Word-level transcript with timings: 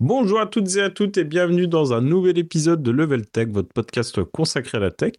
Bonjour 0.00 0.40
à 0.40 0.46
toutes 0.46 0.74
et 0.74 0.82
à 0.82 0.90
toutes 0.90 1.18
et 1.18 1.24
bienvenue 1.24 1.68
dans 1.68 1.92
un 1.92 2.00
nouvel 2.00 2.36
épisode 2.36 2.82
de 2.82 2.90
Level 2.90 3.26
Tech, 3.26 3.46
votre 3.50 3.68
podcast 3.68 4.24
consacré 4.24 4.78
à 4.78 4.80
la 4.80 4.90
tech. 4.90 5.12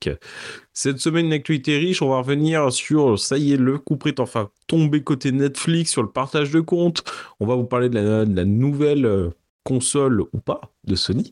Cette 0.73 0.99
semaine, 0.99 1.27
une 1.27 1.33
actualité 1.33 1.77
riche, 1.77 2.01
on 2.01 2.09
va 2.09 2.17
revenir 2.17 2.73
sur, 2.73 3.17
ça 3.17 3.37
y 3.37 3.53
est, 3.53 3.57
le 3.57 3.77
coup 3.77 3.95
près 3.95 4.19
enfin 4.19 4.49
tombé 4.67 5.01
côté 5.01 5.31
Netflix 5.31 5.91
sur 5.91 6.03
le 6.03 6.09
partage 6.09 6.51
de 6.51 6.59
comptes. 6.59 7.05
On 7.39 7.45
va 7.45 7.55
vous 7.55 7.63
parler 7.63 7.87
de 7.87 7.95
la, 7.95 8.25
de 8.25 8.35
la 8.35 8.43
nouvelle 8.43 9.05
euh, 9.05 9.29
console 9.63 10.23
ou 10.33 10.39
pas 10.43 10.59
de 10.83 10.95
Sony. 10.95 11.31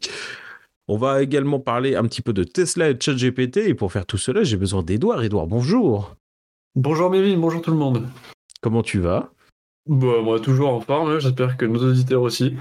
On 0.87 0.95
va 0.95 1.21
également 1.21 1.59
parler 1.59 1.95
un 1.95 2.03
petit 2.03 2.21
peu 2.21 2.31
de 2.31 2.45
Tesla 2.45 2.91
et 2.91 2.93
de 2.93 3.01
ChatGPT. 3.01 3.57
Et 3.57 3.73
pour 3.73 3.91
faire 3.91 4.05
tout 4.05 4.17
cela, 4.17 4.43
j'ai 4.43 4.57
besoin 4.57 4.83
d'Edouard. 4.83 5.21
Edouard, 5.21 5.47
bonjour. 5.47 6.15
Bonjour 6.75 7.09
Mévin, 7.09 7.37
bonjour 7.37 7.61
tout 7.61 7.71
le 7.71 7.77
monde. 7.77 8.07
Comment 8.61 8.83
tu 8.83 8.99
vas? 8.99 9.33
Bah, 9.85 10.21
moi, 10.23 10.39
toujours 10.39 10.69
en 10.69 10.79
forme, 10.79 11.11
hein. 11.11 11.19
j'espère 11.19 11.57
que 11.57 11.65
nos 11.65 11.83
auditeurs 11.83 12.21
aussi. 12.21 12.55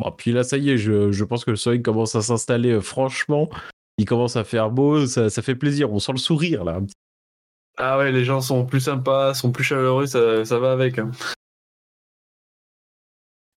Bon, 0.00 0.10
puis 0.12 0.32
là, 0.32 0.42
ça 0.42 0.56
y 0.56 0.70
est, 0.70 0.78
je, 0.78 1.12
je 1.12 1.24
pense 1.24 1.44
que 1.44 1.50
le 1.50 1.56
soleil 1.58 1.82
commence 1.82 2.14
à 2.14 2.22
s'installer. 2.22 2.70
euh, 2.72 2.80
franchement, 2.80 3.50
il 3.98 4.06
commence 4.06 4.36
à 4.36 4.44
faire 4.44 4.70
beau, 4.70 5.06
ça, 5.06 5.28
ça 5.28 5.42
fait 5.42 5.54
plaisir. 5.54 5.92
On 5.92 5.98
sent 5.98 6.12
le 6.12 6.18
sourire 6.18 6.64
là. 6.64 6.80
Ah 7.76 7.98
ouais, 7.98 8.10
les 8.10 8.24
gens 8.24 8.40
sont 8.40 8.64
plus 8.64 8.80
sympas, 8.80 9.34
sont 9.34 9.52
plus 9.52 9.64
chaleureux, 9.64 10.06
ça, 10.06 10.44
ça 10.44 10.58
va 10.58 10.72
avec. 10.72 10.98
hein. 10.98 11.10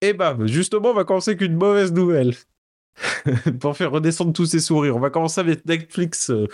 Et 0.02 0.14
bah, 0.14 0.38
justement, 0.46 0.90
on 0.90 0.94
va 0.94 1.06
commencer 1.06 1.32
avec 1.32 1.42
une 1.42 1.56
mauvaise 1.56 1.94
nouvelle. 1.94 2.34
Pour 3.60 3.76
faire 3.78 3.92
redescendre 3.92 4.34
tous 4.34 4.46
ces 4.46 4.60
sourires. 4.60 4.96
On 4.96 5.00
va 5.00 5.10
commencer 5.10 5.40
avec 5.42 5.66
Netflix. 5.66 6.30
euh. 6.30 6.48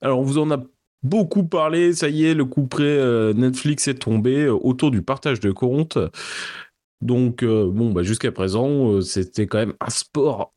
Alors, 0.00 0.18
on 0.20 0.22
vous 0.22 0.38
en 0.38 0.50
a 0.50 0.62
beaucoup 1.02 1.44
parlé. 1.44 1.92
Ça 1.92 2.08
y 2.08 2.24
est, 2.24 2.34
le 2.34 2.46
coup 2.46 2.66
près 2.66 2.82
euh, 2.84 3.34
Netflix 3.34 3.88
est 3.88 3.96
tombé 4.00 4.48
autour 4.48 4.90
du 4.90 5.02
partage 5.02 5.40
de 5.40 5.52
comptes. 5.52 5.98
Donc, 7.00 7.42
euh, 7.42 7.70
bon, 7.70 7.92
bah, 7.92 8.02
jusqu'à 8.02 8.32
présent, 8.32 8.92
euh, 8.92 9.00
c'était 9.00 9.46
quand 9.46 9.58
même 9.58 9.74
un 9.80 9.90
sport 9.90 10.54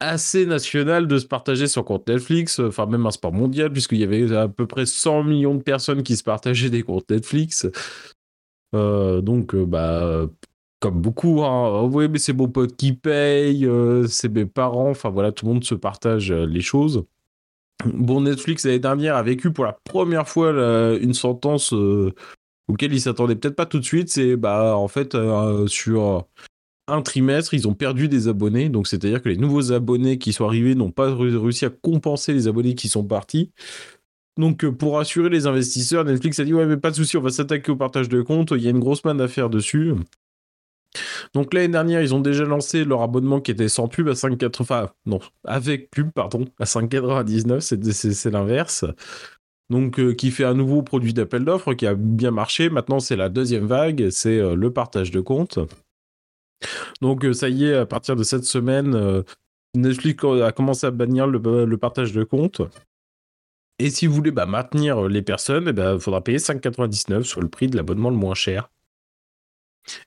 assez 0.00 0.46
national 0.46 1.06
de 1.06 1.18
se 1.18 1.26
partager 1.26 1.66
sur 1.66 1.84
compte 1.84 2.08
Netflix, 2.08 2.58
euh, 2.60 2.68
enfin 2.68 2.86
même 2.86 3.06
un 3.06 3.10
sport 3.10 3.32
mondial, 3.32 3.70
puisqu'il 3.70 3.98
y 3.98 4.04
avait 4.04 4.34
à 4.34 4.48
peu 4.48 4.66
près 4.66 4.86
100 4.86 5.24
millions 5.24 5.54
de 5.54 5.62
personnes 5.62 6.02
qui 6.02 6.16
se 6.16 6.24
partageaient 6.24 6.70
des 6.70 6.82
comptes 6.82 7.10
Netflix. 7.10 7.66
Donc, 8.72 9.54
bah, 9.54 10.26
comme 10.80 11.00
beaucoup, 11.00 11.44
hein, 11.44 11.82
oh, 11.82 11.88
oui, 11.92 12.08
mais 12.08 12.18
c'est 12.18 12.32
mon 12.32 12.48
pote 12.48 12.74
qui 12.74 12.92
paye, 12.92 13.68
c'est 14.08 14.28
mes 14.28 14.46
parents, 14.46 14.90
enfin 14.90 15.10
voilà, 15.10 15.30
tout 15.30 15.46
le 15.46 15.52
monde 15.52 15.64
se 15.64 15.76
partage 15.76 16.32
les 16.32 16.60
choses. 16.60 17.04
Bon, 17.84 18.22
Netflix 18.22 18.64
l'année 18.64 18.80
dernière 18.80 19.14
a 19.14 19.22
vécu 19.22 19.52
pour 19.52 19.64
la 19.64 19.78
première 19.84 20.28
fois 20.28 20.50
une 21.00 21.14
sentence 21.14 21.72
auquel 22.68 22.92
ils 22.92 23.00
s'attendaient 23.00 23.36
peut-être 23.36 23.56
pas 23.56 23.66
tout 23.66 23.78
de 23.78 23.84
suite. 23.84 24.08
C'est 24.08 24.36
bah 24.36 24.76
en 24.76 24.88
fait 24.88 25.14
euh, 25.14 25.66
sur 25.66 26.26
un 26.86 27.02
trimestre, 27.02 27.54
ils 27.54 27.68
ont 27.68 27.74
perdu 27.74 28.08
des 28.08 28.28
abonnés. 28.28 28.68
Donc 28.68 28.86
c'est-à-dire 28.86 29.22
que 29.22 29.28
les 29.28 29.36
nouveaux 29.36 29.72
abonnés 29.72 30.18
qui 30.18 30.32
sont 30.32 30.46
arrivés 30.46 30.74
n'ont 30.74 30.90
pas 30.90 31.14
réussi 31.14 31.64
à 31.64 31.70
compenser 31.70 32.32
les 32.32 32.48
abonnés 32.48 32.74
qui 32.74 32.88
sont 32.88 33.04
partis. 33.04 33.50
Donc 34.36 34.64
euh, 34.64 34.72
pour 34.72 34.98
assurer 34.98 35.30
les 35.30 35.46
investisseurs, 35.46 36.04
Netflix 36.04 36.38
a 36.40 36.44
dit 36.44 36.54
ouais 36.54 36.66
mais 36.66 36.76
pas 36.76 36.90
de 36.90 36.96
souci, 36.96 37.16
on 37.16 37.22
va 37.22 37.30
s'attaquer 37.30 37.70
au 37.72 37.76
partage 37.76 38.08
de 38.08 38.22
comptes. 38.22 38.52
Il 38.52 38.62
y 38.62 38.66
a 38.66 38.70
une 38.70 38.80
grosse 38.80 39.04
manne 39.04 39.20
à 39.20 39.28
faire 39.28 39.50
dessus. 39.50 39.94
Donc 41.32 41.52
l'année 41.54 41.68
dernière, 41.68 42.02
ils 42.02 42.14
ont 42.14 42.20
déjà 42.20 42.44
lancé 42.44 42.84
leur 42.84 43.02
abonnement 43.02 43.40
qui 43.40 43.50
était 43.50 43.68
sans 43.68 43.88
pub 43.88 44.08
à 44.08 44.12
5,80. 44.12 44.60
Enfin, 44.60 44.90
non, 45.06 45.20
avec 45.44 45.90
pub, 45.90 46.10
pardon, 46.12 46.46
à 46.58 46.64
5,99. 46.64 47.60
C'est, 47.60 47.84
c'est, 47.92 48.12
c'est 48.12 48.30
l'inverse. 48.30 48.84
Donc, 49.70 49.98
euh, 49.98 50.12
qui 50.12 50.30
fait 50.30 50.44
un 50.44 50.54
nouveau 50.54 50.82
produit 50.82 51.14
d'appel 51.14 51.44
d'offres 51.44 51.74
qui 51.74 51.86
a 51.86 51.94
bien 51.94 52.30
marché. 52.30 52.68
Maintenant, 52.68 53.00
c'est 53.00 53.16
la 53.16 53.28
deuxième 53.28 53.66
vague, 53.66 54.10
c'est 54.10 54.38
euh, 54.38 54.54
le 54.54 54.72
partage 54.72 55.10
de 55.10 55.20
comptes. 55.20 55.58
Donc, 57.00 57.24
euh, 57.24 57.32
ça 57.32 57.48
y 57.48 57.64
est, 57.64 57.74
à 57.74 57.86
partir 57.86 58.14
de 58.14 58.22
cette 58.24 58.44
semaine, 58.44 59.24
Netflix 59.74 60.22
a 60.24 60.52
commencé 60.52 60.86
à 60.86 60.90
bannir 60.90 61.26
le, 61.26 61.76
partage 61.76 62.12
de 62.12 62.24
comptes. 62.24 62.62
Et 63.78 63.90
si 63.90 64.06
vous 64.06 64.14
voulez 64.14 64.30
bah, 64.30 64.46
maintenir 64.46 65.08
les 65.08 65.22
personnes, 65.22 65.72
il 65.76 66.00
faudra 66.00 66.22
payer 66.22 66.38
5,99 66.38 67.22
sur 67.22 67.40
le 67.40 67.48
prix 67.48 67.66
de 67.68 67.76
l'abonnement 67.76 68.10
le 68.10 68.16
moins 68.16 68.34
cher. 68.34 68.70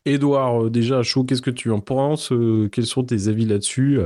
Edouard, 0.05 0.65
euh, 0.65 0.69
déjà, 0.69 1.01
chaud, 1.03 1.23
qu'est-ce 1.23 1.41
que 1.41 1.51
tu 1.51 1.71
en 1.71 1.81
penses 1.81 2.31
Quels 2.71 2.85
sont 2.85 3.03
tes 3.03 3.27
avis 3.27 3.45
là-dessus 3.45 3.99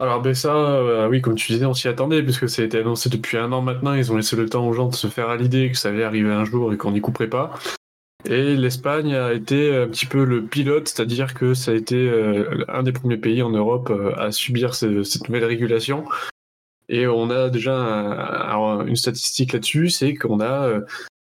Alors 0.00 0.22
ben 0.22 0.32
ça, 0.34 0.54
euh, 0.54 1.08
oui, 1.08 1.20
comme 1.20 1.34
tu 1.34 1.52
disais, 1.52 1.64
on 1.64 1.74
s'y 1.74 1.88
attendait, 1.88 2.22
puisque 2.22 2.48
ça 2.48 2.62
a 2.62 2.64
été 2.64 2.78
annoncé 2.78 3.08
depuis 3.08 3.36
un 3.36 3.50
an 3.50 3.62
maintenant, 3.62 3.94
ils 3.94 4.12
ont 4.12 4.16
laissé 4.16 4.36
le 4.36 4.48
temps 4.48 4.66
aux 4.66 4.72
gens 4.72 4.88
de 4.88 4.94
se 4.94 5.08
faire 5.08 5.28
à 5.28 5.36
l'idée 5.36 5.70
que 5.72 5.76
ça 5.76 5.88
allait 5.88 6.04
arriver 6.04 6.30
un 6.30 6.44
jour 6.44 6.72
et 6.72 6.76
qu'on 6.76 6.92
n'y 6.92 7.00
couperait 7.00 7.28
pas. 7.28 7.52
Et 8.24 8.56
l'Espagne 8.56 9.14
a 9.14 9.32
été 9.32 9.74
un 9.74 9.88
petit 9.88 10.06
peu 10.06 10.24
le 10.24 10.44
pilote, 10.44 10.88
c'est-à-dire 10.88 11.34
que 11.34 11.54
ça 11.54 11.72
a 11.72 11.74
été 11.74 11.96
euh, 11.96 12.64
un 12.68 12.82
des 12.84 12.92
premiers 12.92 13.16
pays 13.16 13.42
en 13.42 13.50
Europe 13.50 13.90
euh, 13.90 14.14
à 14.16 14.30
subir 14.30 14.74
ce- 14.74 15.02
cette 15.02 15.28
nouvelle 15.28 15.44
régulation. 15.44 16.04
Et 16.88 17.06
on 17.06 17.30
a 17.30 17.50
déjà 17.50 17.76
un- 17.76 18.80
un- 18.80 18.86
une 18.86 18.96
statistique 18.96 19.52
là-dessus, 19.52 19.90
c'est 19.90 20.14
qu'on 20.14 20.40
a 20.40 20.80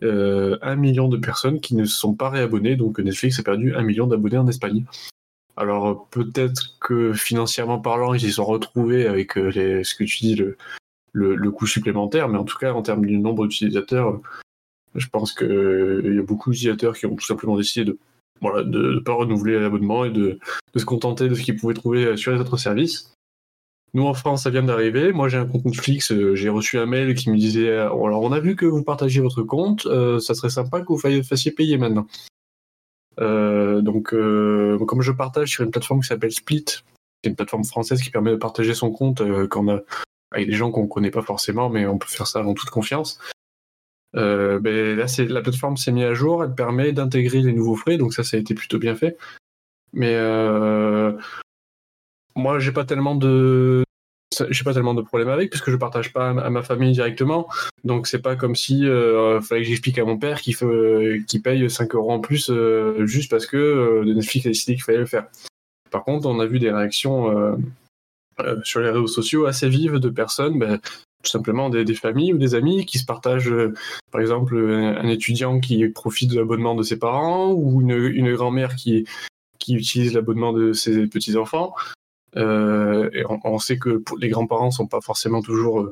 un 0.04 0.74
million 0.76 1.06
de 1.08 1.16
personnes 1.16 1.60
qui 1.60 1.76
ne 1.76 1.84
se 1.84 1.96
sont 1.96 2.14
pas 2.14 2.28
réabonnées, 2.28 2.74
donc 2.74 2.98
Netflix 2.98 3.38
a 3.38 3.44
perdu 3.44 3.74
un 3.76 3.82
million 3.82 4.08
d'abonnés 4.08 4.38
en 4.38 4.48
Espagne. 4.48 4.84
Alors 5.56 5.88
euh, 5.88 5.94
peut-être 6.10 6.78
que 6.80 7.12
financièrement 7.12 7.78
parlant, 7.78 8.14
ils 8.14 8.20
s'y 8.20 8.32
sont 8.32 8.44
retrouvés 8.44 9.06
avec 9.06 9.36
euh, 9.36 9.82
ce 9.84 9.94
que 9.94 10.04
tu 10.04 10.18
dis, 10.18 10.42
le, 11.12 11.50
coût 11.50 11.66
supplémentaire, 11.66 12.28
mais 12.28 12.38
en 12.38 12.44
tout 12.44 12.58
cas 12.58 12.72
en 12.72 12.82
termes 12.82 13.04
du 13.04 13.18
nombre 13.18 13.46
d'utilisateurs, 13.46 14.08
euh, 14.08 14.20
je 14.94 15.06
pense 15.08 15.32
qu'il 15.32 16.14
y 16.14 16.18
a 16.18 16.22
beaucoup 16.22 16.50
d'utilisateurs 16.50 16.96
qui 16.96 17.06
ont 17.06 17.16
tout 17.16 17.26
simplement 17.26 17.56
décidé 17.56 17.84
de 17.84 17.98
ne 18.42 18.98
pas 19.00 19.14
renouveler 19.14 19.58
l'abonnement 19.58 20.04
et 20.04 20.10
de, 20.10 20.38
se 20.74 20.84
contenter 20.84 21.28
de 21.28 21.34
ce 21.34 21.42
qu'ils 21.42 21.56
pouvaient 21.56 21.74
trouver 21.74 22.16
sur 22.16 22.32
les 22.32 22.41
autres 22.41 22.56
services. 22.56 23.14
Nous 23.94 24.04
en 24.04 24.14
France, 24.14 24.44
ça 24.44 24.50
vient 24.50 24.62
d'arriver. 24.62 25.12
Moi, 25.12 25.28
j'ai 25.28 25.36
un 25.36 25.46
compte 25.46 25.66
Netflix. 25.66 26.12
j'ai 26.34 26.48
reçu 26.48 26.78
un 26.78 26.86
mail 26.86 27.14
qui 27.14 27.30
me 27.30 27.36
disait 27.36 27.76
alors, 27.76 28.22
on 28.22 28.32
a 28.32 28.41
vu 28.41 28.56
que 28.56 28.66
vous 28.66 28.82
partagez 28.82 29.20
votre 29.20 29.42
compte. 29.42 29.82
ça 30.20 30.34
serait 30.34 30.50
sympa 30.50 30.80
que 30.80 30.86
vous 30.88 30.98
fassiez 30.98 31.52
payer 31.52 31.78
maintenant. 31.78 32.06
Euh, 33.20 33.80
donc, 33.80 34.14
euh, 34.14 34.78
comme 34.86 35.02
je 35.02 35.12
partage 35.12 35.50
sur 35.50 35.64
une 35.64 35.70
plateforme 35.70 36.00
qui 36.00 36.08
s'appelle 36.08 36.32
Split, 36.32 36.64
c'est 36.66 37.30
une 37.30 37.36
plateforme 37.36 37.64
française 37.64 38.02
qui 38.02 38.10
permet 38.10 38.30
de 38.30 38.36
partager 38.36 38.74
son 38.74 38.90
compte 38.90 39.20
euh, 39.20 39.46
quand 39.46 39.66
on 39.66 39.76
a, 39.76 39.80
avec 40.32 40.48
des 40.48 40.54
gens 40.54 40.70
qu'on 40.70 40.86
connaît 40.86 41.10
pas 41.10 41.22
forcément, 41.22 41.68
mais 41.68 41.86
on 41.86 41.98
peut 41.98 42.08
faire 42.08 42.26
ça 42.26 42.44
en 42.44 42.54
toute 42.54 42.70
confiance. 42.70 43.18
Ben, 44.14 44.96
là, 44.96 45.06
la 45.18 45.40
plateforme 45.40 45.76
s'est 45.76 45.92
mise 45.92 46.04
à 46.04 46.14
jour. 46.14 46.44
Elle 46.44 46.54
permet 46.54 46.92
d'intégrer 46.92 47.40
les 47.40 47.52
nouveaux 47.52 47.76
frais, 47.76 47.96
donc 47.96 48.12
ça, 48.12 48.22
ça 48.22 48.36
a 48.36 48.40
été 48.40 48.54
plutôt 48.54 48.78
bien 48.78 48.94
fait. 48.94 49.16
Mais 49.92 50.14
euh, 50.14 51.12
moi, 52.34 52.58
j'ai 52.58 52.72
pas 52.72 52.84
tellement 52.84 53.14
de 53.14 53.84
j'ai 54.50 54.65
pas 54.65 54.75
tellement 54.75 54.94
de 54.94 55.03
problèmes 55.03 55.28
avec 55.28 55.50
puisque 55.50 55.70
je 55.70 55.76
partage 55.76 56.12
pas 56.12 56.31
à 56.31 56.50
ma 56.50 56.62
famille 56.62 56.93
directement. 56.93 57.48
Donc 57.84 58.06
c'est 58.06 58.20
pas 58.20 58.37
comme 58.37 58.54
si 58.54 58.87
euh, 58.87 59.41
fallait 59.41 59.62
que 59.62 59.69
j'explique 59.69 59.98
à 59.98 60.04
mon 60.04 60.19
père 60.19 60.41
qu'il 60.41 60.56
qu'il 61.26 61.43
paye 61.43 61.69
5 61.69 61.94
euros 61.94 62.12
en 62.12 62.20
plus 62.20 62.50
euh, 62.50 63.06
juste 63.06 63.31
parce 63.31 63.47
que 63.47 63.56
euh, 63.56 64.04
Netflix 64.04 64.47
a 64.47 64.50
décidé 64.50 64.75
qu'il 64.75 64.84
fallait 64.84 64.98
le 64.98 65.06
faire. 65.06 65.26
Par 65.91 66.04
contre 66.04 66.28
on 66.28 66.41
a 66.41 66.47
vu 66.47 66.59
des 66.59 66.71
réactions 66.71 67.31
euh, 67.31 67.56
euh, 68.41 68.60
sur 68.65 68.81
les 68.81 68.88
réseaux 68.88 69.06
sociaux 69.06 69.44
assez 69.44 69.69
vives 69.69 69.98
de 69.98 70.09
personnes 70.09 70.59
ben, 70.59 70.78
tout 70.78 71.31
simplement 71.31 71.69
des, 71.69 71.94
familles 71.94 72.32
ou 72.32 72.38
des 72.38 72.54
amis 72.54 72.87
qui 72.87 72.98
se 72.98 73.04
partagent 73.04 73.53
euh, 73.53 73.75
par 74.10 74.22
exemple 74.22 74.56
un, 74.56 75.06
étudiant 75.09 75.60
qui 75.60 75.87
profite 75.88 76.31
de 76.31 76.38
l'abonnement 76.38 76.75
de 76.75 76.82
ses 76.82 76.98
parents 76.98 77.53
ou 77.53 77.82
une, 77.82 78.34
grand-mère 78.34 78.75
qui 78.76 79.04
utilise 79.69 80.15
l'abonnement 80.15 80.54
de 80.54 80.72
ses 80.72 81.06
petits 81.09 81.37
enfants 81.37 81.75
euh, 81.76 82.01
et 82.37 83.25
on, 83.28 83.41
on, 83.44 83.59
sait 83.59 83.78
que 83.78 84.03
les 84.19 84.28
grands-parents 84.28 84.70
sont 84.70 84.87
pas 84.87 85.00
forcément 85.00 85.43
toujours 85.43 85.91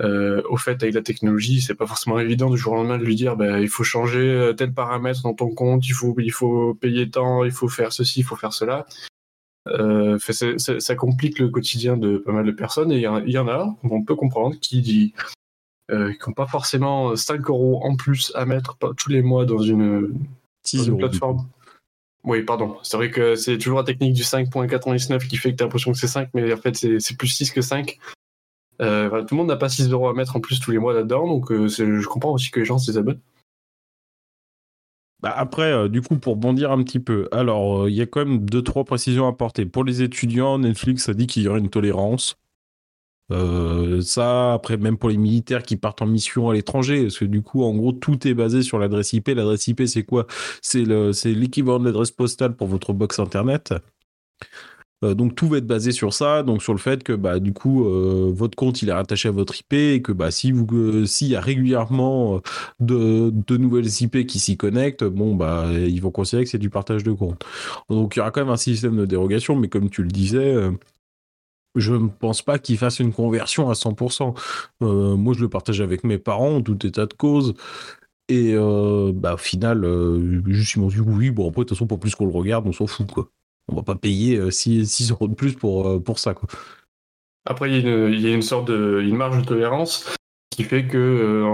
euh, 0.00 0.42
au 0.48 0.56
fait 0.56 0.82
avec 0.82 0.94
la 0.94 1.02
technologie. 1.02 1.60
C'est 1.60 1.74
pas 1.74 1.86
forcément 1.86 2.18
évident 2.18 2.50
du 2.50 2.56
jour 2.56 2.72
au 2.72 2.76
lendemain 2.76 2.98
de 2.98 3.04
lui 3.04 3.16
dire 3.16 3.36
bah, 3.36 3.60
il 3.60 3.68
faut 3.68 3.84
changer 3.84 4.52
tel 4.56 4.72
paramètre 4.72 5.22
dans 5.22 5.34
ton 5.34 5.50
compte, 5.54 5.86
il 5.86 5.92
faut, 5.92 6.14
il 6.18 6.32
faut 6.32 6.74
payer 6.74 7.10
tant, 7.10 7.44
il 7.44 7.52
faut 7.52 7.68
faire 7.68 7.92
ceci, 7.92 8.20
il 8.20 8.24
faut 8.24 8.36
faire 8.36 8.52
cela. 8.52 8.86
Euh, 9.68 10.18
fait, 10.18 10.32
c 10.32 10.48
est, 10.48 10.58
c 10.58 10.72
est, 10.72 10.80
ça 10.80 10.94
complique 10.94 11.38
le 11.38 11.48
quotidien 11.48 11.96
de 11.96 12.16
pas 12.16 12.32
mal 12.32 12.46
de 12.46 12.50
personnes 12.50 12.90
et 12.92 12.96
il 12.96 13.00
y, 13.00 13.32
y, 13.32 13.38
en 13.38 13.48
a, 13.48 13.76
on 13.82 14.02
peut 14.02 14.14
comprendre, 14.14 14.56
qui 14.58 14.80
dit 14.80 15.12
euh, 15.90 16.12
qui 16.12 16.28
n'ont 16.28 16.34
pas 16.34 16.46
forcément 16.46 17.14
5 17.14 17.48
euros 17.50 17.80
en 17.84 17.96
plus 17.96 18.32
à 18.34 18.46
mettre 18.46 18.78
tous 18.96 19.10
les 19.10 19.22
mois 19.22 19.44
dans 19.44 19.58
une, 19.58 20.14
dans 20.72 20.82
une 20.82 20.96
plateforme. 20.96 21.46
Oui, 22.24 22.42
pardon. 22.42 22.76
C'est 22.82 22.96
vrai 22.96 23.10
que 23.10 23.34
c'est 23.34 23.56
toujours 23.56 23.78
la 23.78 23.84
technique 23.84 24.12
du 24.12 24.22
5.99 24.22 25.26
qui 25.26 25.36
fait 25.36 25.52
que 25.52 25.56
tu 25.56 25.62
as 25.62 25.66
l'impression 25.66 25.92
que 25.92 25.98
c'est 25.98 26.06
5, 26.06 26.28
mais 26.34 26.52
en 26.52 26.56
fait, 26.56 26.76
c'est 26.76 27.16
plus 27.16 27.28
6 27.28 27.50
que 27.50 27.62
5. 27.62 27.98
Euh, 28.82 29.22
tout 29.22 29.34
le 29.34 29.38
monde 29.38 29.48
n'a 29.48 29.56
pas 29.56 29.68
6 29.68 29.90
euros 29.90 30.08
à 30.08 30.14
mettre 30.14 30.36
en 30.36 30.40
plus 30.40 30.58
tous 30.60 30.70
les 30.70 30.78
mois 30.78 30.94
là-dedans, 30.94 31.26
donc 31.26 31.50
euh, 31.52 31.68
je 31.68 32.06
comprends 32.06 32.32
aussi 32.32 32.50
que 32.50 32.60
les 32.60 32.66
gens 32.66 32.78
se 32.78 32.86
désabonnent. 32.86 33.20
Bah 35.22 35.34
après, 35.36 35.70
euh, 35.70 35.88
du 35.88 36.00
coup, 36.00 36.16
pour 36.16 36.36
bondir 36.36 36.72
un 36.72 36.82
petit 36.82 36.98
peu, 36.98 37.28
alors 37.30 37.90
il 37.90 37.94
y 37.94 38.00
a 38.00 38.06
quand 38.06 38.24
même 38.24 38.40
deux 38.40 38.62
trois 38.62 38.84
précisions 38.84 39.26
à 39.26 39.30
apporter. 39.30 39.66
Pour 39.66 39.84
les 39.84 40.02
étudiants, 40.02 40.58
Netflix 40.58 41.10
a 41.10 41.14
dit 41.14 41.26
qu'il 41.26 41.42
y 41.42 41.48
aurait 41.48 41.60
une 41.60 41.68
tolérance. 41.68 42.39
Euh, 43.30 44.00
ça, 44.00 44.54
après, 44.54 44.76
même 44.76 44.96
pour 44.96 45.10
les 45.10 45.16
militaires 45.16 45.62
qui 45.62 45.76
partent 45.76 46.02
en 46.02 46.06
mission 46.06 46.50
à 46.50 46.54
l'étranger, 46.54 47.02
parce 47.02 47.18
que 47.18 47.24
du 47.24 47.42
coup, 47.42 47.62
en 47.62 47.74
gros, 47.74 47.92
tout 47.92 48.26
est 48.26 48.34
basé 48.34 48.62
sur 48.62 48.78
l'adresse 48.78 49.12
IP. 49.12 49.28
L'adresse 49.28 49.66
IP, 49.68 49.82
c'est 49.86 50.04
quoi? 50.04 50.26
C'est 50.62 50.84
l'équivalent 51.26 51.80
de 51.80 51.84
l'adresse 51.84 52.10
postale 52.10 52.54
pour 52.54 52.66
votre 52.66 52.92
box 52.92 53.18
internet. 53.18 53.74
Euh, 55.02 55.14
donc 55.14 55.34
tout 55.34 55.48
va 55.48 55.58
être 55.58 55.66
basé 55.66 55.92
sur 55.92 56.12
ça, 56.12 56.42
donc 56.42 56.62
sur 56.62 56.74
le 56.74 56.78
fait 56.78 57.02
que 57.02 57.14
bah 57.14 57.38
du 57.40 57.54
coup 57.54 57.86
euh, 57.86 58.30
votre 58.34 58.54
compte 58.54 58.82
il 58.82 58.90
est 58.90 58.92
rattaché 58.92 59.28
à 59.28 59.32
votre 59.32 59.58
IP 59.58 59.72
et 59.72 60.02
que 60.02 60.12
bah 60.12 60.30
si 60.30 60.52
vous 60.52 61.06
s'il 61.06 61.28
y 61.28 61.36
a 61.36 61.40
régulièrement 61.40 62.42
de, 62.80 63.30
de, 63.30 63.56
nouvelles 63.56 63.88
IP 64.00 64.26
qui 64.26 64.38
s'y 64.38 64.58
connectent, 64.58 65.04
bon 65.04 65.34
bah 65.34 65.68
ils 65.72 66.02
vont 66.02 66.10
considérer 66.10 66.44
que 66.44 66.50
c'est 66.50 66.58
du 66.58 66.68
partage 66.70 67.02
de 67.02 67.12
compte. 67.12 67.42
Donc 67.88 68.16
il 68.16 68.18
y 68.18 68.20
aura 68.20 68.30
quand 68.30 68.42
même 68.42 68.50
un 68.50 68.58
système 68.58 68.96
de 68.96 69.06
dérogation, 69.06 69.56
mais 69.56 69.68
comme 69.68 69.88
tu 69.88 70.02
le 70.02 70.08
disais, 70.08 70.54
je 71.76 71.94
ne 71.94 72.08
pense 72.08 72.42
pas 72.42 72.58
qu'il 72.58 72.78
fasse 72.78 72.98
une 72.98 73.12
conversion 73.12 73.70
à 73.70 73.74
100%. 73.74 74.34
Euh, 74.82 75.16
moi, 75.16 75.34
je 75.34 75.40
le 75.40 75.48
partage 75.48 75.80
avec 75.80 76.04
mes 76.04 76.18
parents, 76.18 76.56
en 76.56 76.62
tout 76.62 76.86
état 76.86 77.06
de 77.06 77.14
cause. 77.14 77.54
Et 78.28 78.54
euh, 78.54 79.12
bah, 79.14 79.34
au 79.34 79.38
final, 79.38 79.84
euh, 79.84 80.42
ils 80.46 80.80
m'ont 80.80 80.88
dit 80.88 81.00
oui, 81.00 81.30
bon, 81.30 81.48
après, 81.48 81.62
de 81.62 81.68
toute 81.68 81.76
façon, 81.76 81.86
pour 81.86 82.00
plus 82.00 82.14
qu'on 82.14 82.26
le 82.26 82.32
regarde, 82.32 82.66
on 82.66 82.72
s'en 82.72 82.86
fout, 82.86 83.10
quoi. 83.10 83.28
On 83.70 83.76
va 83.76 83.82
pas 83.82 83.94
payer 83.94 84.50
6, 84.50 85.10
euros 85.12 85.28
de 85.28 85.34
plus 85.34 85.54
pour, 85.54 86.18
ça. 86.18 86.34
Après, 87.46 87.70
il 87.70 88.20
y, 88.20 88.26
a 88.26 88.34
une, 88.34 88.42
sorte 88.42 88.66
de 88.66 89.00
une 89.00 89.16
marge 89.16 89.38
de 89.38 89.44
tolérance 89.44 90.12
qui 90.50 90.64
fait 90.64 90.88
que 90.88 91.46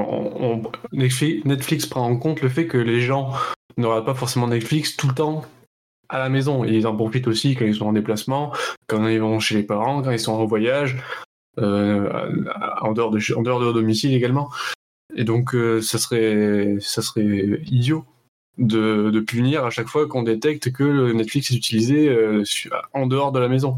Netflix 0.92 1.84
prend 1.84 2.06
en 2.06 2.16
compte 2.16 2.40
le 2.40 2.48
fait 2.48 2.66
que 2.66 2.78
les 2.78 3.02
gens 3.02 3.32
n'auront 3.76 4.02
pas 4.02 4.14
forcément 4.14 4.48
Netflix 4.48 4.96
tout 4.96 5.08
le 5.08 5.14
temps 5.14 5.44
à 6.08 6.18
la 6.18 6.28
maison. 6.28 6.64
Ils 6.64 6.86
en 6.86 6.96
profitent 6.96 7.28
aussi 7.28 7.54
quand 7.54 7.64
ils 7.64 7.74
sont 7.74 7.86
en 7.86 7.92
déplacement, 7.92 8.52
quand 8.86 9.06
ils 9.08 9.20
vont 9.20 9.40
chez 9.40 9.56
les 9.56 9.62
parents, 9.62 10.02
quand 10.02 10.10
ils 10.10 10.20
sont 10.20 10.32
en 10.32 10.44
voyage, 10.46 10.96
euh, 11.58 12.44
en, 12.82 12.92
dehors 12.92 13.10
de, 13.10 13.18
leur 13.48 13.72
domicile 13.72 14.12
également. 14.12 14.50
Et 15.14 15.24
donc, 15.24 15.54
euh, 15.54 15.80
ça, 15.80 15.98
serait, 15.98 16.78
idiot 17.70 18.04
de, 18.58 19.20
punir 19.20 19.64
à 19.64 19.70
chaque 19.70 19.88
fois 19.88 20.06
qu'on 20.06 20.22
détecte 20.22 20.72
que 20.72 21.12
Netflix 21.12 21.50
est 21.50 21.56
utilisé 21.56 22.08
euh, 22.08 22.42
en 22.92 23.06
dehors 23.06 23.32
de 23.32 23.40
la 23.40 23.48
maison. 23.48 23.76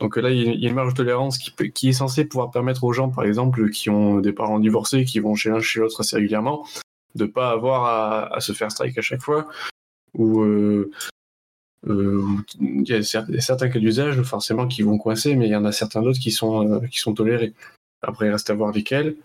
Donc 0.00 0.16
là, 0.16 0.30
il 0.30 0.60
y 0.60 0.66
a 0.66 0.68
une 0.68 0.74
marge 0.74 0.92
de 0.92 0.96
tolérance 0.96 1.38
qui, 1.38 1.88
est 1.88 1.92
censée 1.92 2.24
pouvoir 2.24 2.50
permettre 2.50 2.84
aux 2.84 2.92
gens, 2.92 3.10
par 3.10 3.24
exemple, 3.24 3.68
qui 3.70 3.90
ont 3.90 4.20
des 4.20 4.32
parents 4.32 4.60
divorcés, 4.60 5.04
qui 5.04 5.18
vont 5.18 5.34
chez 5.34 5.50
l'un 5.50 5.60
chez 5.60 5.80
l'autre 5.80 6.00
assez 6.00 6.16
régulièrement, 6.16 6.66
de 7.14 7.26
pas 7.26 7.50
avoir 7.50 8.32
à, 8.32 8.40
se 8.40 8.52
faire 8.52 8.70
strike 8.70 8.96
à 8.96 9.02
chaque 9.02 9.22
fois, 9.22 9.48
ou 10.14 10.44
il 11.86 12.88
y 12.88 12.92
a 12.92 13.02
certains 13.02 13.68
cas 13.68 13.78
d'usage 13.78 14.20
forcément 14.22 14.66
qui 14.66 14.82
vont 14.82 14.98
coincer, 14.98 15.36
mais 15.36 15.46
il 15.46 15.52
y 15.52 15.56
en 15.56 15.64
a 15.64 15.72
certains 15.72 16.02
d'autres 16.02 16.18
qui 16.18 16.30
sont, 16.30 16.68
euh, 16.68 16.86
qui 16.86 16.98
sont 16.98 17.14
tolérés. 17.14 17.54
Après, 18.02 18.26
il 18.26 18.30
reste 18.30 18.50
à 18.50 18.54
voir 18.54 18.72
lesquels, 18.72 19.16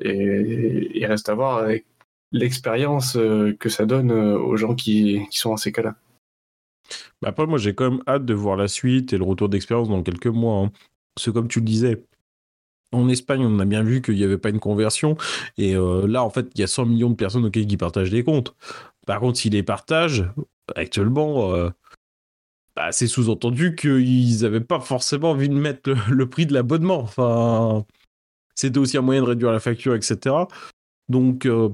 et 0.00 0.90
il 0.94 1.06
reste 1.06 1.28
à 1.28 1.34
voir 1.34 1.68
l'expérience 2.32 3.16
euh, 3.16 3.56
que 3.58 3.68
ça 3.68 3.86
donne 3.86 4.10
aux 4.12 4.56
gens 4.56 4.74
qui, 4.74 5.20
qui 5.30 5.38
sont 5.38 5.50
dans 5.50 5.56
ces 5.56 5.72
cas-là. 5.72 5.96
Bah, 7.20 7.28
après, 7.28 7.46
moi, 7.46 7.58
j'ai 7.58 7.74
quand 7.74 7.90
même 7.90 8.02
hâte 8.06 8.24
de 8.24 8.34
voir 8.34 8.56
la 8.56 8.68
suite 8.68 9.12
et 9.12 9.18
le 9.18 9.24
retour 9.24 9.48
d'expérience 9.48 9.88
dans 9.88 10.02
quelques 10.02 10.26
mois. 10.26 10.64
Hein. 10.64 10.72
Parce 11.14 11.26
que, 11.26 11.30
comme 11.30 11.48
tu 11.48 11.60
le 11.60 11.64
disais, 11.66 12.04
en 12.92 13.08
Espagne, 13.08 13.44
on 13.44 13.58
a 13.58 13.64
bien 13.66 13.82
vu 13.82 14.00
qu'il 14.00 14.14
n'y 14.14 14.24
avait 14.24 14.38
pas 14.38 14.48
une 14.48 14.60
conversion. 14.60 15.16
Et 15.58 15.74
là, 15.74 16.24
en 16.24 16.30
fait, 16.30 16.46
il 16.54 16.60
y 16.60 16.64
a 16.64 16.68
100 16.68 16.86
millions 16.86 17.10
de 17.10 17.16
personnes 17.16 17.50
qui 17.50 17.76
partagent 17.76 18.10
des 18.10 18.24
comptes. 18.24 18.54
Par 19.06 19.20
contre, 19.20 19.38
s'ils 19.38 19.52
les 19.52 19.62
partagent, 19.62 20.24
actuellement, 20.74 21.52
bah, 22.78 22.92
c'est 22.92 23.08
sous-entendu 23.08 23.74
qu'ils 23.74 24.42
n'avaient 24.42 24.60
pas 24.60 24.78
forcément 24.78 25.32
envie 25.32 25.48
de 25.48 25.54
mettre 25.54 25.90
le, 26.10 26.28
prix 26.28 26.46
de 26.46 26.54
l'abonnement. 26.54 27.00
Enfin, 27.00 27.84
c'était 28.54 28.78
aussi 28.78 28.96
un 28.96 29.00
moyen 29.00 29.20
de 29.22 29.26
réduire 29.26 29.50
la 29.50 29.58
facture, 29.58 29.96
etc. 29.96 30.36
Donc, 31.08 31.44
euh, 31.44 31.70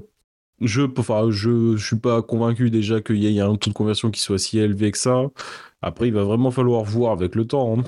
je, 0.61 0.81
enfin, 0.97 1.27
je, 1.29 1.77
suis 1.77 1.97
pas 1.97 2.23
convaincu 2.23 2.71
déjà 2.71 3.01
qu'il 3.01 3.17
y 3.17 3.37
ait 3.37 3.39
un 3.39 3.55
taux 3.55 3.69
de 3.69 3.75
conversion 3.75 4.09
qui 4.09 4.19
soit 4.19 4.39
si 4.39 4.57
élevé 4.57 4.89
que 4.89 4.97
ça. 4.97 5.29
Après, 5.83 6.07
il 6.07 6.13
va 6.13 6.23
vraiment 6.23 6.49
falloir 6.49 6.83
voir 6.83 7.11
avec 7.11 7.35
le 7.35 7.45
temps. 7.45 7.77
Hein. 7.77 7.83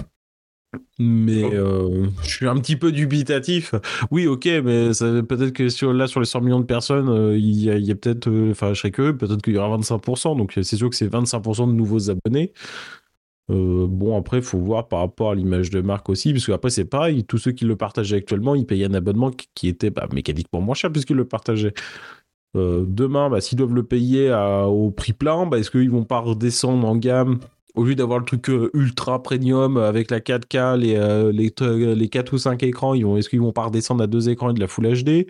Mais 0.99 1.43
oh. 1.45 1.53
euh, 1.53 2.07
je 2.21 2.29
suis 2.29 2.47
un 2.47 2.57
petit 2.59 2.75
peu 2.75 2.91
dubitatif. 2.91 3.73
Oui, 4.11 4.27
ok, 4.27 4.45
mais 4.63 4.91
peut-être 5.27 5.53
que 5.53 5.69
sur, 5.69 5.91
là, 5.91 6.05
sur 6.05 6.19
les 6.19 6.27
100 6.27 6.41
millions 6.41 6.59
de 6.59 6.65
personnes, 6.65 7.09
euh, 7.09 7.35
il 7.35 7.63
y 7.63 7.91
a, 7.91 7.95
peut-être, 7.95 8.29
enfin, 8.51 8.75
je 8.75 8.79
serais 8.79 8.91
que 8.91 9.09
peut-être 9.09 9.41
qu'il 9.41 9.55
y 9.55 9.57
aura 9.57 9.75
25%. 9.75 10.37
Donc, 10.37 10.51
c'est 10.53 10.75
sûr 10.75 10.91
que 10.91 10.95
c'est 10.95 11.11
25% 11.11 11.67
de 11.67 11.73
nouveaux 11.73 12.11
abonnés. 12.11 12.53
Euh, 13.49 13.87
bon, 13.87 14.17
après, 14.17 14.41
faut 14.41 14.59
voir 14.59 14.87
par 14.87 14.99
rapport 14.99 15.31
à 15.31 15.35
l'image 15.35 15.69
de 15.69 15.81
marque 15.81 16.09
aussi, 16.09 16.33
parce 16.33 16.45
qu'après, 16.45 16.69
c'est 16.69 16.85
pareil, 16.85 17.23
tous 17.23 17.37
ceux 17.37 17.51
qui 17.51 17.65
le 17.65 17.75
partageaient 17.75 18.17
actuellement, 18.17 18.55
ils 18.55 18.65
payaient 18.65 18.85
un 18.85 18.93
abonnement 18.93 19.31
qui 19.31 19.67
était 19.67 19.89
bah, 19.89 20.07
mécaniquement 20.13 20.61
moins 20.61 20.75
cher 20.75 20.91
puisqu'ils 20.91 21.15
le 21.15 21.25
partageaient. 21.25 21.73
Euh, 22.55 22.85
demain, 22.87 23.29
bah, 23.29 23.39
s'ils 23.39 23.57
doivent 23.57 23.73
le 23.73 23.83
payer 23.83 24.33
au 24.67 24.91
prix 24.91 25.13
plein, 25.13 25.45
bah, 25.45 25.59
est-ce 25.59 25.71
qu'ils 25.71 25.89
vont 25.89 26.03
pas 26.03 26.19
redescendre 26.19 26.87
en 26.87 26.95
gamme 26.95 27.39
au 27.75 27.83
lieu 27.83 27.93
d'avoir 27.93 28.17
le 28.17 28.25
truc 28.25 28.49
euh, 28.49 28.71
ultra 28.73 29.21
premium 29.21 29.77
avec 29.77 30.09
la 30.09 30.19
4K, 30.19 30.77
les, 30.77 30.95
les, 31.31 31.95
les, 31.95 32.09
4 32.09 32.33
ou 32.33 32.37
5 32.39 32.63
écrans, 32.63 32.95
est-ce 33.17 33.29
qu'ils 33.29 33.39
vont 33.39 33.51
pas 33.51 33.65
redescendre 33.65 34.03
à 34.03 34.07
deux 34.07 34.29
écrans 34.29 34.49
et 34.49 34.53
de 34.53 34.59
la 34.59 34.67
Full 34.67 35.03
HD 35.03 35.27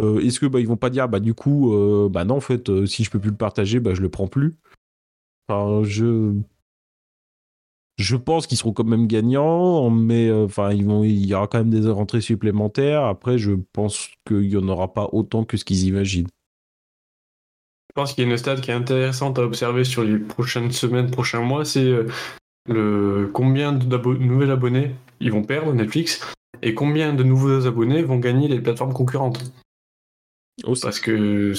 Est-ce 0.00 0.40
que 0.40 0.46
bah, 0.46 0.58
vont 0.64 0.78
pas 0.78 0.88
dire, 0.88 1.06
bah, 1.06 1.20
du 1.20 1.34
coup, 1.34 1.74
bah 2.10 2.24
non, 2.24 2.36
en 2.36 2.40
fait, 2.40 2.86
si 2.86 3.04
je 3.04 3.10
peux 3.10 3.18
plus 3.18 3.30
le 3.30 3.36
partager, 3.36 3.78
bah, 3.78 3.92
je 3.92 4.00
le 4.00 4.08
prends 4.08 4.26
plus? 4.26 4.54
Enfin, 5.48 5.84
je 5.84 6.32
je 7.96 8.16
pense 8.16 8.46
qu'ils 8.46 8.58
seront 8.58 8.72
quand 8.72 8.84
même 8.84 9.06
gagnants, 9.06 9.88
mais 9.90 10.28
euh, 10.28 10.44
enfin, 10.44 10.72
il 10.72 11.26
y 11.26 11.34
aura 11.34 11.46
quand 11.46 11.58
même 11.58 11.70
des 11.70 11.88
rentrées 11.88 12.20
supplémentaires. 12.20 13.04
Après, 13.04 13.38
je 13.38 13.52
pense 13.72 14.10
qu'il 14.26 14.48
n'y 14.48 14.56
en 14.56 14.68
aura 14.68 14.92
pas 14.92 15.08
autant 15.12 15.44
que 15.44 15.56
ce 15.56 15.64
qu'ils 15.64 15.84
imaginent. 15.84 16.28
Je 17.88 17.94
pense 17.94 18.12
qu'il 18.12 18.24
y 18.24 18.26
a 18.26 18.30
une 18.30 18.36
stat 18.36 18.56
qui 18.56 18.70
est 18.70 18.74
intéressante 18.74 19.38
à 19.38 19.42
observer 19.42 19.84
sur 19.84 20.04
les 20.04 20.18
prochaines 20.18 20.70
semaines, 20.70 21.10
prochains 21.10 21.40
mois, 21.40 21.64
c'est 21.64 21.84
euh, 21.84 22.06
le 22.68 23.30
combien 23.32 23.72
de 23.72 23.96
nouveaux 23.96 24.50
abonnés 24.50 24.94
ils 25.20 25.32
vont 25.32 25.42
perdre 25.42 25.72
Netflix 25.72 26.20
et 26.60 26.74
combien 26.74 27.14
de 27.14 27.22
nouveaux 27.22 27.66
abonnés 27.66 28.02
vont 28.02 28.18
gagner 28.18 28.48
les 28.48 28.60
plateformes 28.60 28.92
concurrentes. 28.92 29.52
Parce 30.64 31.00
que 31.00 31.52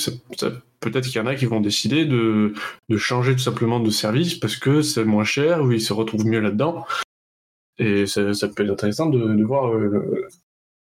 peut-être 0.79 1.05
qu'il 1.05 1.17
y 1.17 1.19
en 1.19 1.27
a 1.27 1.35
qui 1.35 1.45
vont 1.45 1.61
décider 1.61 2.05
de, 2.05 2.53
changer 2.97 3.33
tout 3.33 3.41
simplement 3.41 3.79
de 3.79 3.89
service 3.89 4.35
parce 4.35 4.57
que 4.57 4.81
c'est 4.81 5.05
moins 5.05 5.23
cher 5.23 5.63
ou 5.63 5.71
ils 5.71 5.81
se 5.81 5.93
retrouvent 5.93 6.25
mieux 6.25 6.39
là-dedans. 6.39 6.85
Et 7.79 8.07
ça, 8.07 8.21
peut 8.23 8.63
être 8.63 8.71
intéressant 8.71 9.07
de, 9.07 9.43
voir 9.43 9.73
euh, 9.73 10.27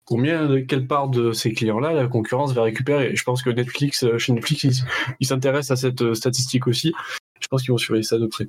combien, 0.04 0.62
quelle 0.64 0.86
part 0.86 1.08
de 1.08 1.32
ces 1.32 1.52
clients-là 1.52 1.92
la 1.92 2.06
concurrence 2.06 2.52
va 2.52 2.62
récupérer. 2.62 3.16
Je 3.16 3.24
pense 3.24 3.42
que 3.42 3.50
Netflix, 3.50 4.04
euh, 4.04 4.18
chez 4.18 4.32
Netflix, 4.32 4.82
ils 5.20 5.26
s'intéressent 5.26 5.78
à 5.78 5.80
cette 5.80 6.02
euh, 6.02 6.14
statistique 6.14 6.66
aussi. 6.66 6.92
Je 7.40 7.48
pense 7.48 7.62
qu'ils 7.62 7.72
vont 7.72 7.78
surveiller 7.78 8.02
ça 8.02 8.18
de 8.18 8.26
près. 8.26 8.46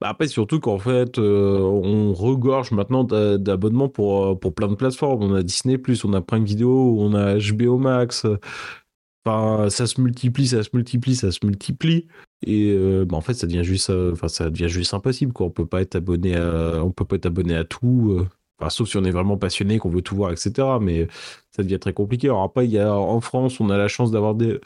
Bah, 0.00 0.08
après, 0.08 0.28
surtout 0.28 0.60
qu'en 0.60 0.78
fait, 0.78 1.18
euh, 1.18 1.58
on 1.58 2.14
regorge 2.14 2.70
maintenant 2.72 3.04
d'abonnements 3.04 3.90
pour, 3.90 4.24
euh, 4.24 4.34
pour 4.34 4.54
plein 4.54 4.68
de 4.68 4.74
plateformes. 4.74 5.22
On 5.22 5.34
a 5.34 5.42
Disney, 5.42 5.78
on 6.04 6.12
a 6.14 6.22
Prime 6.22 6.44
Video, 6.44 6.96
on 6.98 7.12
a 7.14 7.36
HBO 7.36 7.76
Max. 7.76 8.26
Enfin, 9.26 9.68
ça 9.68 9.86
se 9.86 10.00
multiplie, 10.00 10.46
ça 10.48 10.62
se 10.62 10.70
multiplie, 10.72 11.14
ça 11.16 11.30
se 11.30 11.40
multiplie. 11.44 12.06
Et 12.46 12.70
euh, 12.72 13.04
bah, 13.04 13.16
en 13.18 13.20
fait, 13.20 13.34
ça 13.34 13.46
devient 13.46 13.64
juste, 13.64 13.92
ça 14.28 14.48
devient 14.50 14.70
juste 14.70 14.94
impossible. 14.94 15.34
Quoi. 15.34 15.46
On 15.46 15.50
peut 15.50 15.64
peut 15.64 15.68
pas 15.68 15.82
être 15.82 15.96
abonné 17.26 17.54
à 17.54 17.64
tout. 17.64 18.26
Sauf 18.70 18.88
si 18.88 18.96
on 18.96 19.04
est 19.04 19.10
vraiment 19.10 19.36
passionné, 19.36 19.78
qu'on 19.78 19.90
veut 19.90 20.02
tout 20.02 20.16
voir, 20.16 20.32
etc. 20.32 20.78
Mais 20.80 21.08
ça 21.50 21.62
devient 21.62 21.78
très 21.78 21.92
compliqué. 21.92 22.28
Alors 22.28 22.42
après, 22.42 22.66
y 22.66 22.78
a, 22.78 22.94
en 22.94 23.20
France, 23.20 23.60
on 23.60 23.68
a 23.70 23.76
la 23.76 23.88
chance 23.88 24.10
d'avoir 24.10 24.34
des, 24.34 24.60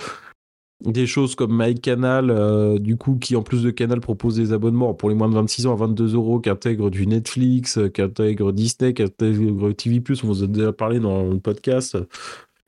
des 0.81 1.07
choses 1.07 1.35
comme 1.35 1.57
MyCanal, 1.57 2.31
euh, 2.31 2.79
du 2.79 2.97
coup, 2.97 3.17
qui 3.17 3.37
en 3.37 3.43
plus 3.43 3.63
de 3.63 3.71
Canal 3.71 4.01
propose 4.01 4.37
des 4.37 4.53
abonnements 4.53 4.95
pour 4.95 5.09
les 5.09 5.15
moins 5.15 5.29
de 5.29 5.35
26 5.35 5.67
ans 5.67 5.73
à 5.73 5.77
22 5.77 6.15
euros, 6.15 6.41
qui 6.41 6.51
intègre 6.51 6.91
du 6.91 7.07
Netflix, 7.07 7.79
qui 7.93 8.03
intègre 8.03 8.53
Disney, 8.53 8.93
qui 8.93 9.03
intègre 9.03 9.73
TV+, 9.73 10.03
on 10.23 10.27
vous 10.27 10.43
a 10.43 10.47
déjà 10.47 10.73
parlé 10.73 11.01
dans 11.01 11.25
le 11.25 11.39
podcast, 11.39 11.97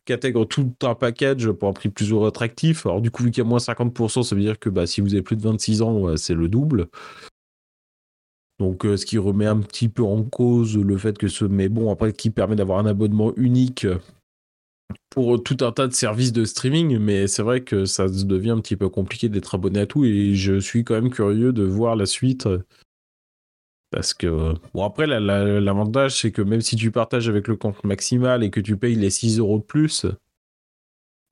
qui 0.06 0.12
intègre 0.12 0.44
tout 0.44 0.72
un 0.82 0.94
package 0.94 1.50
pour 1.50 1.68
un 1.68 1.72
prix 1.72 1.88
plus 1.88 2.14
attractif. 2.24 2.86
Alors 2.86 3.00
du 3.00 3.10
coup, 3.10 3.24
vu 3.24 3.30
qu'il 3.30 3.42
y 3.42 3.46
a 3.46 3.48
moins 3.48 3.58
50%, 3.58 4.22
ça 4.22 4.34
veut 4.34 4.42
dire 4.42 4.58
que 4.58 4.70
bah, 4.70 4.86
si 4.86 5.00
vous 5.00 5.12
avez 5.12 5.22
plus 5.22 5.36
de 5.36 5.42
26 5.42 5.82
ans, 5.82 6.16
c'est 6.16 6.34
le 6.34 6.48
double. 6.48 6.88
Donc, 8.58 8.86
euh, 8.86 8.96
ce 8.96 9.04
qui 9.04 9.18
remet 9.18 9.46
un 9.46 9.58
petit 9.58 9.88
peu 9.88 10.02
en 10.02 10.22
cause 10.22 10.78
le 10.78 10.96
fait 10.96 11.18
que 11.18 11.28
ce. 11.28 11.44
Mais 11.44 11.68
bon, 11.68 11.90
après, 11.90 12.12
qui 12.12 12.30
permet 12.30 12.56
d'avoir 12.56 12.78
un 12.78 12.86
abonnement 12.86 13.32
unique 13.36 13.86
pour 15.10 15.42
tout 15.42 15.56
un 15.62 15.72
tas 15.72 15.86
de 15.86 15.94
services 15.94 16.32
de 16.32 16.44
streaming, 16.44 16.98
mais 16.98 17.26
c'est 17.26 17.42
vrai 17.42 17.62
que 17.62 17.86
ça 17.86 18.06
devient 18.06 18.50
un 18.50 18.60
petit 18.60 18.76
peu 18.76 18.88
compliqué 18.90 19.28
d'être 19.30 19.54
abonné 19.54 19.80
à 19.80 19.86
tout 19.86 20.04
et 20.04 20.34
je 20.34 20.60
suis 20.60 20.84
quand 20.84 20.94
même 20.94 21.10
curieux 21.10 21.52
de 21.52 21.64
voir 21.64 21.96
la 21.96 22.04
suite. 22.06 22.46
Parce 23.90 24.12
que, 24.14 24.54
bon, 24.74 24.84
après, 24.84 25.06
l'avantage, 25.06 26.20
c'est 26.20 26.32
que 26.32 26.42
même 26.42 26.60
si 26.60 26.76
tu 26.76 26.90
partages 26.90 27.28
avec 27.28 27.48
le 27.48 27.56
compte 27.56 27.82
maximal 27.84 28.42
et 28.44 28.50
que 28.50 28.60
tu 28.60 28.76
payes 28.76 28.96
les 28.96 29.10
6 29.10 29.38
euros 29.38 29.58
de 29.58 29.62
plus, 29.64 30.06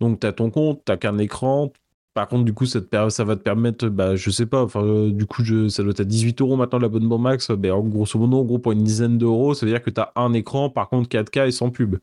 donc 0.00 0.20
tu 0.20 0.26
as 0.26 0.32
ton 0.32 0.50
compte, 0.50 0.82
tu 0.86 0.96
qu'un 0.96 1.18
écran, 1.18 1.72
Par 2.14 2.28
contre, 2.28 2.44
du 2.44 2.54
coup, 2.54 2.64
ça, 2.66 2.80
va 2.80 3.36
te 3.36 3.42
permettre, 3.42 3.88
bah, 3.88 4.16
je 4.16 4.30
sais 4.30 4.46
pas, 4.46 4.62
enfin, 4.62 5.08
du 5.10 5.26
coup, 5.26 5.44
ça 5.68 5.82
doit 5.82 5.90
être 5.90 6.00
à 6.00 6.04
18 6.04 6.40
euros 6.40 6.56
maintenant 6.56 6.78
l'abonnement 6.78 7.18
max. 7.18 7.50
Ben, 7.50 7.72
en 7.72 7.82
grosso 7.82 8.18
modo, 8.18 8.38
en 8.38 8.44
gros, 8.44 8.58
pour 8.58 8.72
une 8.72 8.84
dizaine 8.84 9.18
d'euros, 9.18 9.54
ça 9.54 9.66
veut 9.66 9.72
dire 9.72 9.82
que 9.82 9.90
tu 9.90 10.00
as 10.00 10.12
un 10.16 10.32
écran, 10.32 10.70
par 10.70 10.88
contre, 10.88 11.08
4K 11.08 11.48
et 11.48 11.50
sans 11.50 11.70
pub. 11.70 11.96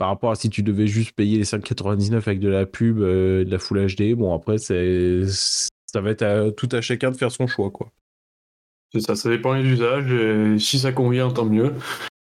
Par 0.00 0.08
rapport 0.08 0.30
à 0.30 0.34
si 0.34 0.48
tu 0.48 0.62
devais 0.62 0.86
juste 0.86 1.12
payer 1.12 1.36
les 1.36 1.44
5,99 1.44 2.14
avec 2.16 2.40
de 2.40 2.48
la 2.48 2.64
pub, 2.64 3.00
euh, 3.00 3.44
de 3.44 3.50
la 3.50 3.58
Full 3.58 3.86
HD, 3.86 4.14
bon, 4.14 4.34
après, 4.34 4.56
c'est, 4.56 5.26
ça 5.26 6.00
va 6.00 6.10
être 6.10 6.50
tout 6.56 6.70
à 6.72 6.80
chacun 6.80 7.10
de 7.10 7.16
faire 7.16 7.30
son 7.30 7.46
choix, 7.46 7.70
quoi. 7.70 7.92
C'est 8.94 9.00
ça, 9.00 9.14
ça 9.14 9.28
dépend 9.28 9.54
des 9.54 9.68
usages. 9.68 10.58
Si 10.58 10.78
ça 10.78 10.92
convient, 10.92 11.30
tant 11.30 11.44
mieux. 11.44 11.74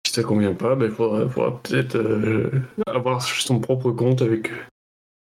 Si 0.09 0.15
ça 0.15 0.23
convient 0.23 0.55
pas, 0.55 0.75
ben, 0.75 0.87
il 0.87 0.91
faudra, 0.91 1.61
peut-être 1.61 1.95
euh, 1.95 2.49
avoir 2.87 3.21
son 3.21 3.59
propre 3.59 3.91
compte 3.91 4.23
avec 4.23 4.51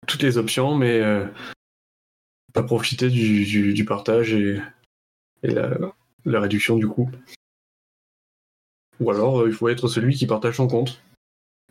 toutes 0.08 0.24
les 0.24 0.40
options, 0.40 0.74
mais 0.74 1.00
euh, 1.00 1.28
pas 2.52 2.64
profiter 2.64 3.10
du, 3.10 3.86
partage 3.86 4.34
et, 4.34 4.60
la, 5.44 5.92
réduction 6.40 6.78
du 6.78 6.88
coût. 6.88 7.12
Ou 9.00 9.12
alors, 9.12 9.42
euh, 9.42 9.50
il 9.50 9.54
faut 9.54 9.70
être 9.70 9.88
celui 9.88 10.16
qui 10.16 10.26
partage 10.26 10.56
son 10.56 10.68
compte 10.68 11.00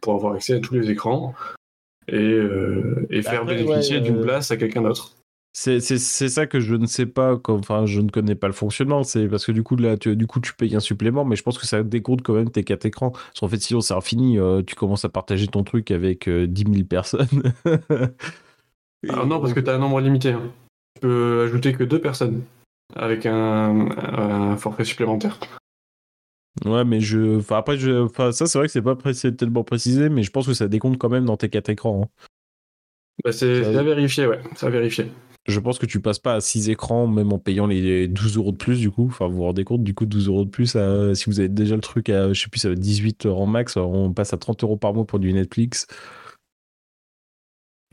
pour 0.01 0.15
avoir 0.15 0.35
accès 0.35 0.55
à 0.55 0.61
tous 0.61 0.75
les 0.75 0.91
écrans 0.91 1.35
et, 2.09 2.17
euh, 2.17 3.07
faire 3.23 3.45
bénéficier 3.45 4.01
d'une 4.01 4.21
place 4.21 4.51
à 4.51 4.57
quelqu'un 4.57 4.83
d'autre. 4.83 5.17
C'est 5.53 5.81
ça 5.81 6.47
que 6.47 6.61
je 6.61 6.77
ne 6.77 6.87
sais 6.87 7.07
pas, 7.07 7.39
enfin 7.49 7.85
je 7.85 8.01
ne 8.01 8.09
connais 8.09 8.37
pas 8.37 8.47
le 8.47 8.53
fonctionnement, 8.53 9.03
c'est 9.03 9.27
parce 9.27 9.45
que 9.45 9.53
du 9.53 9.65
coup 9.65 9.75
là 9.75 9.97
tu, 9.97 10.15
du 10.15 10.29
coup 10.29 10.39
tu 10.39 10.55
payes 10.55 10.77
un 10.77 10.81
supplément, 10.81 11.25
mais 11.25 11.35
je 11.35 11.43
pense 11.43 11.59
que 11.59 11.67
ça 11.67 11.83
décompte 11.83 12.23
quand 12.23 12.35
même 12.35 12.51
tes 12.51 12.63
quatre 12.63 12.87
écrans. 12.87 13.11
Parce 13.11 13.41
qu'en 13.41 13.49
fait 13.49 13.61
sinon 13.61 13.81
c'est 13.81 13.95
infini, 13.95 14.39
euh, 14.39 14.63
tu 14.63 14.77
commences 14.77 15.05
à 15.05 15.09
partager 15.09 15.49
ton 15.49 15.65
truc 15.65 15.91
avec 15.91 16.29
10 16.29 16.31
euh, 16.31 16.73
000 16.73 16.85
personnes. 16.85 17.53
Alors 19.09 19.27
non 19.27 19.41
parce 19.41 19.53
que 19.53 19.61
tu 19.61 19.69
as 19.71 19.75
un 19.75 19.79
nombre 19.79 20.01
limité, 20.01 20.31
hein. 20.31 20.53
tu 20.95 21.01
peux 21.01 21.43
ajouter 21.45 21.73
que 21.73 21.83
deux 21.83 22.01
personnes 22.01 22.43
avec 22.95 23.27
un, 23.27 24.57
forfait 24.57 24.85
supplémentaire. 24.85 25.39
Ouais 26.65 26.85
mais 26.85 27.01
je, 27.01 27.39
enfin 27.39 27.59
après 27.59 27.79
je, 27.79 28.03
enfin, 28.03 28.33
ça 28.33 28.47
c'est 28.47 28.59
vrai 28.59 28.67
que 28.67 28.73
c'est 28.73 28.83
pas 28.83 28.97
tellement 29.37 29.65
précisé, 29.65 30.09
mais 30.09 30.23
je 30.23 30.31
pense 30.31 30.47
que 30.47 30.55
ça 30.55 30.69
décompte 30.69 30.99
quand 30.99 31.09
même 31.09 31.25
dans 31.25 31.37
tes 31.37 31.49
quatre 31.49 31.69
écrans. 31.69 32.03
Hein. 32.05 32.27
Bah, 33.25 33.33
c'est 33.33 33.65
à 33.77 33.83
vérifier, 33.83 34.27
ouais, 34.27 34.41
ça 34.57 34.67
à 34.67 34.71
vérifier. 34.71 35.07
Je 35.47 35.59
pense 35.59 35.79
que 35.79 35.87
tu 35.87 36.01
passes 36.01 36.19
pas 36.19 36.35
à 36.35 36.41
6 36.41 36.69
écrans, 36.71 37.07
même 37.07 37.33
en 37.33 37.39
payant 37.39 37.67
les 37.67 38.09
12 38.09 38.37
euros 38.37 38.53
de 38.53 38.57
plus, 38.57 38.79
du 38.79 38.91
coup. 38.91 39.07
Enfin, 39.07 39.27
vous 39.27 39.37
vous 39.37 39.43
rendez 39.43 39.65
compte, 39.65 39.83
du 39.83 39.95
coup, 39.95 40.05
12 40.07 40.29
euros 40.29 40.45
de 40.45 40.51
plus, 40.51 40.77
si 41.15 41.25
vous 41.27 41.41
avez 41.41 41.49
déjà 41.49 41.75
le 41.75 41.81
truc 41.81 42.09
à, 42.11 42.33
je 42.33 42.41
sais 42.41 42.49
plus, 42.49 42.61
ça 42.61 42.69
va 42.69 42.75
être 42.75 42.81
18 42.81 43.27
euros 43.27 43.47
max, 43.47 43.77
on 43.77 44.13
passe 44.13 44.33
à 44.33 44.37
30 44.37 44.63
euros 44.65 44.77
par 44.77 44.93
mois 44.93 45.07
pour 45.07 45.19
du 45.19 45.33
Netflix. 45.33 45.87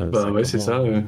Euh, 0.02 0.10
bah 0.10 0.32
ouais, 0.32 0.44
c'est 0.44 0.60
ça. 0.60 0.80
Euh, 0.80 1.02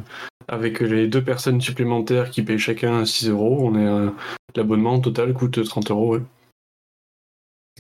avec 0.47 0.79
les 0.79 1.07
deux 1.07 1.23
personnes 1.23 1.61
supplémentaires 1.61 2.29
qui 2.29 2.41
payent 2.41 2.57
chacun 2.57 3.05
6 3.05 3.29
euros, 3.29 3.59
on 3.61 3.75
est 3.75 3.87
euh, 3.87 4.09
l'abonnement 4.55 4.99
total 4.99 5.33
coûte 5.33 5.63
30 5.63 5.91
euros. 5.91 6.17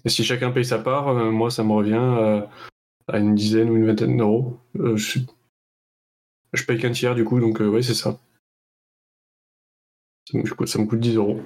Si 0.05 0.23
chacun 0.23 0.51
paye 0.51 0.65
sa 0.65 0.79
part, 0.79 1.13
moi 1.13 1.51
ça 1.51 1.63
me 1.63 1.73
revient 1.73 2.45
à 3.07 3.19
une 3.19 3.35
dizaine 3.35 3.69
ou 3.69 3.75
une 3.75 3.85
vingtaine 3.85 4.17
d'euros. 4.17 4.59
je, 4.75 5.19
je 6.53 6.63
paye 6.65 6.79
qu'un 6.79 6.91
tiers 6.91 7.15
du 7.15 7.25
coup, 7.25 7.39
donc 7.39 7.59
ouais, 7.59 7.81
c'est 7.81 7.93
ça. 7.93 8.17
Ça 10.31 10.37
me, 10.77 10.85
coûte 10.85 10.99
10 10.99 11.15
euros. 11.15 11.41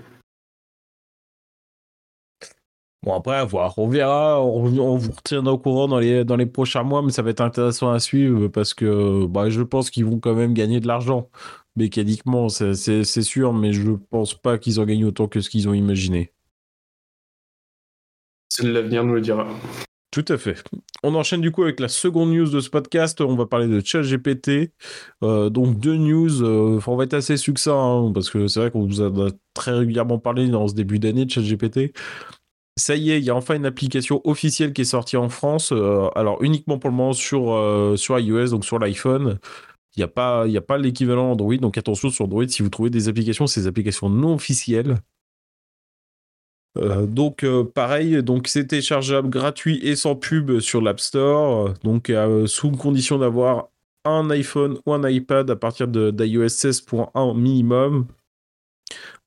Bon, 3.04 3.14
après, 3.14 3.38
à 3.38 3.46
voir. 3.46 3.78
On 3.78 3.88
verra. 3.88 4.42
On, 4.42 4.98
vous 4.98 5.12
retiendra 5.12 5.54
au 5.54 5.58
courant 5.58 5.88
dans 5.88 6.00
les, 6.00 6.26
dans 6.26 6.36
les 6.36 6.46
prochains 6.46 6.84
mois, 6.84 7.02
mais 7.02 7.12
ça 7.12 7.22
va 7.22 7.30
être 7.30 7.42
intéressant 7.42 7.92
à 7.92 8.00
suivre 8.00 8.50
parce 8.50 8.74
que 8.74 9.26
bah, 9.26 9.50
je 9.50 9.62
pense 9.62 9.90
qu'ils 9.90 10.06
vont 10.06 10.20
quand 10.20 10.36
même 10.36 10.54
gagner 10.54 10.82
de 10.82 10.88
l'argent. 10.88 11.30
Mécaniquement, 11.78 12.50
c'est 12.50 13.04
sûr, 13.04 13.54
mais 13.54 13.72
je 13.72 13.92
pense 14.10 14.34
pas 14.34 14.58
qu'ils 14.58 14.82
en 14.82 14.86
gagnent 14.86 15.06
autant 15.06 15.28
que 15.28 15.40
ce 15.40 15.50
qu'ils 15.50 15.70
ont 15.70 15.74
imaginé. 15.74 16.33
C'est 18.56 18.68
l'avenir 18.68 19.04
nous 19.04 19.16
le 19.16 19.22
dira. 19.22 19.48
Tout 20.12 20.26
à 20.28 20.38
fait. 20.38 20.64
On 21.02 21.16
enchaîne 21.16 21.42
du 21.42 21.52
coup 21.52 21.64
avec 21.64 21.80
la 21.80 21.88
seconde 21.88 22.30
news 22.30 22.48
de 22.48 22.60
ce 22.60 22.70
podcast. 22.70 23.20
On 23.20 23.36
va 23.36 23.48
parler 23.48 23.68
de 23.68 23.82
ChatGPT. 23.84 24.72
Euh, 25.24 25.50
donc 25.50 25.80
deux 25.80 25.98
news. 25.98 26.44
Euh, 26.44 26.80
on 26.86 26.96
va 26.96 27.06
être 27.06 27.16
assez 27.16 27.36
succinct 27.36 27.74
hein, 27.74 28.12
parce 28.14 28.30
que 28.30 28.46
c'est 28.46 28.60
vrai 28.60 28.70
qu'on 28.70 28.86
vous 28.86 29.02
a 29.02 29.32
très 29.56 29.72
régulièrement 29.72 30.20
parlé 30.20 30.48
dans 30.50 30.68
ce 30.68 30.76
début 30.76 31.00
d'année 31.00 31.26
de 31.26 31.32
ChatGPT. 31.32 31.94
Ça 32.78 32.96
y 32.96 33.10
est, 33.10 33.18
il 33.18 33.26
y 33.26 33.32
a 33.32 33.36
enfin 33.36 33.56
une 33.56 33.66
application 33.66 34.22
officielle 34.24 34.72
qui 34.72 34.82
est 34.82 34.86
sortie 34.86 35.18
en 35.18 35.30
France. 35.30 35.72
Euh, 35.72 36.10
alors 36.14 36.44
uniquement 36.44 36.78
pour 36.78 36.92
le 36.92 36.96
moment 36.96 37.14
sur, 37.14 37.42
iOS, 38.20 38.50
donc 38.50 38.66
sur 38.66 38.78
l'iPhone. 38.78 39.40
Il 39.96 40.00
n'y 40.00 40.04
a 40.04 40.08
pas, 40.08 40.46
a 40.46 40.62
pas 40.62 40.78
l'équivalent 40.78 41.32
Android. 41.32 41.58
Donc 41.58 41.80
attention 41.80 42.12
sur 42.12 42.26
Android, 42.26 42.48
si 42.48 42.62
vous 42.62 42.70
trouvez 42.70 42.92
des 42.92 43.08
applications, 43.08 43.48
ces 43.48 43.66
applications 43.66 44.12
non 44.12 44.36
officielles. 44.36 44.98
Euh, 46.78 47.06
donc 47.06 47.44
euh, 47.44 47.64
pareil, 47.64 48.24
donc 48.24 48.48
c'est 48.48 48.66
téléchargeable 48.68 49.30
gratuit 49.30 49.80
et 49.84 49.96
sans 49.96 50.16
pub 50.16 50.60
sur 50.60 50.82
l'App 50.82 51.00
Store, 51.00 51.74
donc 51.84 52.10
euh, 52.10 52.48
sous 52.48 52.72
condition 52.72 53.20
d'avoir 53.20 53.70
un 54.06 54.30
iPhone 54.32 54.80
ou 54.86 54.94
un 54.94 55.08
iPad 55.08 55.50
à 55.52 55.56
partir 55.56 55.88
d'iOS 55.88 56.48
16.1 56.48 57.38
minimum. 57.38 58.08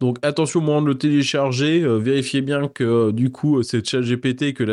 Donc 0.01 0.19
attention 0.23 0.61
au 0.61 0.63
moment 0.63 0.83
de 0.83 0.89
le 0.89 0.99
télécharger, 0.99 1.87
vérifiez 1.99 2.43
bien 2.43 2.69
que 2.69 3.11
du 3.13 3.31
coup 3.31 3.63
c'est 3.63 3.87
ChatGPT 3.87 4.53
que 4.53 4.65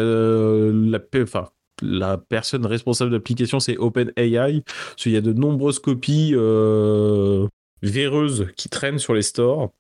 la, 1.82 2.18
personne 2.18 2.66
responsable 2.66 3.12
de 3.12 3.16
l'application 3.16 3.60
c'est 3.60 3.78
OpenAI, 3.78 4.62
parce 4.66 5.04
qu'il 5.04 5.14
y 5.14 5.18
a 5.18 5.22
de 5.22 5.32
nombreuses 5.32 5.80
copies 5.80 6.34
véreuses 7.82 8.48
qui 8.58 8.70
traînent 8.70 9.00
sur 9.00 9.14
les 9.14 9.22
stores. 9.22 9.72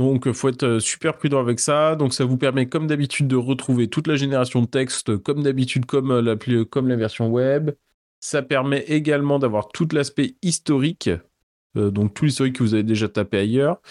Donc, 0.00 0.22
il 0.24 0.32
faut 0.32 0.48
être 0.48 0.62
euh, 0.62 0.80
super 0.80 1.18
prudent 1.18 1.40
avec 1.40 1.60
ça. 1.60 1.94
Donc, 1.94 2.14
ça 2.14 2.24
vous 2.24 2.38
permet, 2.38 2.66
comme 2.66 2.86
d'habitude, 2.86 3.28
de 3.28 3.36
retrouver 3.36 3.88
toute 3.88 4.06
la 4.06 4.16
génération 4.16 4.62
de 4.62 4.66
texte, 4.66 5.18
comme 5.18 5.42
d'habitude, 5.42 5.84
comme, 5.84 6.10
euh, 6.10 6.22
la, 6.22 6.64
comme 6.64 6.88
la 6.88 6.96
version 6.96 7.28
web. 7.28 7.72
Ça 8.18 8.40
permet 8.40 8.80
également 8.88 9.38
d'avoir 9.38 9.68
tout 9.68 9.86
l'aspect 9.92 10.36
historique, 10.40 11.10
euh, 11.76 11.90
donc 11.90 12.14
tout 12.14 12.24
l'historique 12.24 12.56
que 12.56 12.62
vous 12.62 12.72
avez 12.72 12.82
déjà 12.82 13.10
tapé 13.10 13.36
ailleurs. 13.36 13.82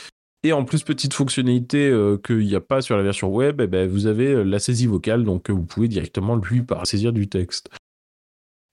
Et 0.42 0.52
en 0.52 0.66
plus, 0.66 0.82
petite 0.82 1.14
fonctionnalité 1.14 1.94
qu'il 2.24 2.40
n'y 2.40 2.56
a 2.56 2.62
pas 2.62 2.82
sur 2.82 2.98
la 2.98 3.04
version 3.04 3.28
web, 3.28 3.62
eh 3.62 3.68
ben, 3.68 3.88
vous 3.88 4.08
avez 4.08 4.44
la 4.46 4.58
saisie 4.58 4.88
vocale, 4.88 5.26
donc 5.26 5.50
vous 5.50 5.66
pouvez 5.66 5.90
directement 5.90 6.38
lui 6.38 6.64
saisir 6.86 7.12
du 7.12 7.28
texte. 7.28 7.70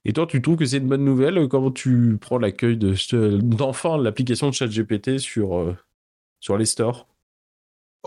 Et 0.04 0.12
toi, 0.12 0.26
tu 0.26 0.40
trouves 0.40 0.56
que 0.56 0.64
c'est 0.64 0.76
une 0.76 0.86
bonne 0.86 1.04
nouvelle? 1.04 1.48
Comment 1.48 1.72
tu 1.72 2.18
prends 2.20 2.38
l'accueil 2.38 2.78
d'enfin 2.78 3.98
l'application 3.98 4.48
de 4.48 4.54
ChatGPT 4.54 5.18
sur, 5.18 5.74
sur 6.38 6.56
les 6.56 6.66
stores? 6.66 7.08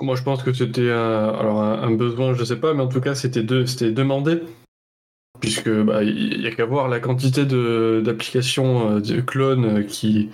Moi, 0.01 0.15
je 0.15 0.23
pense 0.23 0.43
que 0.43 0.53
c'était 0.53 0.91
un, 0.91 1.29
alors 1.29 1.61
un, 1.61 1.91
besoin, 1.91 2.33
je 2.33 2.43
sais 2.43 2.59
pas, 2.59 2.73
mais 2.73 2.83
en 2.83 2.87
tout 2.87 3.01
cas, 3.01 3.15
c'était 3.15 3.43
de, 3.43 3.63
demandé, 3.91 4.41
puisque 5.39 5.69
bah, 5.69 6.03
il 6.03 6.41
y 6.41 6.47
a 6.47 6.51
qu'à 6.51 6.65
voir 6.65 6.87
la 6.87 6.99
quantité 6.99 7.45
de 7.45 8.01
d'applications 8.03 8.91
euh, 8.91 8.99
de 8.99 9.21
clones 9.21 9.79
euh, 9.79 9.83
qui, 9.83 10.29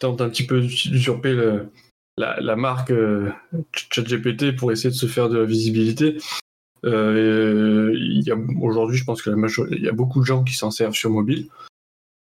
tentent 0.00 0.20
un 0.20 0.28
petit 0.28 0.46
peu 0.46 0.60
d'usurper 0.60 1.36
la, 2.16 2.56
marque 2.56 2.92
euh, 2.92 3.32
ChatGPT 3.90 4.54
pour 4.54 4.70
essayer 4.70 4.90
de 4.90 4.94
se 4.94 5.06
faire 5.06 5.28
de 5.28 5.38
la 5.38 5.44
visibilité. 5.44 6.18
aujourd'hui, 6.84 8.96
je 8.96 9.04
pense 9.04 9.22
que 9.22 9.30
il 9.74 9.82
y 9.82 9.88
a 9.88 9.92
beaucoup 9.92 10.20
de 10.20 10.24
gens 10.24 10.44
qui 10.44 10.54
s'en 10.54 10.70
servent 10.70 10.94
sur 10.94 11.10
mobile. 11.10 11.48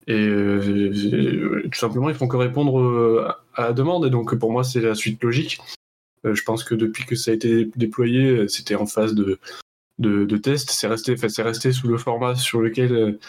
Et 0.05 0.29
tout 1.63 1.79
simplement, 1.79 2.09
ils 2.09 2.15
font 2.15 2.27
que 2.27 2.37
répondre 2.37 3.35
à 3.55 3.63
la 3.63 3.73
demande. 3.73 4.05
Et 4.05 4.11
donc, 4.11 4.35
pour 4.35 4.51
moi, 4.51 4.63
c'est 4.63 4.81
la 4.81 4.93
suite 4.93 5.23
logique. 5.23 5.59
Euh, 6.25 6.35
je 6.35 6.43
pense 6.43 6.63
que 6.63 6.75
depuis 6.75 7.05
que 7.05 7.15
ça 7.15 7.31
a 7.31 7.33
été 7.33 7.65
déployé, 7.75 8.29
euh, 8.29 8.47
c'était 8.47 8.75
en 8.75 8.85
phase 8.85 9.13
de, 9.13 9.39
de, 9.99 10.37
test. 10.37 10.71
C'est 10.71 10.87
resté, 10.87 11.15
resté 11.15 11.71
sous 11.71 11.87
le 11.87 11.97
format 11.97 12.35
sur 12.35 12.61
lequel 12.61 12.93
euh, 12.93 13.19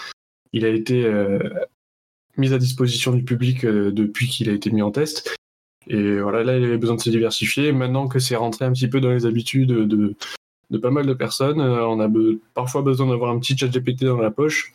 il 0.53 0.65
a 0.65 0.69
été 0.69 1.11
mis 2.37 2.53
à 2.53 2.59
disposition 2.59 3.13
du 3.13 3.25
public 3.25 3.67
depuis 3.67 4.29
qu'il 4.29 4.49
a 4.49 4.53
été 4.53 4.71
mis 4.71 4.83
en 4.83 4.93
test. 4.93 5.35
Et 5.89 6.21
voilà, 6.21 6.45
là, 6.45 6.57
il 6.57 6.65
avait 6.65 6.79
besoin 6.79 6.97
de 6.97 7.01
se 7.01 7.11
diversifier. 7.11 7.73
Maintenant 7.73 8.07
que 8.07 8.21
c'est 8.21 8.37
rentré 8.37 8.65
un 8.65 8.73
petit 8.73 8.89
peu 8.89 9.01
dans 9.01 9.11
les 9.11 9.27
habitudes 9.27 9.69
de, 9.69 10.15
de 10.71 10.79
pas 10.79 10.93
mal 10.93 11.07
de 11.07 11.13
personnes, 11.13 11.61
on 11.61 11.99
a 11.99 12.09
parfois 12.55 12.83
besoin 12.83 13.09
d'avoir 13.09 13.33
un 13.33 13.41
petit 13.41 13.59
chat 13.59 13.67
GPT 13.67 14.05
dans 14.05 14.17
la 14.17 14.31
poche. 14.31 14.73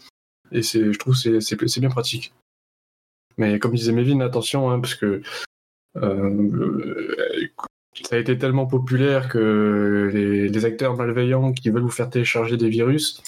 Et 0.52 0.64
je 0.64 0.98
trouve 0.98 1.16
que 1.22 1.40
c'est 1.40 1.80
bien 1.80 1.90
pratique. 1.90 2.34
Mais 3.38 3.58
comme 3.58 3.74
disait 3.74 3.94
Mévin, 3.94 4.20
attention, 4.20 4.70
hein, 4.70 4.82
parce 4.82 4.96
que 4.96 5.22
ça 7.94 8.16
a 8.16 8.20
été 8.20 8.38
tellement 8.38 8.66
populaire 8.66 9.30
que 9.30 10.10
les, 10.14 10.66
acteurs 10.66 10.96
malveillants 10.96 11.52
qui 11.52 11.70
veulent 11.70 11.84
vous 11.84 11.90
faire 11.90 12.10
télécharger 12.10 12.58
des 12.58 12.70
virus, 12.70 13.22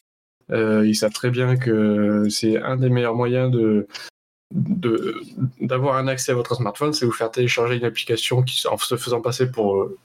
euh, 0.51 0.85
ils 0.85 0.95
savent 0.95 1.13
très 1.13 1.29
bien 1.29 1.57
que 1.57 2.27
c'est 2.29 2.57
un 2.57 2.77
des 2.77 2.89
meilleurs 2.89 3.15
moyens 3.15 3.51
d'avoir 5.61 5.95
un 5.95 6.07
accès 6.07 6.31
à 6.31 6.35
votre 6.35 6.55
smartphone, 6.55 6.93
c'est 6.93 7.05
vous 7.05 7.11
faire 7.11 7.31
télécharger 7.31 7.77
une 7.77 7.85
application 7.85 8.43
en 8.69 8.77
se 8.77 8.97
faisant 8.97 9.21
passer 9.21 9.49
pour 9.49 9.77
euh, 9.77 9.97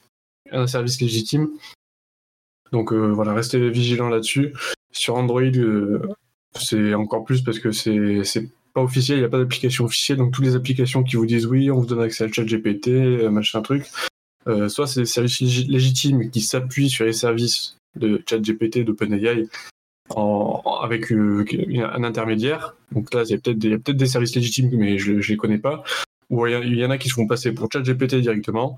un 0.52 0.66
service 0.66 1.00
légitime. 1.00 1.48
Donc 2.72 2.92
euh, 2.92 3.12
voilà, 3.12 3.34
restez 3.34 3.70
vigilants 3.70 4.08
là-dessus. 4.08 4.52
Sur 4.92 5.16
Android, 5.16 5.42
c'est 6.58 6.94
encore 6.94 7.24
plus 7.24 7.42
parce 7.42 7.58
que 7.58 7.70
c'est 7.72 8.48
pas 8.72 8.82
officiel, 8.82 9.18
il 9.18 9.20
n'y 9.20 9.26
a 9.26 9.30
pas 9.30 9.38
d'application 9.38 9.84
officielle, 9.84 10.18
donc 10.18 10.32
toutes 10.32 10.44
les 10.44 10.56
applications 10.56 11.02
qui 11.02 11.16
vous 11.16 11.26
disent 11.26 11.46
oui, 11.46 11.70
on 11.70 11.80
vous 11.80 11.86
donne 11.86 12.00
accès 12.00 12.24
à 12.24 12.32
ChatGPT, 12.32 12.88
machin 13.30 13.62
truc, 13.62 13.84
euh, 14.48 14.68
soit 14.68 14.86
c'est 14.86 15.00
des 15.00 15.06
services 15.06 15.40
légitimes 15.40 16.30
qui 16.30 16.40
s'appuient 16.40 16.90
sur 16.90 17.04
les 17.04 17.12
services 17.12 17.76
de 17.96 18.22
ChatGPT, 18.28 18.84
d'OpenAI, 18.84 19.48
en, 20.10 20.62
avec 20.82 21.10
un 21.10 22.04
intermédiaire. 22.04 22.74
Donc 22.92 23.12
là, 23.12 23.24
il 23.24 23.30
y 23.30 23.34
a 23.34 23.38
peut-être 23.38 23.96
des, 23.96 24.06
services 24.06 24.34
légitimes, 24.34 24.70
mais 24.72 24.98
je 24.98 25.12
ne 25.12 25.20
les 25.20 25.36
connais 25.36 25.58
pas. 25.58 25.82
Ou 26.30 26.46
il 26.46 26.74
y, 26.74 26.84
en 26.84 26.90
a 26.90 26.98
qui 26.98 27.08
se 27.08 27.14
font 27.14 27.26
passer 27.26 27.52
pour 27.52 27.68
ChatGPT 27.72 28.16
directement. 28.16 28.76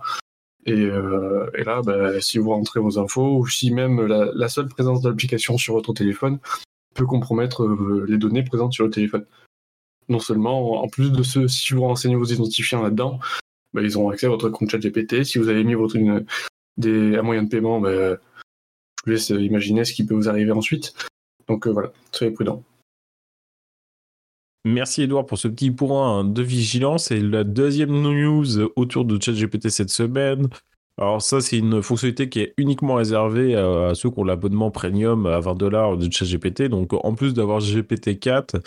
Et, 0.66 0.72
et 0.82 1.64
là, 1.64 1.82
bah, 1.82 2.20
si 2.20 2.38
vous 2.38 2.50
rentrez 2.50 2.80
vos 2.80 2.98
infos, 2.98 3.38
ou 3.38 3.46
si 3.46 3.70
même 3.70 4.06
la, 4.06 4.30
la 4.34 4.48
seule 4.48 4.68
présence 4.68 5.00
de 5.02 5.08
l'application 5.08 5.56
sur 5.56 5.74
votre 5.74 5.92
téléphone 5.94 6.38
peut 6.94 7.06
compromettre 7.06 7.66
les 8.06 8.18
données 8.18 8.42
présentes 8.42 8.72
sur 8.72 8.84
le 8.84 8.90
téléphone 8.90 9.24
non 10.08 10.18
seulement, 10.18 10.82
en 10.82 10.88
plus 10.88 11.12
de 11.12 11.22
ce, 11.22 11.46
si 11.46 11.74
vous 11.74 11.82
renseignez 11.82 12.16
vos 12.16 12.24
identifiants 12.24 12.82
là-dedans, 12.82 13.18
bah, 13.72 13.82
ils 13.82 13.98
ont 13.98 14.08
accès 14.08 14.26
à 14.26 14.30
votre 14.30 14.48
compte 14.48 14.70
chat 14.70 14.78
GPT. 14.78 15.24
Si 15.24 15.38
vous 15.38 15.48
avez 15.48 15.64
mis 15.64 15.74
votre, 15.74 15.98
des, 16.76 17.16
un 17.16 17.22
moyen 17.22 17.42
de 17.42 17.48
paiement, 17.48 17.80
bah, 17.80 17.90
je 17.92 18.16
vous 19.04 19.10
laisse 19.10 19.30
imaginer 19.30 19.84
ce 19.84 19.92
qui 19.92 20.04
peut 20.04 20.14
vous 20.14 20.28
arriver 20.28 20.52
ensuite. 20.52 20.94
Donc 21.48 21.66
euh, 21.66 21.70
voilà, 21.70 21.92
soyez 22.12 22.32
prudents. 22.32 22.62
Merci 24.64 25.02
Edouard 25.02 25.24
pour 25.24 25.38
ce 25.38 25.48
petit 25.48 25.70
point 25.70 26.24
de 26.24 26.42
vigilance. 26.42 27.10
Et 27.10 27.20
la 27.20 27.44
deuxième 27.44 27.90
news 27.90 28.60
autour 28.76 29.04
de 29.04 29.20
ChatGPT 29.20 29.70
cette 29.70 29.90
semaine. 29.90 30.48
Alors 30.98 31.22
ça, 31.22 31.40
c'est 31.40 31.58
une 31.58 31.80
fonctionnalité 31.80 32.28
qui 32.28 32.40
est 32.40 32.54
uniquement 32.56 32.94
réservée 32.94 33.54
à, 33.54 33.94
ceux 33.94 34.10
qui 34.10 34.18
ont 34.18 34.24
l'abonnement 34.24 34.72
premium 34.72 35.26
à 35.26 35.38
20 35.38 35.54
dollars 35.54 35.96
de 35.96 36.12
ChatGPT. 36.12 36.64
Donc 36.64 36.92
en 36.92 37.14
plus 37.14 37.34
d'avoir 37.34 37.60
GPT-4, 37.60 38.60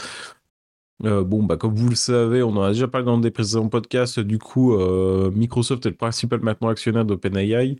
euh, 1.05 1.23
bon, 1.23 1.43
bah, 1.43 1.57
comme 1.57 1.75
vous 1.75 1.89
le 1.89 1.95
savez, 1.95 2.43
on 2.43 2.49
en 2.49 2.61
a 2.63 2.69
déjà 2.69 2.87
parlé 2.87 3.05
dans 3.05 3.17
des 3.17 3.31
précédents 3.31 3.69
podcasts. 3.69 4.19
Du 4.19 4.37
coup, 4.37 4.75
euh, 4.75 5.31
Microsoft 5.31 5.85
est 5.85 5.89
le 5.89 5.95
principal 5.95 6.41
maintenant 6.41 6.69
actionnaire 6.69 7.05
d'OpenAI. 7.05 7.77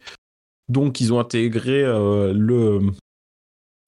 Donc, 0.69 1.01
ils 1.01 1.13
ont 1.13 1.19
intégré 1.19 1.83
euh, 1.83 2.33
le. 2.33 2.81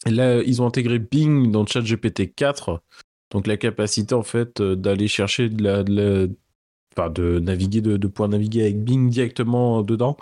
Ils 0.05 0.61
ont 0.61 0.67
intégré 0.67 0.99
Bing 0.99 1.51
dans 1.51 1.65
ChatGPT 1.65 2.35
4. 2.35 2.81
Donc, 3.31 3.47
la 3.47 3.57
capacité, 3.57 4.13
en 4.13 4.23
fait, 4.23 4.61
d'aller 4.61 5.07
chercher 5.07 5.49
de 5.49 5.63
la. 5.63 6.27
Enfin, 6.95 7.09
de 7.09 7.39
naviguer, 7.39 7.81
de 7.81 8.07
pouvoir 8.07 8.29
naviguer 8.29 8.63
avec 8.63 8.83
Bing 8.83 9.09
directement 9.09 9.81
dedans. 9.81 10.15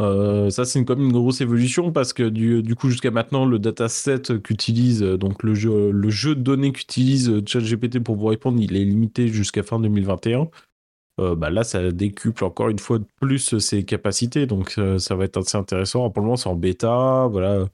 Euh, 0.00 0.50
ça, 0.50 0.64
c'est 0.64 0.84
comme 0.84 1.02
une 1.02 1.12
grosse 1.12 1.40
évolution 1.40 1.92
parce 1.92 2.12
que 2.12 2.28
du, 2.28 2.74
coup, 2.74 2.90
jusqu'à 2.90 3.10
maintenant, 3.10 3.46
le 3.46 3.58
dataset 3.58 4.40
qu'utilise, 4.42 5.02
euh, 5.02 5.16
donc 5.16 5.42
le 5.42 5.54
jeu, 5.54 5.90
le 5.92 6.10
jeu 6.10 6.34
de 6.34 6.40
données 6.40 6.72
qu'utilise 6.72 7.30
euh, 7.30 7.42
ChatGPT 7.46 8.00
pour 8.00 8.16
vous 8.16 8.26
répondre, 8.26 8.60
il 8.60 8.76
est 8.76 8.84
limité 8.84 9.28
jusqu'à 9.28 9.62
fin 9.62 9.78
2021. 9.78 10.48
bah 11.18 11.50
là, 11.50 11.62
ça 11.64 11.92
décuple 11.92 12.44
encore 12.44 12.70
une 12.70 12.78
fois 12.80 12.98
de 12.98 13.06
plus 13.20 13.58
ses 13.58 13.84
capacités, 13.84 14.46
donc 14.46 14.80
ça 14.98 15.14
va 15.14 15.24
être 15.24 15.36
assez 15.38 15.56
intéressant. 15.56 16.10
Pour 16.10 16.22
le 16.22 16.26
moment, 16.26 16.36
c'est 16.36 16.48
en 16.48 16.56
bêta, 16.56 17.28
voilà. 17.30 17.68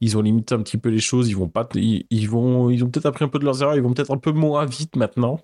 Ils 0.00 0.16
ont 0.18 0.22
limité 0.22 0.54
un 0.54 0.62
petit 0.62 0.78
peu 0.78 0.88
les 0.88 1.00
choses, 1.00 1.28
ils 1.28 1.36
vont 1.36 1.48
pas, 1.48 1.68
ils, 1.74 2.28
vont, 2.28 2.70
ils 2.70 2.82
ont 2.84 2.90
peut-être 2.90 3.06
appris 3.06 3.24
un 3.24 3.28
peu 3.28 3.38
de 3.38 3.44
leurs 3.44 3.62
erreurs, 3.62 3.76
ils 3.76 3.82
vont 3.82 3.92
peut-être 3.92 4.12
un 4.12 4.18
peu 4.18 4.32
moins 4.32 4.66
vite 4.66 4.96
maintenant. 4.96 5.40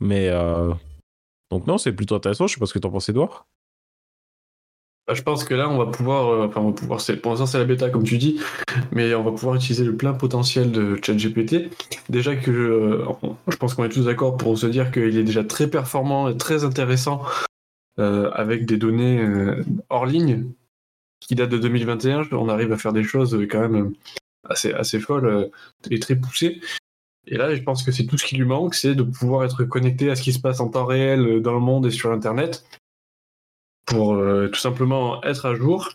Mais 0.00 0.30
donc 1.50 1.66
non, 1.66 1.78
c'est 1.78 1.92
plutôt 1.92 2.14
intéressant. 2.16 2.46
Je 2.46 2.54
sais 2.54 2.60
pas 2.60 2.66
ce 2.66 2.74
que 2.74 2.78
t'en 2.78 2.90
penses, 2.90 3.08
Edouard. 3.10 3.46
Bah, 5.10 5.14
je 5.14 5.22
pense 5.22 5.42
que 5.42 5.54
là, 5.54 5.68
on 5.68 5.76
va 5.76 5.86
pouvoir, 5.86 6.28
euh, 6.28 6.46
enfin, 6.46 6.60
on 6.60 6.68
va 6.68 6.72
pouvoir, 6.72 7.00
pour 7.20 7.32
l'instant, 7.32 7.46
c'est 7.46 7.58
la 7.58 7.64
bêta, 7.64 7.90
comme 7.90 8.04
tu 8.04 8.16
dis, 8.16 8.40
mais 8.92 9.12
on 9.16 9.24
va 9.24 9.32
pouvoir 9.32 9.56
utiliser 9.56 9.82
le 9.82 9.96
plein 9.96 10.12
potentiel 10.12 10.70
de 10.70 10.96
ChatGPT. 11.02 11.68
Déjà 12.08 12.36
que 12.36 12.52
euh, 12.52 13.04
je 13.48 13.56
pense 13.56 13.74
qu'on 13.74 13.82
est 13.82 13.88
tous 13.88 14.04
d'accord 14.04 14.36
pour 14.36 14.56
se 14.56 14.68
dire 14.68 14.92
qu'il 14.92 15.18
est 15.18 15.24
déjà 15.24 15.42
très 15.42 15.68
performant 15.68 16.28
et 16.28 16.36
très 16.36 16.62
intéressant 16.62 17.22
euh, 17.98 18.30
avec 18.34 18.66
des 18.66 18.76
données 18.76 19.20
hors 19.88 20.06
ligne 20.06 20.44
qui 21.18 21.34
datent 21.34 21.50
de 21.50 21.58
2021. 21.58 22.28
On 22.30 22.48
arrive 22.48 22.70
à 22.70 22.78
faire 22.78 22.92
des 22.92 23.02
choses 23.02 23.36
quand 23.50 23.68
même 23.68 23.92
assez, 24.48 24.72
assez 24.72 25.00
folles 25.00 25.50
et 25.90 25.98
très 25.98 26.14
poussées. 26.14 26.60
Et 27.26 27.36
là, 27.36 27.52
je 27.52 27.62
pense 27.62 27.82
que 27.82 27.90
c'est 27.90 28.06
tout 28.06 28.16
ce 28.16 28.24
qui 28.24 28.36
lui 28.36 28.44
manque, 28.46 28.76
c'est 28.76 28.94
de 28.94 29.02
pouvoir 29.02 29.44
être 29.44 29.64
connecté 29.64 30.08
à 30.08 30.14
ce 30.14 30.22
qui 30.22 30.32
se 30.32 30.38
passe 30.38 30.60
en 30.60 30.68
temps 30.68 30.86
réel 30.86 31.42
dans 31.42 31.54
le 31.54 31.58
monde 31.58 31.86
et 31.86 31.90
sur 31.90 32.12
Internet 32.12 32.64
pour 33.90 34.14
euh, 34.14 34.48
tout 34.48 34.58
simplement 34.58 35.22
être 35.24 35.46
à 35.46 35.54
jour 35.54 35.90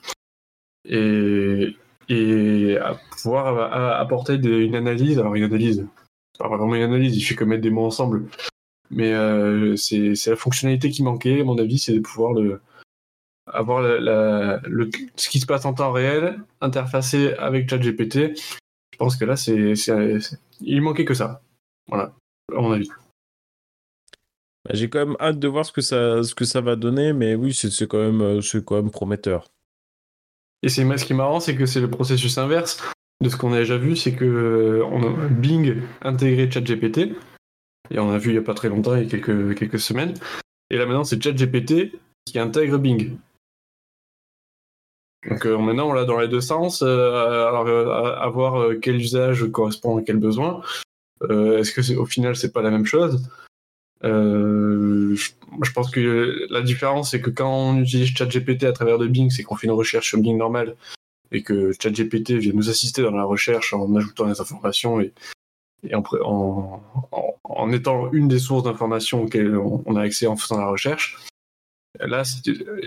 et, 0.88 1.76
et 2.10 2.78
pouvoir 3.12 3.74
apporter 4.00 4.36
une 4.36 4.76
analyse. 4.76 5.18
Alors, 5.18 5.36
une 5.36 5.44
analyse, 5.44 5.88
pas 6.38 6.48
vraiment 6.48 6.76
une 6.76 6.84
analyse, 6.84 7.18
il 7.18 7.22
fait 7.22 7.36
que 7.36 7.44
mettre 7.44 7.64
des 7.64 7.72
mots 7.72 7.86
ensemble. 7.86 8.28
Mais 8.92 9.14
euh, 9.14 9.76
c'est 9.76 10.14
la 10.28 10.36
fonctionnalité 10.36 10.92
qui 10.92 11.02
manquait, 11.02 11.42
à 11.42 11.44
mon 11.44 11.58
avis, 11.58 11.80
c'est 11.80 11.94
de 11.94 12.00
pouvoir 12.00 12.34
le, 12.34 12.62
avoir 13.52 13.82
la, 13.82 14.60
le, 14.64 14.90
ce 15.16 15.30
qui 15.30 15.40
se 15.40 15.46
passe 15.46 15.66
en 15.66 15.74
temps 15.74 15.92
réel, 15.92 16.40
interfacé 16.62 17.34
avec 17.34 17.70
ChatGPT. 17.70 18.38
Je 18.94 18.98
pense 18.98 19.16
que 19.16 19.26
là, 19.26 19.36
c'est 19.36 19.74
il 20.62 20.82
manquait 20.82 21.06
que 21.06 21.16
ça. 21.16 21.42
Voilà, 21.88 22.14
à 22.56 22.62
mon 22.62 22.72
avis. 22.72 22.90
Bah, 24.66 24.72
j'ai 24.74 24.90
quand 24.90 25.06
même 25.06 25.18
hâte 25.20 25.40
de 25.40 25.48
voir 25.48 25.66
ce 25.66 25.72
que 25.72 25.82
ça, 25.82 26.24
ce 26.24 26.34
que 26.34 26.46
ça 26.46 26.62
va 26.62 26.76
donner, 26.76 27.14
mais 27.14 27.36
oui, 27.36 27.54
c'est 27.54 27.88
quand, 27.88 28.00
même, 28.00 28.22
euh, 28.22 28.62
quand 28.66 28.76
même 28.76 28.90
prometteur. 28.90 29.48
Et 30.64 30.70
c'est 30.70 30.98
ce 30.98 31.06
qui 31.06 31.14
est 31.14 31.16
marrant, 31.16 31.40
c'est 31.40 31.56
que 31.56 31.68
c'est 31.68 31.82
le 31.82 31.90
processus 31.90 32.38
inverse 32.38 32.84
de 33.22 33.30
ce 33.30 33.38
qu'on 33.38 33.54
a 33.54 33.60
déjà 33.60 33.78
vu, 33.78 33.96
c'est 33.96 34.14
que 34.14 34.26
euh, 34.26 34.86
on 34.86 35.04
a 35.04 35.28
Bing 35.28 35.82
intégré 36.02 36.50
ChatGPT, 36.50 37.16
et 37.92 38.00
on 38.00 38.10
a 38.10 38.18
vu 38.18 38.32
il 38.32 38.34
n'y 38.34 38.40
a 38.40 38.44
pas 38.44 38.56
très 38.56 38.70
longtemps, 38.70 38.96
il 38.96 39.04
y 39.04 39.06
a 39.06 39.10
quelques, 39.10 39.56
quelques 39.56 39.80
semaines, 39.80 40.16
et 40.72 40.78
là 40.78 40.86
maintenant 40.86 41.04
c'est 41.04 41.22
ChatGPT 41.22 41.92
qui 42.26 42.40
intègre 42.40 42.80
Bing. 42.80 43.16
Donc 45.30 45.46
euh, 45.46 45.58
maintenant 45.58 45.90
on 45.90 45.94
l'a 45.94 46.06
dans 46.06 46.20
les 46.20 46.28
deux 46.28 46.42
sens, 46.42 46.82
alors 46.82 47.68
à, 47.68 48.30
voir 48.30 48.72
quel 48.82 48.96
usage 48.96 49.46
correspond 49.52 49.98
à 49.98 50.02
quel 50.02 50.18
besoin. 50.18 50.62
Est-ce 51.30 51.72
que 51.72 51.96
au 51.96 52.06
final 52.06 52.36
c'est 52.36 52.52
pas 52.52 52.64
la 52.64 52.72
même 52.72 52.86
chose? 52.86 53.30
Euh, 54.04 55.16
je, 55.16 55.72
pense 55.72 55.90
que 55.90 56.46
la 56.50 56.62
différence, 56.62 57.12
c'est 57.12 57.22
que 57.22 57.30
quand 57.30 57.50
on 57.50 57.80
utilise 57.80 58.16
ChatGPT 58.16 58.66
à 58.66 58.74
travers 58.74 58.98
de 58.98 59.08
Bing, 59.08 59.30
c'est 59.30 59.44
qu'on 59.44 59.56
fait 59.56 59.68
une 59.68 59.74
recherche 59.74 60.10
sur 60.10 60.20
Bing 60.20 60.38
normale 60.38 60.76
et 61.32 61.42
que 61.42 61.72
ChatGPT 61.72 62.34
vient 62.34 62.54
nous 62.54 62.70
assister 62.70 63.02
dans 63.02 63.12
la 63.12 63.24
recherche 63.24 63.74
en 63.74 63.96
ajoutant 63.96 64.28
des 64.28 64.40
informations 64.40 65.00
et, 65.00 65.14
en, 65.94 67.72
étant 67.72 68.12
une 68.12 68.28
des 68.28 68.40
sources 68.40 68.64
d'informations 68.64 69.24
auxquelles 69.24 69.56
on, 69.56 69.96
a 69.96 70.02
accès 70.02 70.28
en 70.28 70.36
faisant 70.36 70.60
la 70.60 70.68
recherche. 70.68 71.26
Là, 72.00 72.24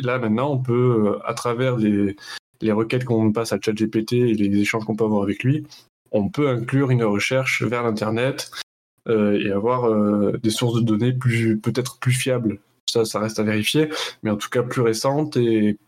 là 0.03 0.19
maintenant, 0.19 0.53
on 0.53 0.59
peut, 0.59 1.19
à 1.25 1.35
travers 1.35 1.77
les, 1.77 2.17
les 2.61 2.73
requêtes 2.73 3.05
qu'on 3.05 3.33
passe 3.33 3.53
à 3.53 3.59
ChatGPT 3.61 4.13
et 4.15 4.35
les 4.35 4.61
échanges 4.61 4.85
qu'on 4.85 4.97
peut 4.97 5.05
avoir 5.05 5.23
avec 5.23 5.43
lui, 5.43 5.67
on 6.11 6.29
peut 6.29 6.49
inclure 6.49 6.91
une 6.91 7.05
recherche 7.05 7.63
vers 7.63 7.83
l'Internet 7.83 8.51
euh, 8.53 8.68
et 9.09 9.51
avoir 9.51 9.85
euh, 9.85 10.39
des 10.43 10.51
sources 10.51 10.81
de 10.81 10.85
données 10.85 11.13
plus 11.13 11.59
peut-être 11.59 11.99
plus 11.99 12.13
fiables. 12.13 12.61
Ça, 12.87 13.05
ça 13.05 13.21
reste 13.21 13.39
à 13.39 13.43
vérifier, 13.43 13.89
mais 14.23 14.31
en 14.31 14.37
tout 14.37 14.49
cas 14.49 14.63
plus 14.63 14.81
récentes 14.81 15.37
et 15.37 15.79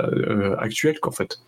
euh, 0.00 0.56
actuelles 0.58 1.00
qu'en 1.00 1.10
fait. 1.10 1.38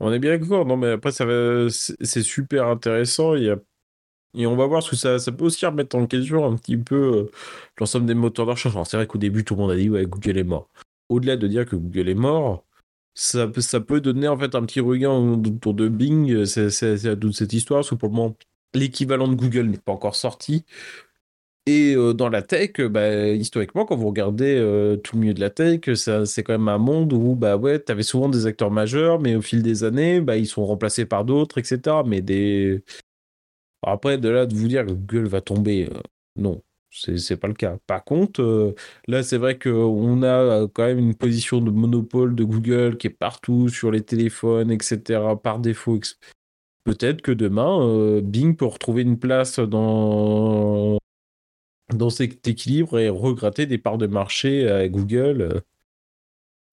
On 0.00 0.12
est 0.12 0.18
bien 0.18 0.38
d'accord, 0.38 0.66
non 0.66 0.76
mais 0.76 0.90
après 0.90 1.12
ça 1.12 1.24
c'est 1.68 2.22
super 2.22 2.66
intéressant. 2.68 3.34
Il 3.34 3.44
y 3.44 3.50
a... 3.50 3.56
Et 4.34 4.46
on 4.46 4.56
va 4.56 4.66
voir 4.66 4.82
ce 4.82 4.90
que 4.90 4.96
ça, 4.96 5.18
ça 5.18 5.32
peut 5.32 5.44
aussi 5.44 5.64
remettre 5.64 5.96
en 5.96 6.06
question 6.06 6.44
un 6.46 6.56
petit 6.56 6.76
peu 6.76 7.30
l'ensemble 7.78 8.06
des 8.06 8.14
moteurs 8.14 8.44
de 8.46 8.50
recherche. 8.50 8.74
c'est 8.86 8.96
vrai 8.98 9.06
qu'au 9.06 9.18
début 9.18 9.44
tout 9.44 9.54
le 9.54 9.60
monde 9.62 9.70
a 9.70 9.76
dit 9.76 9.88
ouais 9.88 10.04
Google 10.06 10.38
est 10.38 10.44
mort. 10.44 10.68
Au-delà 11.08 11.36
de 11.36 11.46
dire 11.46 11.64
que 11.64 11.76
Google 11.76 12.10
est 12.10 12.14
mort, 12.14 12.66
ça, 13.16 13.50
ça 13.60 13.80
peut 13.80 14.00
donner 14.00 14.28
en 14.28 14.38
fait 14.38 14.54
un 14.54 14.62
petit 14.66 14.80
regain 14.80 15.10
autour 15.10 15.74
de 15.74 15.88
Bing. 15.88 16.44
C'est 16.44 17.18
toute 17.18 17.34
cette 17.34 17.52
histoire, 17.54 17.80
parce 17.80 17.90
que 17.90 17.94
pour 17.94 18.10
le 18.10 18.14
l'équivalent 18.76 19.28
de 19.28 19.34
Google 19.34 19.66
n'est 19.66 19.78
pas 19.78 19.92
encore 19.92 20.16
sorti. 20.16 20.64
Et 21.68 21.94
euh, 21.96 22.12
dans 22.14 22.28
la 22.28 22.42
tech, 22.42 22.80
bah, 22.80 23.28
historiquement, 23.28 23.84
quand 23.86 23.96
vous 23.96 24.06
regardez 24.06 24.54
euh, 24.56 24.96
tout 24.96 25.16
le 25.16 25.20
milieu 25.22 25.34
de 25.34 25.40
la 25.40 25.50
tech, 25.50 25.80
c'est 25.94 26.42
quand 26.44 26.52
même 26.52 26.68
un 26.68 26.78
monde 26.78 27.12
où 27.12 27.34
bah 27.34 27.56
ouais, 27.56 27.82
tu 27.82 27.90
avais 27.90 28.04
souvent 28.04 28.28
des 28.28 28.46
acteurs 28.46 28.70
majeurs, 28.70 29.18
mais 29.20 29.34
au 29.34 29.42
fil 29.42 29.62
des 29.62 29.82
années, 29.82 30.20
bah, 30.20 30.36
ils 30.36 30.46
sont 30.46 30.64
remplacés 30.64 31.06
par 31.06 31.24
d'autres, 31.24 31.58
etc. 31.58 31.96
Mais. 32.06 32.22
Après, 33.82 34.18
de 34.18 34.28
là 34.28 34.46
de 34.46 34.54
vous 34.54 34.68
dire 34.68 34.84
que 34.84 34.92
Google 34.92 35.28
va 35.28 35.40
tomber, 35.40 35.88
euh, 35.92 36.00
non, 36.36 36.62
c'est 36.90 37.36
pas 37.36 37.48
le 37.48 37.54
cas. 37.54 37.78
Par 37.86 38.04
contre, 38.04 38.74
là, 39.06 39.22
c'est 39.22 39.38
vrai 39.38 39.58
qu'on 39.58 40.22
a 40.22 40.66
quand 40.68 40.84
même 40.86 40.98
une 40.98 41.14
position 41.14 41.60
de 41.60 41.70
monopole 41.70 42.34
de 42.34 42.44
Google 42.44 42.96
qui 42.96 43.08
est 43.08 43.10
partout 43.10 43.68
sur 43.68 43.90
les 43.90 44.02
téléphones, 44.02 44.70
etc., 44.70 45.20
par 45.42 45.60
défaut, 45.60 46.00
peut-être 46.86 47.20
que 47.20 47.32
demain, 47.32 47.82
euh, 47.82 48.20
Bing 48.22 48.56
peut 48.56 48.64
retrouver 48.64 49.02
une 49.02 49.18
place 49.18 49.58
dans, 49.58 50.98
dans 51.92 52.10
cet 52.10 52.46
équilibre 52.46 52.98
et 53.00 53.08
regratter 53.08 53.66
des 53.66 53.76
parts 53.76 53.98
de 53.98 54.06
marché 54.06 54.70
à 54.70 54.88
Google. 54.88 55.62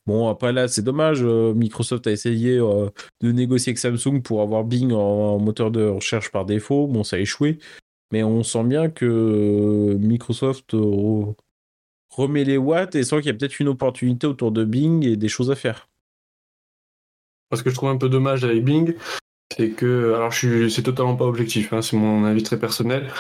Bon, 0.06 0.30
après 0.30 0.54
là, 0.54 0.68
c'est 0.68 0.84
dommage. 0.84 1.24
Euh, 1.24 1.54
Microsoft 1.56 2.06
a 2.06 2.12
essayé 2.12 2.58
euh, 2.60 2.90
de 3.22 3.32
négocier 3.32 3.72
avec 3.72 3.80
Samsung 3.80 4.22
pour 4.22 4.42
avoir 4.42 4.64
Bing 4.64 4.92
en, 4.92 5.40
moteur 5.40 5.72
de 5.72 5.84
recherche 5.86 6.32
par 6.32 6.46
défaut. 6.46 6.88
Bon, 6.88 7.04
ça 7.04 7.16
a 7.16 7.20
échoué. 7.20 7.58
mais 8.12 8.24
on 8.24 8.44
sent 8.44 8.66
bien 8.66 8.90
que 8.90 9.98
Microsoft 10.00 10.76
remet 12.10 12.44
les 12.44 12.58
watts 12.58 12.96
et 12.96 13.04
sent 13.04 13.18
qu'il 13.18 13.28
y 13.28 13.30
a 13.30 13.34
peut-être 13.34 13.60
une 13.60 13.70
opportunité 13.70 14.28
autour 14.28 14.52
de 14.52 14.64
Bing 14.64 15.04
et 15.06 15.18
des 15.18 15.30
choses 15.30 15.50
à 15.50 15.56
faire. 15.56 15.90
Parce 17.50 17.64
que 17.64 17.72
je 17.72 17.76
trouve 17.76 17.90
un 17.90 17.98
peu 17.98 18.10
dommage 18.10 18.44
avec 18.44 18.64
Bing, 18.64 18.96
c'est 19.56 19.72
que, 19.72 20.14
alors 20.14 20.32
je 20.32 20.68
c'est 20.70 20.84
totalement 20.84 21.16
pas 21.16 21.26
objectif, 21.26 21.74
hein, 21.74 21.82
c'est 21.82 21.98
mon 21.98 22.26
avis 22.26 22.44
très 22.44 22.60
personnel, 22.60 23.12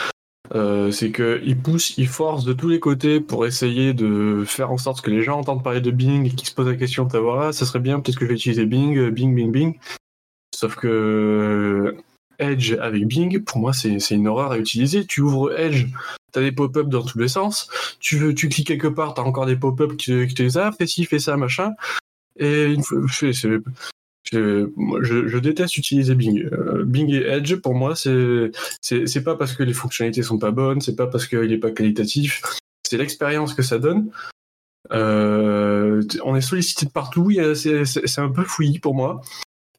euh, 0.56 0.92
c'est 0.92 1.12
qu'il 1.12 1.58
pousse, 1.58 1.98
il 1.98 2.08
force 2.08 2.44
de 2.44 2.54
tous 2.54 2.70
les 2.70 2.80
côtés 2.80 3.20
pour 3.20 3.46
essayer 3.46 3.94
de 3.94 4.44
faire 4.46 4.72
en 4.72 4.78
sorte 4.78 5.02
que 5.02 5.10
les 5.10 5.22
gens 5.22 5.40
entendent 5.40 5.64
parler 5.64 5.82
de 5.82 5.92
Bing 5.92 6.26
et 6.26 6.30
qu'ils 6.32 6.48
se 6.48 6.54
posent 6.54 6.68
la 6.68 6.76
question 6.76 7.06
de 7.06 7.12
savoir, 7.12 7.42
ah, 7.42 7.54
ça 7.54 7.66
serait 7.66 7.80
bien, 7.80 8.00
peut-être 8.00 8.18
que 8.18 8.26
je 8.26 8.30
vais 8.30 8.36
utiliser 8.36 8.66
Bing, 8.66 9.10
Bing, 9.10 9.34
Bing, 9.36 9.52
Bing. 9.52 9.80
Sauf 10.56 10.76
que 10.76 11.98
Edge 12.40 12.74
avec 12.80 13.08
Bing, 13.08 13.44
pour 13.44 13.60
moi, 13.60 13.74
c'est 13.74 13.98
une 14.12 14.28
horreur 14.28 14.52
à 14.52 14.58
utiliser. 14.58 15.06
Tu 15.06 15.22
ouvres 15.22 15.58
Edge, 15.58 15.88
tu 16.32 16.40
as 16.40 16.42
des 16.42 16.52
pop-up 16.52 16.88
dans 16.88 17.04
tous 17.04 17.20
les 17.20 17.28
sens. 17.28 17.70
Tu, 18.00 18.18
veux, 18.18 18.34
tu 18.34 18.50
cliques 18.50 18.68
quelque 18.68 18.88
part, 18.88 19.14
tu 19.14 19.22
as 19.22 19.24
encore 19.24 19.46
des 19.46 19.56
pop-up 19.56 19.96
qui, 19.98 20.12
te 20.28 20.44
disent 20.44 20.58
Ah, 20.58 20.72
fais 20.72 20.88
ci, 20.88 21.06
fais 21.06 21.20
ça, 21.20 21.38
machin. 21.38 21.72
Et 22.38 22.76
je, 24.32 24.70
je, 25.02 25.38
déteste 25.38 25.78
utiliser 25.78 26.16
Bing. 26.16 26.44
Euh, 26.52 26.84
Bing 26.86 27.10
et 27.12 27.24
Edge, 27.24 27.56
pour 27.56 27.76
moi, 27.76 27.96
c'est 27.96 28.52
c'est 28.82 29.24
pas 29.24 29.36
parce 29.36 29.54
que 29.54 29.64
les 29.64 29.74
fonctionnalités 29.74 30.24
sont 30.24 30.38
pas 30.38 30.52
bonnes, 30.52 30.82
c'est 30.82 30.96
pas 30.96 31.08
parce 31.08 31.28
qu'il 31.28 31.52
est 31.52 31.58
pas 31.58 31.72
qualitatif, 31.72 32.42
c'est 32.88 32.98
l'expérience 32.98 33.54
que 33.54 33.62
ça 33.62 33.80
donne. 33.80 34.10
Euh, 34.92 36.04
on 36.24 36.36
est 36.36 36.42
sollicité 36.42 36.86
de 36.86 36.92
partout, 36.92 37.32
c'est 37.56 38.20
un 38.20 38.30
peu 38.30 38.44
fouillis 38.44 38.80
pour 38.80 38.96
moi. 38.96 39.22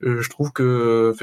Euh, 0.02 0.20
je 0.20 0.30
trouve 0.30 0.52
que, 0.52 1.14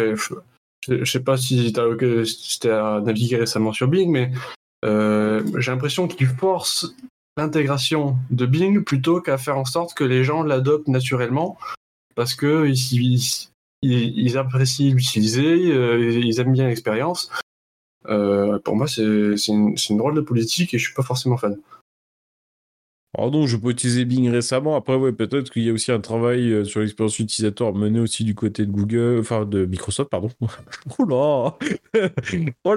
je, 0.88 1.06
sais 1.06 1.20
pas 1.20 1.38
si 1.38 1.74
tu 1.74 2.70
as, 2.70 3.02
navigué 3.02 3.38
récemment 3.38 3.74
sur 3.74 3.88
Bing, 3.88 4.12
mais 4.12 4.32
j'ai 4.84 5.72
l'impression 5.72 6.08
qu'il 6.08 6.28
force 6.28 6.96
l'intégration 7.38 8.18
de 8.30 8.46
Bing 8.46 8.84
plutôt 8.84 9.22
qu'à 9.22 9.38
faire 9.38 9.58
en 9.58 9.66
sorte 9.66 9.94
que 9.94 10.04
les 10.04 10.24
gens 10.24 10.44
l'adoptent 10.44 10.88
naturellement 10.88 11.58
parce 12.22 12.36
que 12.36 12.72
ils, 13.82 14.38
apprécient 14.38 14.94
l'utiliser, 14.94 15.72
euh, 15.74 16.22
ils 16.24 16.40
aiment 16.40 16.52
bien 16.52 16.68
l'expérience. 16.68 17.32
Euh, 18.10 18.60
pour 18.60 18.76
moi, 18.76 18.86
c'est 18.88 19.02
une, 19.02 19.76
drôle 19.98 20.14
de 20.14 20.22
politique 20.22 20.72
et 20.76 20.78
je 20.78 20.86
suis 20.86 20.94
pas 20.94 21.02
forcément 21.02 21.38
fan. 21.38 21.58
Pardon, 23.18 23.48
je 23.48 23.58
peux 23.58 23.72
utiliser 23.72 24.06
Bing 24.06 24.30
récemment. 24.30 24.76
Après, 24.76 24.94
ouais, 24.94 25.14
peut-être 25.14 25.50
qu'il 25.50 25.64
y 25.64 25.72
a 25.72 25.74
aussi 25.74 25.92
un 25.92 26.00
travail 26.00 26.52
euh, 26.52 26.64
sur 26.64 26.82
l'expérience 26.82 27.18
utilisateur 27.18 27.74
mené 27.74 28.00
aussi 28.00 28.24
du 28.24 28.36
côté 28.36 28.68
de 28.68 28.72
Google, 28.72 29.18
enfin 29.20 29.44
de 29.44 29.66
Microsoft, 29.66 30.12
pardon. 30.12 30.30
oh 31.00 31.06
là 31.06 31.58
Oh 32.64 32.76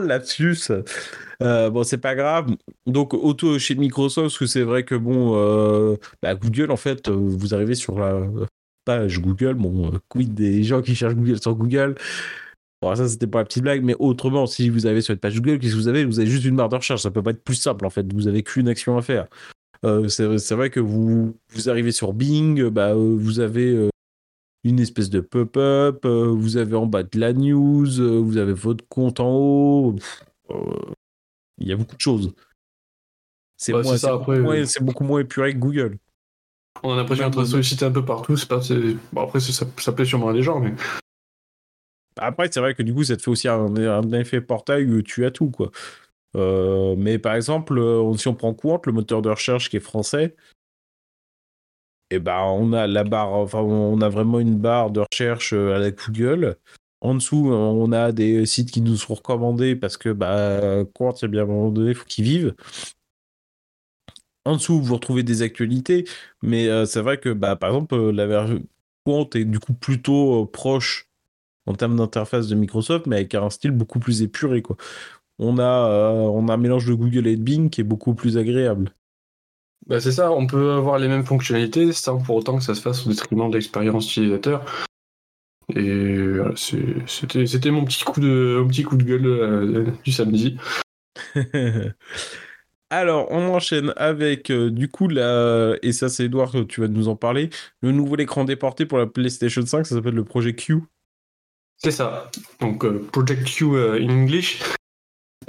euh, 1.42 1.68
Bon, 1.68 1.83
c'est 1.83 1.98
pas 1.98 2.14
grave. 2.14 2.46
Donc, 2.87 3.12
auto 3.12 3.59
chez 3.59 3.74
Microsoft, 3.74 4.28
parce 4.28 4.38
que 4.38 4.46
c'est 4.46 4.62
vrai 4.62 4.85
que 4.85 4.94
bon, 4.94 5.98
bah, 6.22 6.35
Google, 6.35 6.70
en 6.70 6.78
fait, 6.78 7.11
vous 7.11 7.54
arrivez 7.54 7.74
sur 7.74 7.98
la 7.98 8.22
page 8.84 9.20
Google. 9.20 9.54
Bon, 9.54 9.92
quid 10.08 10.34
des 10.34 10.62
gens 10.62 10.82
qui 10.82 10.94
cherchent 10.94 11.14
Google 11.14 11.40
sur 11.40 11.54
Google? 11.54 11.94
Bon, 12.82 12.94
ça, 12.94 13.08
c'était 13.08 13.26
pas 13.26 13.38
la 13.38 13.44
petite 13.44 13.62
blague, 13.62 13.82
mais 13.82 13.96
autrement, 13.98 14.46
si 14.46 14.68
vous 14.68 14.86
avez 14.86 15.00
sur 15.00 15.12
cette 15.14 15.20
page 15.20 15.40
Google, 15.40 15.58
qu'est-ce 15.58 15.72
que 15.72 15.78
vous 15.78 15.88
avez? 15.88 16.04
Vous 16.04 16.20
avez 16.20 16.28
juste 16.28 16.44
une 16.44 16.56
barre 16.56 16.68
de 16.68 16.76
recherche. 16.76 17.02
Ça 17.02 17.10
peut 17.10 17.22
pas 17.22 17.30
être 17.30 17.42
plus 17.42 17.54
simple, 17.54 17.86
en 17.86 17.90
fait. 17.90 18.12
Vous 18.12 18.28
avez 18.28 18.42
qu'une 18.42 18.68
action 18.68 18.98
à 18.98 19.02
faire. 19.02 19.26
Euh, 19.84 20.08
c'est 20.08 20.54
vrai 20.54 20.70
que 20.70 20.80
vous, 20.80 21.36
vous 21.50 21.68
arrivez 21.68 21.92
sur 21.92 22.14
Bing, 22.14 22.68
bah, 22.68 22.92
euh, 22.92 23.16
vous 23.18 23.40
avez 23.40 23.74
euh, 23.74 23.90
une 24.64 24.80
espèce 24.80 25.10
de 25.10 25.20
pop-up, 25.20 26.06
vous 26.06 26.56
avez 26.56 26.74
en 26.74 26.86
bas 26.86 27.02
de 27.02 27.20
la 27.20 27.34
news, 27.34 27.86
vous 28.24 28.36
avez 28.38 28.54
votre 28.54 28.86
compte 28.88 29.20
en 29.20 29.30
haut. 29.30 29.96
Il 31.58 31.68
y 31.68 31.72
a 31.72 31.76
beaucoup 31.76 31.96
de 31.96 32.00
choses. 32.00 32.32
C'est 33.56 33.72
beaucoup, 33.72 35.04
moins 35.04 35.20
épuré 35.20 35.52
que 35.52 35.58
Google. 35.58 35.98
On 36.82 36.92
a 36.92 36.96
l'impression 36.96 37.28
d'être 37.28 37.44
sollicité 37.44 37.84
un 37.84 37.92
peu 37.92 38.04
partout. 38.04 38.37
Pas, 38.48 38.60
bon, 39.12 39.22
après, 39.22 39.40
ça, 39.40 39.66
ça 39.78 39.92
plaît 39.92 40.04
sûrement 40.04 40.28
à 40.28 40.32
des 40.32 40.42
gens, 40.42 40.60
mais. 40.60 40.74
Après, 42.16 42.48
c'est 42.50 42.60
vrai 42.60 42.74
que 42.74 42.82
du 42.82 42.94
coup, 42.94 43.04
ça 43.04 43.16
te 43.16 43.22
fait 43.22 43.30
aussi 43.30 43.48
un, 43.48 43.76
un 43.76 44.12
effet 44.12 44.40
portail 44.40 44.87
où 44.87 45.02
tu 45.02 45.24
as 45.24 45.30
tout, 45.30 45.50
quoi. 45.50 45.70
Euh, 46.37 46.94
mais 46.96 47.18
par 47.18 47.34
exemple, 47.34 47.78
euh, 47.78 48.16
si 48.16 48.28
on 48.28 48.34
prend 48.34 48.54
compte 48.54 48.87
le 48.87 48.92
moteur 48.92 49.22
de 49.22 49.30
recherche 49.30 49.70
qui 49.70 49.76
est 49.76 49.80
français, 49.80 50.34
et 52.10 52.16
eh 52.16 52.18
ben 52.18 52.40
on 52.42 52.72
a 52.72 52.87
la 52.87 53.02
barre, 53.02 53.32
enfin 53.32 53.60
on 53.60 54.00
a 54.00 54.08
vraiment 54.08 54.38
une 54.38 54.58
barre 54.58 54.90
de 54.90 55.00
recherche 55.00 55.52
euh, 55.54 55.74
à 55.74 55.78
la 55.78 55.90
Google. 55.90 56.56
En 57.00 57.14
dessous, 57.14 57.50
on 57.52 57.92
a 57.92 58.12
des 58.12 58.46
sites 58.46 58.70
qui 58.70 58.80
nous 58.80 58.96
sont 58.96 59.14
recommandés 59.14 59.76
parce 59.76 59.98
que 59.98 60.08
bah 60.10 60.84
Quant, 60.94 61.12
il 61.12 61.22
y 61.22 61.24
a 61.26 61.28
bien 61.28 61.42
un 61.42 61.46
moment 61.46 61.70
donné, 61.70 61.90
il 61.90 61.94
faut 61.94 62.06
qu'ils 62.06 62.24
vivent. 62.24 62.54
En 64.44 64.57
dessous, 64.57 64.80
vous 64.80 64.94
retrouvez 64.94 65.22
des 65.22 65.42
actualités, 65.42 66.04
mais 66.42 66.87
c'est 66.87 67.00
vrai 67.00 67.18
que 67.18 67.30
bah, 67.30 67.57
par 67.57 67.70
exemple, 67.70 67.96
la 67.96 68.26
version 68.26 68.62
Quant 69.04 69.28
est 69.35 69.44
du 69.44 69.61
coup 69.61 69.74
plutôt 69.74 70.46
proche 70.46 71.09
en 71.66 71.74
termes 71.74 71.96
d'interface 71.96 72.48
de 72.48 72.54
Microsoft, 72.54 73.07
mais 73.07 73.16
avec 73.16 73.35
un 73.35 73.50
style 73.50 73.70
beaucoup 73.70 73.98
plus 73.98 74.22
épuré. 74.22 74.62
Quoi 74.62 74.76
on 75.38 75.59
a, 75.59 75.62
euh, 75.62 76.12
on 76.20 76.48
a 76.48 76.54
un 76.54 76.57
mélange 76.57 76.87
de 76.87 76.94
Google 76.94 77.26
et 77.26 77.37
de 77.37 77.42
Bing 77.42 77.70
qui 77.70 77.80
est 77.80 77.85
beaucoup 77.85 78.14
plus 78.14 78.38
agréable. 78.38 78.90
Bah 79.87 80.00
c'est 80.00 80.12
ça, 80.12 80.33
on 80.33 80.46
peut 80.46 80.72
avoir 80.72 80.98
les 80.98 81.09
mêmes 81.09 81.26
fonctionnalités 81.26 81.92
sans 81.92 82.18
pour 82.18 82.37
autant 82.37 82.57
que 82.57 82.62
ça 82.62 82.74
se 82.74 82.80
fasse 82.80 83.07
au 83.07 83.11
détriment 83.11 83.50
de 83.50 83.57
l'expérience 83.57 84.11
utilisateur. 84.11 84.64
Et 85.74 86.38
c'était 87.07 87.70
mon 87.70 87.85
petit 87.85 88.04
coup 88.04 88.20
de 88.20 88.64
petit 88.68 88.83
coup 88.83 88.96
de 88.96 89.04
gueule 89.04 89.26
euh, 89.26 89.87
du 90.04 90.12
samedi. 90.12 90.57
Alors, 93.00 93.26
on 93.30 93.48
enchaîne 93.48 93.92
avec 93.96 94.50
euh, 94.50 94.70
du 94.70 94.88
coup 94.88 95.09
la 95.09 95.74
et 95.83 95.92
ça 95.92 96.09
c'est 96.09 96.24
Edouard 96.24 96.52
tu 96.68 96.80
vas 96.80 96.88
nous 96.88 97.09
en 97.09 97.16
parler, 97.16 97.50
le 97.83 97.92
nouveau 97.92 98.16
écran 98.16 98.44
déporté 98.44 98.87
pour 98.87 98.98
la 98.98 99.07
PlayStation 99.07 99.64
5, 99.64 99.87
ça 99.87 99.94
s'appelle 99.94 100.14
le 100.14 100.24
Project 100.24 100.61
Q. 100.61 100.78
C'est 101.76 101.90
ça. 101.90 102.30
Donc 102.61 102.87
Project 103.11 103.44
Q 103.44 103.76
in 103.76 104.09
English. 104.09 104.62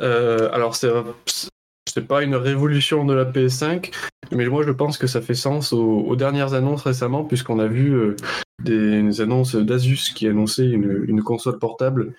Euh, 0.02 0.50
alors, 0.52 0.76
c'est 0.76 2.08
pas 2.08 2.24
une 2.24 2.36
révolution 2.36 3.06
de 3.06 3.14
la 3.14 3.26
PS5, 3.26 3.92
mais 4.32 4.48
moi 4.48 4.64
je 4.64 4.72
pense 4.72 4.98
que 4.98 5.08
ça 5.08 5.22
fait 5.22 5.36
sens 5.36 5.74
aux, 5.74 6.16
dernières 6.16 6.54
annonces 6.54 6.84
récemment, 6.84 7.24
puisqu'on 7.24 7.60
a 7.60 7.68
vu 7.68 7.94
euh, 7.94 8.16
des, 8.64 9.22
annonces 9.22 9.56
d'Asus 9.56 10.14
qui 10.14 10.28
annonçait 10.28 10.68
une, 10.68 11.22
console 11.24 11.60
portable. 11.60 12.14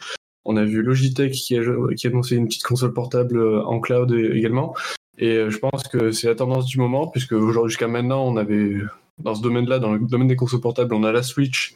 On 0.45 0.57
a 0.57 0.65
vu 0.65 0.83
Logitech 0.83 1.33
qui 1.33 1.59
a, 1.59 1.63
qui 1.97 2.07
a 2.07 2.11
annoncé 2.11 2.37
une 2.37 2.47
petite 2.47 2.63
console 2.63 2.93
portable 2.93 3.39
euh, 3.39 3.65
en 3.65 3.81
cloud 3.81 4.13
également. 4.13 4.75
Et 5.19 5.51
je 5.51 5.59
pense 5.59 5.89
que 5.89 6.13
c'est 6.13 6.29
la 6.29 6.35
tendance 6.35 6.67
du 6.67 6.79
moment, 6.79 7.07
puisque 7.09 7.35
jusqu'à 7.67 7.89
maintenant, 7.89 8.25
on 8.25 8.37
avait, 8.37 8.77
dans 9.19 9.35
ce 9.35 9.43
domaine-là, 9.43 9.79
dans 9.79 9.93
le 9.93 10.01
domaine 10.01 10.29
des 10.29 10.37
consoles 10.37 10.61
portables, 10.61 10.95
on 10.95 11.05
a 11.05 11.13
la 11.13 11.23
Switch, 11.23 11.75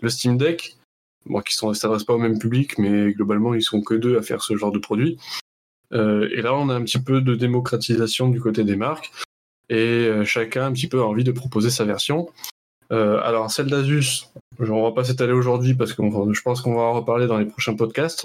le 0.00 0.08
Steam 0.08 0.36
Deck 0.36 0.76
bon, 1.28 1.40
qui 1.40 1.64
ne 1.64 1.74
s'adressent 1.74 2.04
pas 2.04 2.14
au 2.14 2.18
même 2.18 2.38
public, 2.38 2.78
mais 2.78 3.12
globalement, 3.12 3.54
ils 3.54 3.62
sont 3.62 3.82
que 3.82 3.94
deux 3.94 4.18
à 4.18 4.22
faire 4.22 4.42
ce 4.42 4.56
genre 4.56 4.72
de 4.72 4.78
produit. 4.78 5.18
Euh, 5.92 6.28
et 6.32 6.42
là, 6.42 6.54
on 6.54 6.68
a 6.68 6.74
un 6.74 6.82
petit 6.82 7.00
peu 7.00 7.20
de 7.20 7.34
démocratisation 7.34 8.28
du 8.28 8.40
côté 8.40 8.64
des 8.64 8.76
marques, 8.76 9.10
et 9.68 10.06
euh, 10.06 10.24
chacun 10.24 10.66
un 10.66 10.72
petit 10.72 10.88
peu 10.88 11.02
envie 11.02 11.24
de 11.24 11.32
proposer 11.32 11.70
sa 11.70 11.84
version. 11.84 12.28
Euh, 12.92 13.20
alors, 13.22 13.50
celle 13.50 13.66
d'Asus, 13.66 14.26
on 14.58 14.82
va 14.82 14.92
pas 14.92 15.04
s'étaler 15.04 15.32
aujourd'hui 15.32 15.74
parce 15.74 15.92
que 15.92 16.02
je 16.32 16.42
pense 16.42 16.60
qu'on 16.60 16.76
va 16.76 16.82
en 16.82 16.92
reparler 16.92 17.26
dans 17.26 17.38
les 17.38 17.46
prochains 17.46 17.74
podcasts. 17.74 18.24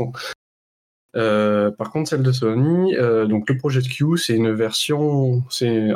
Par 1.13 1.91
contre, 1.91 2.09
celle 2.09 2.23
de 2.23 2.31
Sony, 2.31 2.95
donc 3.27 3.49
le 3.49 3.57
Project 3.57 3.87
Q, 3.87 4.17
c'est 4.17 4.35
une 4.35 4.51
version. 4.51 5.43
C'est 5.49 5.89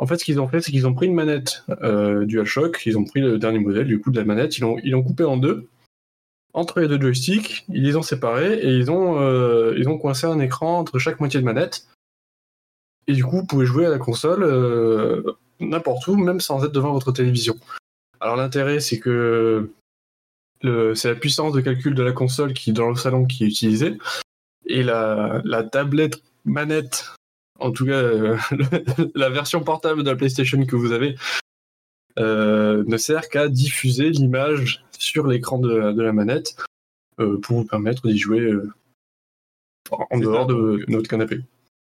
en 0.00 0.06
fait, 0.06 0.18
ce 0.18 0.24
qu'ils 0.24 0.40
ont 0.40 0.46
fait, 0.46 0.60
c'est 0.60 0.70
qu'ils 0.70 0.86
ont 0.86 0.94
pris 0.94 1.06
une 1.06 1.14
manette 1.14 1.64
DualShock, 1.80 2.82
ils 2.86 2.98
ont 2.98 3.04
pris 3.04 3.20
le 3.20 3.38
dernier 3.38 3.58
modèle 3.58 3.86
du 3.86 4.00
coup 4.00 4.10
de 4.10 4.18
la 4.18 4.24
manette, 4.24 4.58
ils 4.58 4.62
l'ont 4.62 4.78
ils 4.82 4.92
coupé 5.02 5.24
en 5.24 5.36
deux 5.36 5.68
entre 6.58 6.80
les 6.80 6.88
deux 6.88 7.00
joysticks, 7.00 7.64
ils 7.68 7.84
les 7.84 7.96
ont 7.96 8.02
séparés 8.02 8.54
et 8.54 8.76
ils 8.76 8.90
ont, 8.90 9.20
euh, 9.20 9.74
ils 9.76 9.88
ont 9.88 9.98
coincé 9.98 10.26
un 10.26 10.40
écran 10.40 10.78
entre 10.78 10.98
chaque 10.98 11.20
moitié 11.20 11.40
de 11.40 11.44
manette. 11.44 11.86
Et 13.06 13.12
du 13.12 13.24
coup, 13.24 13.36
vous 13.36 13.46
pouvez 13.46 13.66
jouer 13.66 13.86
à 13.86 13.90
la 13.90 13.98
console 13.98 14.42
euh, 14.42 15.22
n'importe 15.60 16.06
où, 16.08 16.16
même 16.16 16.40
sans 16.40 16.64
être 16.64 16.72
devant 16.72 16.92
votre 16.92 17.12
télévision. 17.12 17.56
Alors 18.20 18.36
l'intérêt, 18.36 18.80
c'est 18.80 18.98
que 18.98 19.70
c'est 20.62 21.08
la 21.08 21.14
puissance 21.14 21.52
de 21.52 21.60
calcul 21.60 21.94
de 21.94 22.02
la 22.02 22.12
console 22.12 22.52
qui 22.52 22.72
dans 22.72 22.88
le 22.88 22.96
salon 22.96 23.24
qui 23.26 23.44
est 23.44 23.48
utilisée. 23.48 23.96
Et 24.66 24.82
la, 24.82 25.42
tablette 25.70 26.22
manette, 26.44 27.06
en 27.58 27.70
tout 27.70 27.86
cas 27.86 28.02
la 29.14 29.30
version 29.30 29.62
portable 29.62 30.02
de 30.02 30.10
la 30.10 30.16
PlayStation 30.16 30.64
que 30.64 30.76
vous 30.76 30.92
avez, 30.92 31.16
euh, 32.18 32.82
ne 32.86 32.96
sert 32.96 33.28
qu'à 33.28 33.48
diffuser 33.48 34.10
l'image 34.10 34.84
sur 34.98 35.26
l'écran 35.26 35.58
de, 35.58 36.02
la 36.02 36.12
manette 36.12 36.56
euh, 37.20 37.38
pour 37.40 37.58
vous 37.58 37.64
permettre 37.64 38.08
d'y 38.08 38.18
jouer 38.18 38.40
euh, 38.40 38.68
en 39.90 40.18
dehors 40.18 40.46
de, 40.46 40.84
notre 40.88 41.08
canapé. 41.08 41.40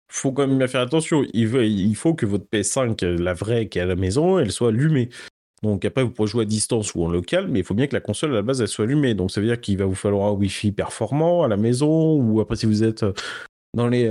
Faut 0.09 0.33
quand 0.33 0.47
même 0.47 0.67
faire 0.69 0.81
attention. 0.81 1.25
Il, 1.33 1.97
faut 1.97 2.15
que 2.15 2.27
votre 2.27 2.47
PS5, 2.53 3.05
la 3.05 3.35
vraie 3.35 3.69
qui 3.69 3.79
est 3.79 3.83
à 3.83 3.87
la 3.87 3.97
maison, 3.97 4.39
elle 4.39 4.53
soit 4.53 4.69
allumée. 4.69 5.09
Donc 5.63 5.85
après, 5.85 6.03
vous 6.03 6.11
pourrez 6.11 6.29
jouer 6.29 6.43
à 6.43 6.47
distance 6.47 6.95
ou 6.95 7.05
en 7.05 7.09
local, 7.09 7.49
mais 7.49 7.59
il 7.61 7.65
faut 7.65 7.75
bien 7.75 7.87
que 7.87 7.95
la 7.95 8.01
console 8.01 8.33
à 8.33 8.37
la 8.37 8.43
base 8.43 8.61
elle 8.61 8.69
soit 8.69 8.85
allumée. 8.85 9.15
Donc 9.15 9.31
ça 9.31 9.41
veut 9.41 9.47
dire 9.47 9.61
qu'il 9.61 9.77
va 9.79 9.85
vous 9.85 9.95
falloir 9.95 10.29
un 10.29 10.33
Wi-Fi 10.33 10.73
performant 10.73 11.43
à 11.43 11.49
la 11.49 11.57
maison, 11.57 12.15
ou 12.15 12.41
après 12.41 12.57
si 12.57 12.67
vous 12.67 12.83
êtes 12.83 13.05
Dans 13.75 13.89
les 13.89 14.09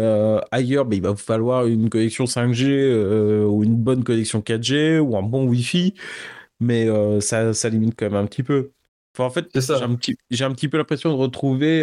ailleurs, 0.52 0.86
bah, 0.86 0.96
il 0.96 1.02
va 1.02 1.12
vous 1.12 1.18
falloir 1.18 1.66
une 1.66 1.90
connexion 1.90 2.26
5G 2.26 3.44
ou 3.46 3.64
une 3.64 3.76
bonne 3.76 4.04
connexion 4.04 4.40
4G 4.40 5.00
ou 5.00 5.18
un 5.18 5.24
bon 5.24 5.46
Wi-Fi, 5.48 5.96
mais 6.60 6.88
ça, 7.20 7.54
ça 7.54 7.70
limite 7.70 7.96
quand 7.98 8.06
même 8.06 8.16
un 8.16 8.26
petit 8.26 8.44
peu. 8.44 8.72
Enfin, 9.18 9.26
en 9.26 9.32
fait, 9.32 9.50
j'ai 9.54 9.74
un, 9.74 9.96
petit, 9.96 10.16
un 10.40 10.54
petit 10.54 10.70
peu 10.70 10.78
l'impression 10.78 11.10
de 11.10 11.16
retrouver 11.16 11.82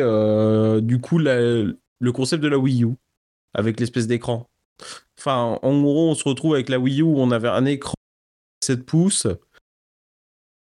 du 0.80 1.00
coup 1.00 1.18
le 1.18 1.76
concept 2.12 2.42
de 2.42 2.48
la 2.48 2.58
Wii 2.58 2.84
U 2.84 2.94
avec 3.52 3.78
l'espèce 3.80 4.06
d'écran. 4.06 4.48
Enfin, 5.18 5.58
en 5.60 5.82
gros, 5.82 6.10
on 6.10 6.14
se 6.14 6.24
retrouve 6.24 6.54
avec 6.54 6.68
la 6.68 6.78
Wii 6.78 7.00
U 7.00 7.02
où 7.02 7.18
on 7.18 7.30
avait 7.30 7.48
un 7.48 7.64
écran 7.66 7.94
7 8.64 8.86
pouces 8.86 9.26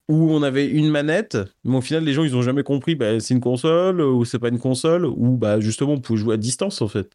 où 0.08 0.30
on 0.30 0.42
avait 0.42 0.66
une 0.66 0.90
manette, 0.90 1.36
mais 1.64 1.76
au 1.76 1.80
final, 1.80 2.04
les 2.04 2.12
gens, 2.12 2.22
ils 2.24 2.36
ont 2.36 2.42
jamais 2.42 2.62
compris, 2.62 2.94
bah, 2.94 3.18
c'est 3.20 3.34
une 3.34 3.40
console 3.40 4.00
ou 4.00 4.24
c'est 4.24 4.38
pas 4.38 4.48
une 4.48 4.58
console, 4.58 5.04
ou 5.06 5.36
bah, 5.36 5.60
justement, 5.60 5.92
on 5.92 6.00
pouvait 6.00 6.18
jouer 6.18 6.34
à 6.34 6.36
distance, 6.36 6.80
en 6.80 6.88
fait. 6.88 7.10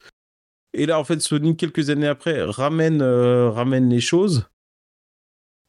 Et 0.73 0.85
là, 0.85 0.99
en 0.99 1.03
fait, 1.03 1.21
Sony, 1.21 1.55
quelques 1.55 1.89
années 1.89 2.07
après, 2.07 2.43
ramène, 2.43 3.01
euh, 3.01 3.49
ramène 3.49 3.89
les 3.89 3.99
choses 3.99 4.45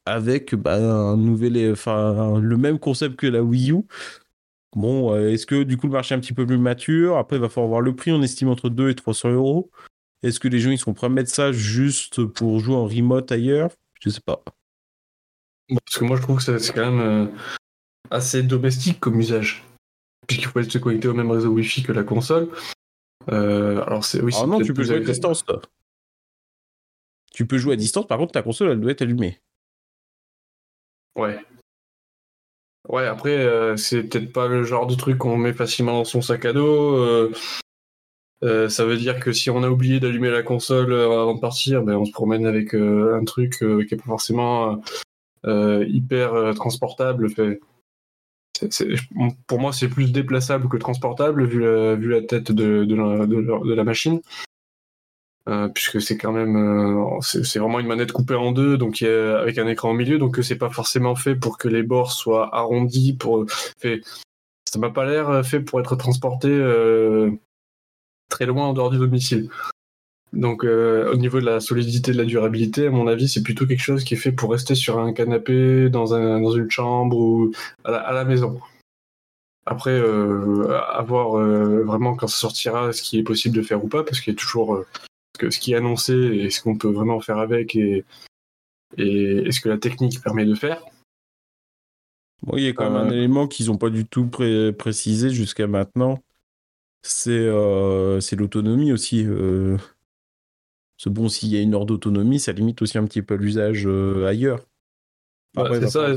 avec 0.05 0.55
bah, 0.55 0.75
un 0.75 1.17
nouvel, 1.17 1.53
le 1.53 2.55
même 2.55 2.79
concept 2.79 3.15
que 3.15 3.27
la 3.27 3.41
Wii 3.41 3.71
U. 3.71 3.83
Bon, 4.75 5.13
euh, 5.13 5.29
est-ce 5.29 5.45
que 5.45 5.63
du 5.63 5.77
coup 5.77 5.87
le 5.87 5.93
marché 5.93 6.15
est 6.15 6.17
un 6.17 6.21
petit 6.21 6.33
peu 6.33 6.45
plus 6.45 6.57
mature? 6.57 7.17
Après, 7.17 7.37
il 7.37 7.41
va 7.41 7.49
falloir 7.49 7.69
voir 7.69 7.81
le 7.81 7.95
prix. 7.95 8.11
On 8.11 8.21
estime 8.21 8.49
entre 8.49 8.69
2 8.69 8.89
et 8.89 8.95
300 8.95 9.31
euros. 9.31 9.69
Est-ce 10.23 10.39
que 10.39 10.47
les 10.47 10.59
gens 10.59 10.71
ils 10.71 10.79
sont 10.79 10.93
prêts 10.93 11.07
à 11.07 11.09
mettre 11.09 11.29
ça 11.29 11.51
juste 11.51 12.25
pour 12.25 12.59
jouer 12.59 12.75
en 12.75 12.85
remote 12.85 13.31
ailleurs? 13.31 13.71
Je 14.01 14.09
sais 14.09 14.21
pas. 14.21 14.43
Parce 15.69 15.97
que 15.97 16.05
moi, 16.05 16.17
je 16.17 16.21
trouve 16.21 16.43
que 16.43 16.57
c'est 16.57 16.73
quand 16.73 16.91
même 16.91 16.99
euh, 16.99 17.27
assez 18.09 18.43
domestique 18.43 18.99
comme 18.99 19.19
usage. 19.19 19.63
Puisqu'il 20.27 20.47
faut 20.47 20.63
se 20.63 20.77
connecter 20.77 21.07
au 21.07 21.13
même 21.13 21.31
réseau 21.31 21.49
Wi-Fi 21.49 21.83
que 21.83 21.91
la 21.91 22.03
console. 22.03 22.49
Euh, 23.31 23.83
alors, 23.83 24.05
c'est 24.05 24.21
oui, 24.21 24.33
Ah 24.41 24.45
non, 24.45 24.59
tu 24.59 24.73
peux 24.73 24.83
jouer 24.83 24.97
à 24.97 24.99
distance. 24.99 25.43
Tu 27.33 27.45
peux 27.47 27.57
jouer 27.57 27.73
à 27.73 27.77
distance, 27.77 28.07
par 28.07 28.17
contre, 28.17 28.33
ta 28.33 28.43
console, 28.43 28.71
elle 28.71 28.79
doit 28.79 28.91
être 28.91 29.01
allumée. 29.01 29.39
Ouais. 31.15 31.39
Ouais, 32.89 33.07
après, 33.07 33.37
euh, 33.37 33.77
c'est 33.77 34.03
peut-être 34.03 34.33
pas 34.33 34.47
le 34.47 34.63
genre 34.63 34.87
de 34.87 34.95
truc 34.95 35.17
qu'on 35.17 35.37
met 35.37 35.53
facilement 35.53 35.93
dans 35.93 36.03
son 36.03 36.21
sac 36.21 36.45
à 36.45 36.53
dos. 36.53 37.31
ça 38.41 38.85
veut 38.85 38.97
dire 38.97 39.19
que 39.19 39.31
si 39.31 39.49
on 39.49 39.63
a 39.63 39.69
oublié 39.69 39.99
d'allumer 39.99 40.29
la 40.29 40.43
console 40.43 40.93
avant 40.93 41.33
de 41.33 41.39
partir, 41.39 41.81
ben 41.81 41.95
on 41.95 42.05
se 42.05 42.11
promène 42.11 42.45
avec 42.45 42.73
un 42.73 43.23
truc 43.23 43.59
qui 43.59 43.65
n'est 43.65 43.97
pas 43.97 44.03
forcément 44.05 44.73
euh, 44.73 44.75
hyper 45.45 46.33
euh, 46.33 46.53
transportable. 46.53 47.27
Pour 49.47 49.59
moi, 49.59 49.73
c'est 49.73 49.89
plus 49.89 50.11
déplaçable 50.11 50.69
que 50.69 50.77
transportable 50.77 51.45
vu 51.45 51.59
la, 52.09 52.21
tête 52.21 52.51
de, 52.51 53.73
la, 53.73 53.83
machine. 53.83 54.21
Euh, 55.49 55.67
puisque 55.67 56.01
c'est 56.01 56.17
quand 56.17 56.31
même 56.31 57.19
c'est 57.21 57.59
vraiment 57.59 57.81
une 57.81 57.87
manette 57.87 58.13
coupée 58.13 58.35
en 58.35 58.53
deux 58.53 58.77
donc 58.77 59.01
avec 59.01 59.57
un 59.57 59.67
écran 59.67 59.89
au 59.89 59.93
milieu 59.93 60.17
donc 60.17 60.39
c'est 60.41 60.57
pas 60.57 60.69
forcément 60.69 61.15
fait 61.15 61.35
pour 61.35 61.57
que 61.57 61.67
les 61.67 61.83
bords 61.83 62.13
soient 62.13 62.55
arrondis 62.55 63.11
pour 63.11 63.45
ça 63.81 64.79
m'a 64.79 64.89
pas 64.89 65.03
l'air 65.03 65.45
fait 65.45 65.59
pour 65.59 65.81
être 65.81 65.97
transporté 65.97 66.47
très 68.29 68.45
loin 68.45 68.67
en 68.67 68.73
dehors 68.73 68.89
du 68.89 68.97
domicile 68.97 69.49
donc 70.33 70.65
euh, 70.65 71.11
au 71.13 71.15
niveau 71.15 71.39
de 71.39 71.45
la 71.45 71.59
solidité 71.59 72.11
de 72.11 72.17
la 72.17 72.25
durabilité, 72.25 72.87
à 72.87 72.89
mon 72.89 73.07
avis, 73.07 73.29
c'est 73.29 73.43
plutôt 73.43 73.67
quelque 73.67 73.83
chose 73.83 74.03
qui 74.03 74.15
est 74.15 74.17
fait 74.17 74.31
pour 74.31 74.51
rester 74.51 74.73
sur 74.73 74.97
un 74.97 75.13
canapé, 75.13 75.89
dans, 75.89 76.15
un, 76.15 76.41
dans 76.41 76.51
une 76.51 76.71
chambre 76.71 77.15
ou 77.15 77.51
à 77.83 78.11
la, 78.11 78.25
maison. 78.25 78.59
Après, 79.67 79.91
euh, 79.91 80.75
à 80.91 81.03
voir 81.03 81.37
euh, 81.37 81.83
vraiment 81.83 82.15
quand 82.15 82.27
ça 82.27 82.37
sortira 82.37 82.91
ce 82.93 83.03
qui 83.03 83.19
est 83.19 83.23
possible 83.23 83.55
de 83.55 83.61
faire 83.61 83.85
ou 83.85 83.87
pas, 83.87 84.03
parce 84.03 84.21
qu'il 84.21 84.33
y 84.33 84.35
a 84.35 84.39
toujours 84.39 84.83
ce 85.39 85.59
qui 85.59 85.73
est 85.73 85.75
annoncé 85.75 86.13
et 86.13 86.49
ce 86.49 86.63
qu'on 86.63 86.77
peut 86.77 86.89
vraiment 86.89 87.19
faire 87.19 87.37
avec 87.37 87.75
et, 87.75 88.03
et, 88.97 89.51
ce 89.51 89.61
que 89.61 89.69
la 89.69 89.77
technique 89.77 90.19
permet 90.19 90.45
de 90.45 90.55
faire. 90.55 90.83
Bon, 92.41 92.57
il 92.57 92.63
y 92.63 92.67
a 92.67 92.73
quand 92.73 92.89
même 92.89 93.07
un 93.07 93.11
élément 93.11 93.47
qu'ils 93.47 93.67
n'ont 93.67 93.77
pas 93.77 93.91
du 93.91 94.05
tout 94.05 94.27
précisé 94.77 95.29
jusqu'à 95.29 95.67
maintenant. 95.67 96.23
C'est 97.03 97.45
l'autonomie 98.35 98.91
aussi. 98.91 99.27
Bon, 101.05 101.27
s'il 101.27 101.49
y 101.49 101.57
a 101.57 101.61
une 101.61 101.73
heure 101.73 101.85
d'autonomie, 101.85 102.39
ça 102.39 102.51
limite 102.51 102.81
aussi 102.81 102.97
un 102.97 103.05
petit 103.05 103.21
peu 103.21 103.35
l'usage 103.35 103.85
euh, 103.85 104.25
ailleurs. 104.25 104.59
c'est 105.55 105.89
ça. 105.89 106.09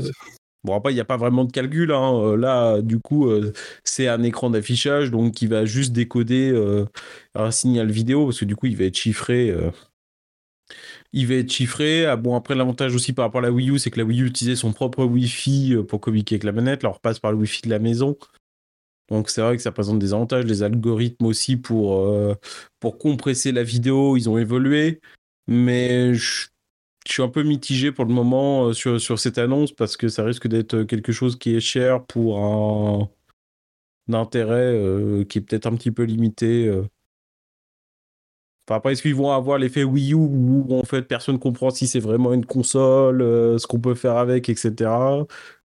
Bon, 0.63 0.75
après, 0.75 0.91
il 0.91 0.95
n'y 0.95 1.01
a 1.01 1.05
pas 1.05 1.17
vraiment 1.17 1.45
de 1.45 1.51
calcul. 1.51 1.91
Hein. 1.91 2.13
Euh, 2.15 2.35
là, 2.35 2.81
du 2.81 2.99
coup, 2.99 3.29
euh, 3.29 3.53
c'est 3.83 4.07
un 4.07 4.23
écran 4.23 4.49
d'affichage, 4.49 5.11
donc 5.11 5.33
qui 5.33 5.47
va 5.47 5.65
juste 5.65 5.93
décoder 5.93 6.53
un 7.35 7.51
signal 7.51 7.91
vidéo, 7.91 8.25
parce 8.25 8.39
que 8.39 8.45
du 8.45 8.55
coup, 8.55 8.67
il 8.67 8.75
va 8.75 8.85
être 8.85 8.97
chiffré. 8.97 9.55
Il 11.13 11.27
va 11.27 11.35
être 11.35 11.51
chiffré. 11.51 12.05
Ah, 12.05 12.15
bon, 12.15 12.35
après, 12.35 12.55
l'avantage 12.55 12.95
aussi 12.95 13.13
par 13.13 13.25
rapport 13.25 13.39
à 13.39 13.43
la 13.43 13.51
Wii 13.51 13.71
U, 13.71 13.79
c'est 13.79 13.91
que 13.91 13.99
la 13.99 14.05
Wii 14.05 14.21
U 14.21 14.25
utilisait 14.27 14.55
son 14.55 14.73
propre 14.73 15.03
Wi-Fi 15.05 15.77
pour 15.87 16.01
communiquer 16.01 16.35
avec 16.35 16.43
la 16.43 16.51
manette. 16.51 16.83
Là, 16.83 16.89
on 16.89 16.93
repasse 16.93 17.19
par 17.19 17.31
le 17.31 17.37
Wi-Fi 17.37 17.61
de 17.63 17.69
la 17.69 17.79
maison. 17.79 18.17
Donc 19.09 19.29
c'est 19.29 19.41
vrai 19.41 19.55
que 19.55 19.63
ça 19.63 19.71
présente 19.71 19.99
des 19.99 20.13
avantages. 20.13 20.45
Les 20.45 20.63
algorithmes 20.63 21.25
aussi 21.25 21.57
pour, 21.57 21.99
euh, 21.99 22.35
pour 22.79 22.97
compresser 22.97 23.51
la 23.51 23.63
vidéo, 23.63 24.17
ils 24.17 24.29
ont 24.29 24.37
évolué. 24.37 25.01
Mais 25.47 26.13
je, 26.13 26.47
suis 27.07 27.23
un 27.23 27.29
peu 27.29 27.43
mitigé 27.43 27.91
pour 27.93 28.05
le 28.05 28.13
moment 28.13 28.67
euh, 28.67 28.73
sur, 28.73 28.99
sur 28.99 29.17
cette 29.19 29.37
annonce 29.37 29.71
parce 29.71 29.95
que 29.97 30.09
ça 30.09 30.23
risque 30.25 30.47
d'être 30.47 30.83
quelque 30.83 31.13
chose 31.13 31.37
qui 31.39 31.55
est 31.55 31.61
cher 31.61 32.03
pour 32.05 32.39
un, 32.39 33.09
intérêt 34.13 34.73
euh, 34.73 35.23
qui 35.25 35.37
est 35.39 35.41
peut-être 35.41 35.67
un 35.67 35.75
petit 35.75 35.91
peu 35.91 36.03
limité. 36.03 36.69
Enfin, 38.67 38.77
après, 38.77 38.93
est-ce 38.93 39.01
qu'ils 39.01 39.15
vont 39.15 39.31
avoir 39.31 39.57
l'effet 39.57 39.83
Wii 39.85 40.13
U 40.13 40.15
où 40.15 40.67
en 40.77 40.83
fait 40.83 41.03
personne 41.03 41.39
comprend 41.39 41.69
si 41.69 41.87
c'est 41.87 41.99
vraiment 42.01 42.33
une 42.33 42.45
console, 42.45 43.19
ce 43.21 43.65
qu'on 43.67 43.79
peut 43.79 43.95
faire 43.95 44.17
avec, 44.17 44.49
etc. 44.49 44.89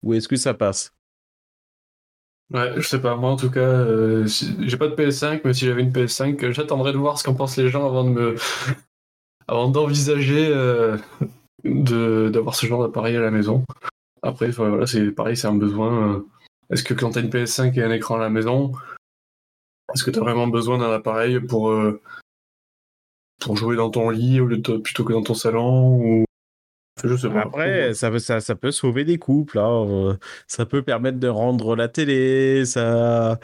Ou 0.04 0.14
est-ce 0.16 0.28
que 0.28 0.36
ça 0.36 0.54
passe? 0.56 0.97
Ouais, 2.54 2.74
je 2.78 2.88
sais 2.88 3.02
pas. 3.02 3.16
Moi, 3.16 3.30
en 3.30 3.36
tout 3.36 3.52
cas, 3.52 3.60
euh, 3.60 4.26
j'ai 4.26 4.78
pas 4.78 4.88
de 4.88 4.96
PS5, 4.96 5.42
mais 5.44 5.54
si 5.54 5.66
j'avais 5.66 5.82
une 5.82 5.92
PS5, 5.92 6.52
j'attendrais 6.52 6.94
de 6.94 6.98
voir 6.98 7.20
ce 7.20 7.24
qu'en 7.26 7.34
pensent 7.34 7.58
les 7.58 7.70
gens 7.70 7.86
avant 7.86 8.06
de 8.06 8.10
me, 8.10 8.36
avant 9.48 9.70
d'envisager 9.70 10.48
euh, 10.48 10.98
de 11.66 12.30
d'avoir 12.30 12.56
ce 12.56 12.66
genre 12.66 12.84
d'appareil 12.84 13.18
à 13.18 13.22
la 13.22 13.32
maison. 13.32 13.66
Après, 14.22 14.50
voilà, 14.50 14.88
c'est 14.88 15.12
pareil, 15.12 15.36
c'est 15.36 15.48
un 15.48 15.56
besoin. 15.56 16.16
Euh, 16.16 16.20
est-ce 16.70 16.84
que 16.84 16.94
quand 16.94 17.12
t'as 17.12 17.22
une 17.22 17.30
PS5 17.30 17.78
et 17.78 17.84
un 17.84 17.92
écran 17.92 18.16
à 18.16 18.20
la 18.20 18.30
maison, 18.30 18.72
est-ce 19.94 20.06
que 20.06 20.12
t'as 20.12 20.22
vraiment 20.22 20.48
besoin 20.48 20.78
d'un 20.78 20.92
appareil 20.92 21.42
pour 21.42 21.74
pour 23.40 23.58
jouer 23.58 23.76
dans 23.76 23.90
ton 23.90 24.10
lit 24.10 24.40
plutôt 24.84 25.04
que 25.04 25.14
dans 25.14 25.24
ton 25.24 25.34
salon 25.34 26.00
ou 26.02 26.27
après, 27.36 27.94
ça, 27.94 28.18
ça, 28.20 28.40
ça, 28.40 28.56
peut 28.56 28.72
sauver 28.72 29.04
des 29.06 29.18
couples. 29.18 29.60
Hein. 29.60 30.18
Ça 30.48 30.66
peut 30.66 30.82
permettre 30.82 31.20
de 31.20 31.28
rendre 31.28 31.76
la 31.76 31.88
télé. 31.88 32.66
Ça, 32.66 33.40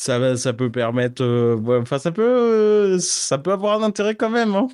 ça, 0.00 0.36
ça 0.36 0.52
peut 0.54 0.70
permettre. 0.70 1.22
Euh, 1.22 1.80
enfin, 1.82 1.98
ça 1.98 2.10
peut, 2.10 2.98
ça 2.98 3.36
peut 3.36 3.52
avoir 3.52 3.80
un 3.80 3.84
intérêt 3.84 4.14
quand 4.14 4.30
même. 4.30 4.54
Hein. 4.54 4.68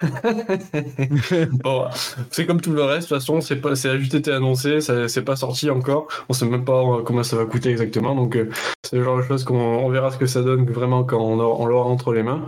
bon, 1.64 1.86
c'est 2.30 2.46
comme 2.46 2.60
tout 2.60 2.72
le 2.72 2.84
reste. 2.84 3.08
De 3.08 3.14
toute 3.14 3.18
façon, 3.18 3.40
c'est 3.40 3.56
pas, 3.56 3.74
c'est 3.74 3.98
juste 3.98 4.14
été 4.14 4.30
annoncé, 4.32 4.80
c'est 4.80 5.24
pas 5.24 5.34
sorti 5.36 5.70
encore. 5.70 6.06
On 6.28 6.32
sait 6.32 6.46
même 6.46 6.64
pas 6.64 6.82
euh, 6.82 7.02
combien 7.02 7.24
ça 7.24 7.36
va 7.36 7.46
coûter 7.46 7.70
exactement. 7.70 8.14
Donc, 8.14 8.36
euh, 8.36 8.48
c'est 8.84 8.96
le 8.96 9.02
genre 9.02 9.18
de 9.18 9.22
choses 9.22 9.42
qu'on 9.44 9.56
on 9.56 9.90
verra 9.90 10.12
ce 10.12 10.18
que 10.18 10.26
ça 10.26 10.42
donne 10.42 10.70
vraiment 10.70 11.02
quand 11.02 11.20
on, 11.20 11.40
on 11.40 11.66
l'aura 11.66 11.88
entre 11.88 12.12
les 12.12 12.22
mains. 12.22 12.46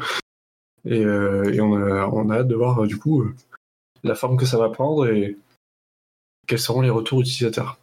Et, 0.85 1.01
et 1.01 1.61
on, 1.61 1.75
a, 1.75 2.07
on 2.07 2.31
a 2.31 2.37
hâte 2.37 2.49
de 2.49 2.55
voir 2.55 2.87
du 2.87 2.99
coup 2.99 3.25
la 4.05 4.15
forme 4.15 4.37
que 4.37 4.47
ça 4.47 4.59
va 4.59 4.69
prendre 4.69 5.09
et 5.09 5.37
quels 6.47 6.59
seront 6.59 6.83
les 6.83 6.91
retours 6.91 7.21
utilisateurs. 7.21 7.79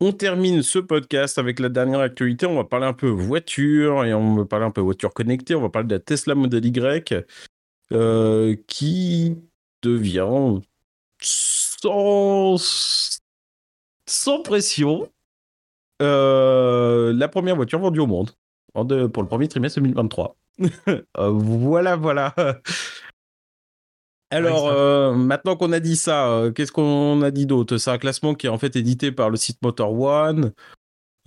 On 0.00 0.12
termine 0.12 0.62
ce 0.62 0.80
podcast 0.80 1.38
avec 1.38 1.60
la 1.60 1.68
dernière 1.68 2.00
actualité. 2.00 2.46
On 2.46 2.56
va 2.56 2.64
parler 2.64 2.86
un 2.86 2.92
peu 2.92 3.08
voiture 3.08 4.04
et 4.04 4.12
on 4.12 4.34
va 4.34 4.44
parler 4.44 4.66
un 4.66 4.70
peu 4.70 4.80
voiture 4.80 5.14
connectée. 5.14 5.54
On 5.54 5.60
va 5.60 5.70
parler 5.70 5.88
de 5.88 5.94
la 5.94 6.00
Tesla 6.00 6.34
Model 6.34 6.66
Y 6.66 7.24
euh, 7.92 8.56
qui 8.66 9.36
devient 9.82 10.60
sans, 11.20 12.58
pression 14.42 15.08
euh, 16.02 17.12
la 17.14 17.28
première 17.28 17.56
voiture 17.56 17.78
vendue 17.78 18.00
au 18.00 18.06
monde 18.06 18.30
pour 18.72 18.84
le 18.84 19.08
premier 19.08 19.48
trimestre 19.48 19.80
2023. 19.80 20.36
Euh, 21.18 21.30
voilà, 21.30 21.96
voilà. 21.96 22.34
Alors, 24.34 24.66
euh, 24.66 25.14
maintenant 25.14 25.54
qu'on 25.54 25.70
a 25.70 25.78
dit 25.78 25.94
ça, 25.94 26.28
euh, 26.28 26.50
qu'est-ce 26.50 26.72
qu'on 26.72 27.22
a 27.22 27.30
dit 27.30 27.46
d'autre? 27.46 27.76
C'est 27.76 27.92
un 27.92 27.98
classement 27.98 28.34
qui 28.34 28.46
est 28.46 28.50
en 28.50 28.58
fait 28.58 28.74
édité 28.74 29.12
par 29.12 29.30
le 29.30 29.36
site 29.36 29.58
Motor 29.62 29.92
One. 29.92 30.52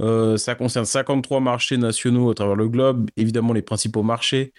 Euh, 0.01 0.35
ça 0.35 0.55
concerne 0.55 0.83
53 0.83 1.39
marchés 1.39 1.77
nationaux 1.77 2.29
à 2.29 2.35
travers 2.35 2.57
le 2.57 2.67
globe, 2.67 3.09
évidemment 3.15 3.53
les 3.53 3.61
principaux 3.61 4.03
marchés. 4.03 4.51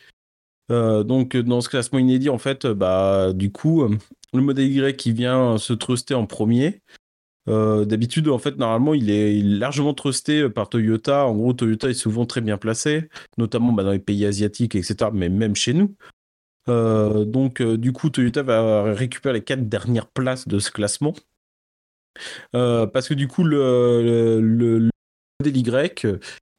donc, 0.71 1.37
dans 1.37 1.61
ce 1.61 1.69
classement 1.69 1.99
inédit, 1.99 2.31
en 2.31 2.39
fait, 2.39 2.67
bah, 2.67 3.33
du 3.35 3.53
coup, 3.53 3.87
le 4.33 4.41
modèle 4.41 4.71
Y 4.71 4.97
qui 4.97 5.13
vient 5.13 5.59
se 5.59 5.75
truster 5.75 6.15
en 6.15 6.27
premier. 6.27 6.81
D'habitude, 7.47 8.29
en 8.29 8.39
fait, 8.39 8.57
normalement, 8.57 8.95
il 8.95 9.11
est, 9.11 9.43
largement 9.43 9.95
trusté 9.95 10.49
par 10.51 10.69
Toyota. 10.69 11.27
En 11.27 11.35
gros, 11.35 11.53
Toyota 11.53 11.89
est 11.89 11.95
souvent 11.95 12.27
très 12.27 12.41
bien 12.41 12.59
placé, 12.59 13.09
notamment 13.37 13.73
bah, 13.73 13.83
dans 13.83 13.93
les 13.93 13.99
pays 13.99 14.27
asiatiques, 14.27 14.75
etc., 14.75 15.11
mais 15.13 15.29
même 15.29 15.57
chez 15.57 15.75
nous. 15.75 15.95
Donc, 16.69 17.63
du 17.63 17.93
coup, 17.93 18.11
Toyota 18.11 18.43
va 18.43 18.83
récupérer 18.93 19.35
les 19.35 19.45
quatre 19.45 19.69
dernières 19.69 20.07
places 20.07 20.47
de 20.47 20.59
ce 20.59 20.71
classement. 20.71 21.15
parce 22.53 23.09
que 23.09 23.15
du 23.15 23.29
coup, 23.29 23.45
le, 23.45 24.41
le 24.41 24.91
Y 25.45 25.91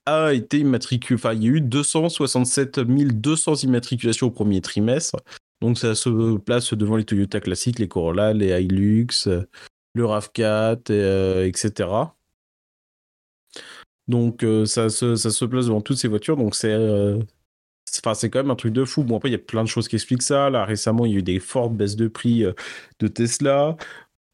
a 0.06 0.34
été 0.34 0.60
immatriculé, 0.60 1.20
enfin, 1.20 1.34
il 1.34 1.44
y 1.44 1.48
a 1.48 1.52
eu 1.52 1.62
267 1.62 2.80
200 2.80 3.56
immatriculations 3.64 4.28
au 4.28 4.32
premier 4.32 4.62
trimestre. 4.62 5.18
Donc, 5.62 5.78
ça 5.78 5.94
se 5.94 6.38
place 6.38 6.74
devant 6.74 6.96
les 6.96 7.04
Toyota 7.04 7.40
classiques, 7.40 7.80
les 7.80 7.88
Corolla, 7.88 8.34
les 8.34 8.62
Hilux, 8.64 9.28
le 9.94 10.04
RAV4, 10.04 11.46
etc. 11.46 11.90
Donc, 14.10 14.44
euh, 14.44 14.66
ça, 14.66 14.90
se, 14.90 15.46
place 15.46 15.68
devant 15.68 15.82
toutes 15.82 15.98
ces 15.98 16.08
voitures. 16.08 16.36
Donc, 16.36 16.56
c'est. 16.56 16.74
Euh, 16.74 17.20
enfin, 18.04 18.14
c'est 18.14 18.30
quand 18.30 18.40
même 18.40 18.52
un 18.52 18.56
truc 18.56 18.74
de 18.74 18.86
fou. 18.86 19.04
Bon, 19.04 19.18
après, 19.18 19.30
il 19.30 19.34
y 19.34 19.36
a 19.36 19.40
plein 19.40 19.64
de 19.64 19.70
choses 19.70 19.88
qui 19.88 19.96
expliquent 19.96 20.22
ça. 20.22 20.50
Là, 20.50 20.66
récemment, 20.66 21.06
il 21.06 21.14
y 21.14 21.16
a 21.16 21.20
eu 21.20 21.24
des 21.24 21.40
fortes 21.40 21.74
baisses 21.74 21.96
de 21.96 22.08
prix 22.08 22.44
euh, 22.44 22.54
de 23.00 23.08
Tesla 23.08 23.76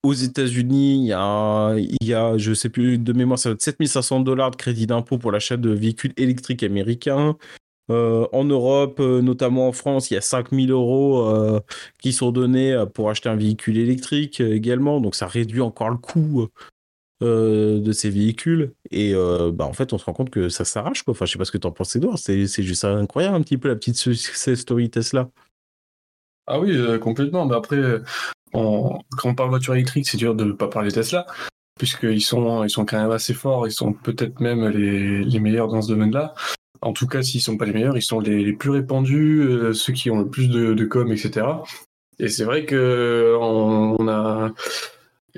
aux 0.04 0.14
États-Unis, 0.14 1.00
il 1.00 1.08
y 1.08 1.14
a, 1.14 1.76
il 1.78 2.08
y 2.08 2.14
a, 2.14 2.38
je 2.38 2.54
sais 2.54 2.70
plus 2.70 3.00
de 3.00 3.12
mémoire, 3.12 3.40
ça 3.40 3.50
va 3.50 3.54
être 3.54 3.62
7500 3.64 4.20
dollars 4.20 4.52
de 4.52 4.56
crédit 4.56 4.86
d'impôt 4.86 5.18
pour 5.18 5.32
l'achat 5.32 5.58
de 5.58 5.72
véhicules 5.72 6.14
électriques 6.18 6.62
américains. 6.62 7.36
Euh, 7.92 8.28
en 8.32 8.44
Europe, 8.46 9.00
euh, 9.00 9.22
notamment 9.22 9.68
en 9.68 9.72
France, 9.72 10.12
il 10.12 10.16
y 10.16 10.18
a 10.18 10.22
5000 10.22 10.72
euros 10.72 11.60
qui 12.00 12.14
sont 12.14 12.32
donnés 12.32 12.84
pour 12.94 13.10
acheter 13.10 13.30
un 13.30 13.36
véhicule 13.36 13.78
électrique 13.78 14.42
également. 14.42 15.02
Donc 15.02 15.16
ça 15.16 15.26
réduit 15.26 15.62
encore 15.62 15.90
le 15.90 15.98
coût 15.98 16.50
de 17.22 17.92
ces 17.92 18.10
véhicules. 18.10 18.74
Et 18.92 19.14
bah, 19.54 19.66
en 19.66 19.74
fait, 19.74 19.94
on 19.94 19.98
se 19.98 20.06
rend 20.06 20.14
compte 20.14 20.30
que 20.30 20.50
ça 20.50 20.66
s'arrache. 20.66 21.04
Quoi. 21.04 21.14
Enfin, 21.14 21.26
je 21.26 21.34
sais 21.34 21.38
pas 21.38 21.46
ce 21.46 21.52
que 21.52 21.58
tu 21.58 21.68
en 21.68 21.72
penses, 21.72 21.96
Edouard. 21.96 22.18
C'est, 22.18 22.48
c'est 22.48 22.64
juste 22.64 22.86
incroyable 22.86 23.36
un 23.36 23.42
petit 23.42 23.58
peu 23.58 23.68
la 23.68 23.76
petite 23.76 23.96
success 23.96 24.60
story 24.60 24.90
Tesla. 24.90 25.30
Ah 26.48 26.60
oui, 26.60 26.78
complètement. 27.00 27.46
Mais 27.46 27.56
après, 27.56 28.02
quand 28.56 29.30
on 29.30 29.36
parle 29.36 29.50
voiture 29.50 29.74
électrique, 29.74 30.08
c'est 30.08 30.18
dur 30.18 30.36
de 30.36 30.44
ne 30.44 30.52
pas 30.54 30.68
parler 30.68 30.92
Tesla, 30.92 31.26
puisqu'ils 31.78 32.22
sont, 32.22 32.64
ils 32.64 32.70
sont 32.70 32.86
quand 32.86 33.02
même 33.02 33.12
assez 33.12 33.34
forts, 33.34 33.68
ils 33.68 33.72
sont 33.72 33.94
peut-être 33.94 34.40
même 34.40 34.68
les, 34.70 35.40
meilleurs 35.40 35.68
dans 35.68 35.82
ce 35.82 35.90
domaine-là. 35.90 36.34
En 36.82 36.94
tout 36.94 37.08
cas, 37.08 37.24
s'ils 37.24 37.40
ne 37.40 37.44
sont 37.44 37.58
pas 37.58 37.66
les 37.66 37.74
meilleurs, 37.74 37.98
ils 37.98 38.02
sont 38.02 38.20
les, 38.20 38.54
plus 38.54 38.70
répandus, 38.70 39.42
euh, 39.42 39.74
ceux 39.74 39.94
qui 39.94 40.10
ont 40.12 40.20
le 40.20 40.30
plus 40.30 40.50
de, 40.50 40.86
com, 40.86 41.12
etc. 41.12 41.48
Et 42.20 42.30
c'est 42.30 42.46
vrai 42.46 42.66
que 42.66 43.36
on, 43.40 44.08
a, 44.08 44.54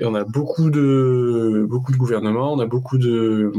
on 0.04 0.14
a 0.14 0.24
beaucoup 0.24 0.70
de, 0.70 1.66
beaucoup 1.68 1.92
de 1.92 1.96
gouvernements, 1.96 2.52
on 2.52 2.60
a 2.60 2.66
beaucoup 2.66 2.98
de, 2.98 3.52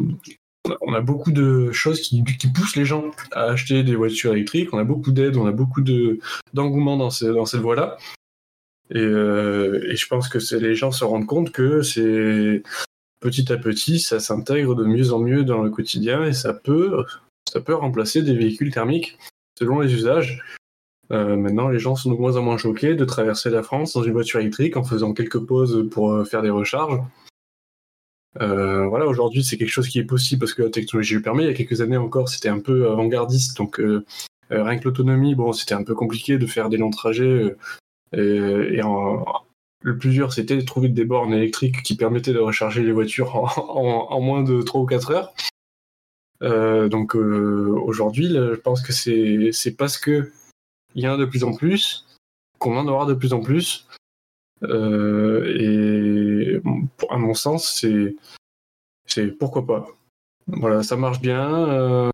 on 0.82 0.93
a 0.93 1.02
beaucoup 1.02 1.32
de 1.32 1.71
choses 1.71 2.02
qui, 2.02 2.23
poussent 2.54 2.75
les 2.75 2.86
gens 2.86 3.12
à 3.32 3.45
acheter 3.45 3.84
des 3.84 3.95
voitures 3.95 4.34
électriques. 4.34 4.73
On 4.73 4.78
a 4.78 4.84
beaucoup 4.84 5.12
d'aides, 5.12 5.38
on 5.38 5.45
a 5.45 5.52
beaucoup 5.52 5.82
de 5.82 6.19
d'engouement 6.54 6.97
dans, 6.97 7.10
dans 7.21 7.45
cette 7.45 7.62
voie-là. 7.62 7.97
Euh, 8.95 9.82
et, 9.89 9.95
je 9.95 10.08
pense 10.08 10.30
que 10.30 10.39
les 10.56 10.75
gens 10.75 10.91
se 10.91 11.04
rendent 11.04 11.28
compte 11.28 11.52
que 11.52 11.82
c'est 11.82 12.63
petit 13.19 13.52
à 13.52 13.58
petit, 13.58 13.99
ça 13.99 14.19
s'intègre 14.19 14.75
de 14.75 14.84
mieux 14.84 15.12
en 15.13 15.19
mieux 15.19 15.43
dans 15.43 15.62
le 15.62 15.69
quotidien 15.69 16.25
et 16.25 16.34
ça 16.34 16.54
peut, 16.54 17.06
ça 17.52 17.62
peut 17.62 17.75
remplacer 17.75 18.23
des 18.23 18.34
véhicules 18.34 18.73
thermiques 18.73 19.17
selon 19.58 19.82
les 19.82 19.93
usages. 19.93 20.41
Euh, 21.12 21.36
maintenant, 21.36 21.69
les 21.69 21.80
gens 21.80 21.95
sont 21.95 22.12
de 22.12 22.17
moins 22.17 22.38
en 22.38 22.43
moins 22.43 22.58
choqués 22.58 22.95
de 22.95 23.06
traverser 23.06 23.50
la 23.50 23.63
France 23.63 23.93
dans 23.93 24.04
une 24.04 24.13
voiture 24.13 24.39
électrique 24.39 24.78
en 24.78 24.84
faisant 24.84 25.13
quelques 25.13 25.39
pauses 25.39 25.89
pour 25.89 26.12
euh, 26.12 26.24
faire 26.24 26.41
des 26.41 26.50
recharges. 26.50 27.02
voilà, 28.39 29.08
aujourd'hui, 29.08 29.43
c'est 29.43 29.58
quelque 29.58 29.69
chose 29.69 29.88
qui 29.88 30.00
est 30.00 30.04
possible 30.04 30.39
parce 30.39 30.54
que 30.54 30.63
la 30.63 30.69
technologie 30.69 31.15
le 31.15 31.22
permet. 31.22 31.43
Il 31.43 31.48
y 31.48 31.52
a 31.52 31.56
quelques 31.56 31.82
années 31.82 31.98
encore, 31.98 32.30
c'était 32.30 32.50
un 32.50 32.60
peu 32.60 32.89
avant-gardiste, 32.89 33.58
donc 33.58 33.82
rien 34.50 34.78
que 34.78 34.84
l'autonomie, 34.86 35.36
bon, 35.36 35.52
c'était 35.52 35.76
un 35.76 35.84
peu 35.84 35.95
compliqué 35.95 36.38
de 36.38 36.45
faire 36.45 36.69
des 36.69 36.78
longs 36.78 36.91
trajets 36.91 37.56
et, 38.13 38.82
le 39.82 39.98
plus 39.98 40.10
dur, 40.10 40.34
c'était 40.34 40.58
de 40.58 40.62
trouver 40.62 40.89
des 40.89 41.06
bornes 41.06 41.34
électriques 41.34 41.82
qui 41.84 41.95
permettaient 41.95 42.34
de 42.34 42.39
recharger 42.39 42.84
les 42.84 42.91
voitures 42.91 43.36
en, 43.36 44.19
moins 44.22 44.43
de 44.43 44.62
3 44.62 44.82
ou 44.82 44.86
4 44.86 45.12
heures. 45.12 45.34
Euh, 46.41 46.88
donc 46.89 47.15
euh, 47.15 47.74
aujourd'hui, 47.84 48.30
je 48.30 48.56
pense 48.56 48.82
que 48.82 48.93
c'est 48.93 49.72
parce 49.78 49.98
que 49.98 50.32
il 50.95 51.04
y 51.04 51.08
en 51.08 51.13
a 51.13 51.17
de 51.17 51.25
plus 51.25 51.43
en 51.43 51.54
plus 51.54 52.06
qu'on 52.58 52.78
en 52.78 52.88
aura 52.88 53.06
de 53.06 53.13
plus 53.13 53.34
en 53.34 53.41
plus. 53.41 53.88
Euh, 54.63 55.45
et 55.58 56.62
à 57.10 57.17
mon 57.17 57.34
sens, 57.34 57.86
c'est 59.06 59.28
pourquoi 59.38 59.65
pas. 59.65 59.88
Voilà, 60.47 60.84
ça 60.84 60.97
marche 60.97 61.21
bien. 61.21 62.12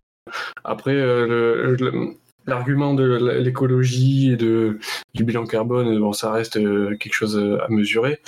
après, 0.63 0.93
le, 0.93 2.15
l'argument 2.47 2.93
de 2.93 3.39
l'écologie 3.39 4.31
et 4.31 4.37
de, 4.37 4.79
du 5.13 5.23
bilan 5.23 5.45
carbone, 5.45 5.99
bon, 5.99 6.13
ça 6.13 6.31
reste 6.31 6.57
euh, 6.57 6.95
quelque 6.97 7.13
chose 7.13 7.37
euh, 7.37 7.63
à 7.63 7.69
mesurer. 7.69 8.21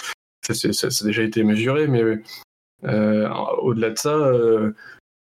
Ça, 0.46 0.54
ça, 0.54 0.88
a 0.88 1.06
déjà 1.06 1.24
été 1.24 1.44
mesuré, 1.44 1.88
mais 1.88 2.02
euh, 2.84 3.30
au-delà 3.62 3.90
de 3.90 3.98
ça, 3.98 4.32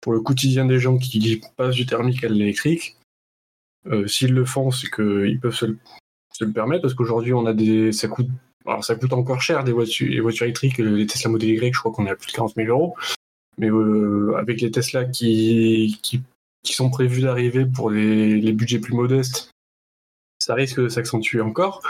pour 0.01 0.12
le 0.12 0.19
quotidien 0.19 0.65
des 0.65 0.79
gens 0.79 0.97
qui 0.97 1.41
passent 1.55 1.75
du 1.75 1.86
thermique 1.86 2.25
à 2.25 2.27
l'électrique, 2.27 2.97
s'ils 4.08 4.34
le 4.34 4.46
font, 4.46 4.72
c'est 4.72 4.89
qu'ils 4.89 5.39
peuvent 5.41 5.56
se 5.56 5.65
le, 5.65 6.52
permettre, 6.52 6.82
parce 6.82 6.93
qu'aujourd'hui, 6.93 7.34
on 7.34 7.46
a 7.46 7.54
des, 7.54 7.91
ça 7.91 8.08
coûte, 8.08 8.28
alors 8.65 8.84
ça 8.84 8.96
coûte 8.96 9.13
encore 9.13 9.41
cher 9.41 9.63
des 9.63 9.72
voitures, 9.72 10.10
les 10.10 10.19
voitures 10.19 10.46
électriques, 10.46 10.78
les 10.78 11.06
Tesla 11.06 11.30
Model 11.30 11.50
Y, 11.50 11.74
je 11.74 11.80
crois 11.80 11.91
qu'on 11.91 12.06
est 12.06 12.12
à 12.12 12.15
plus 12.15 12.28
de 12.28 12.34
40 12.34 12.56
000 12.56 12.67
euros. 12.69 12.96
Mais 13.58 13.69
avec 14.36 14.62
les 14.62 14.72
Tesla 14.72 15.06
qui, 15.06 16.00
qui 16.02 16.24
qui 16.63 16.74
sont 16.74 16.89
prévus 16.89 17.22
d'arriver 17.22 17.65
pour 17.65 17.89
les, 17.89 18.54
budgets 18.54 18.80
plus 18.80 18.96
modestes, 18.96 19.52
ça 20.39 20.56
risque 20.56 20.82
de 20.82 20.88
s'accentuer 20.88 21.41
encore. 21.41 21.82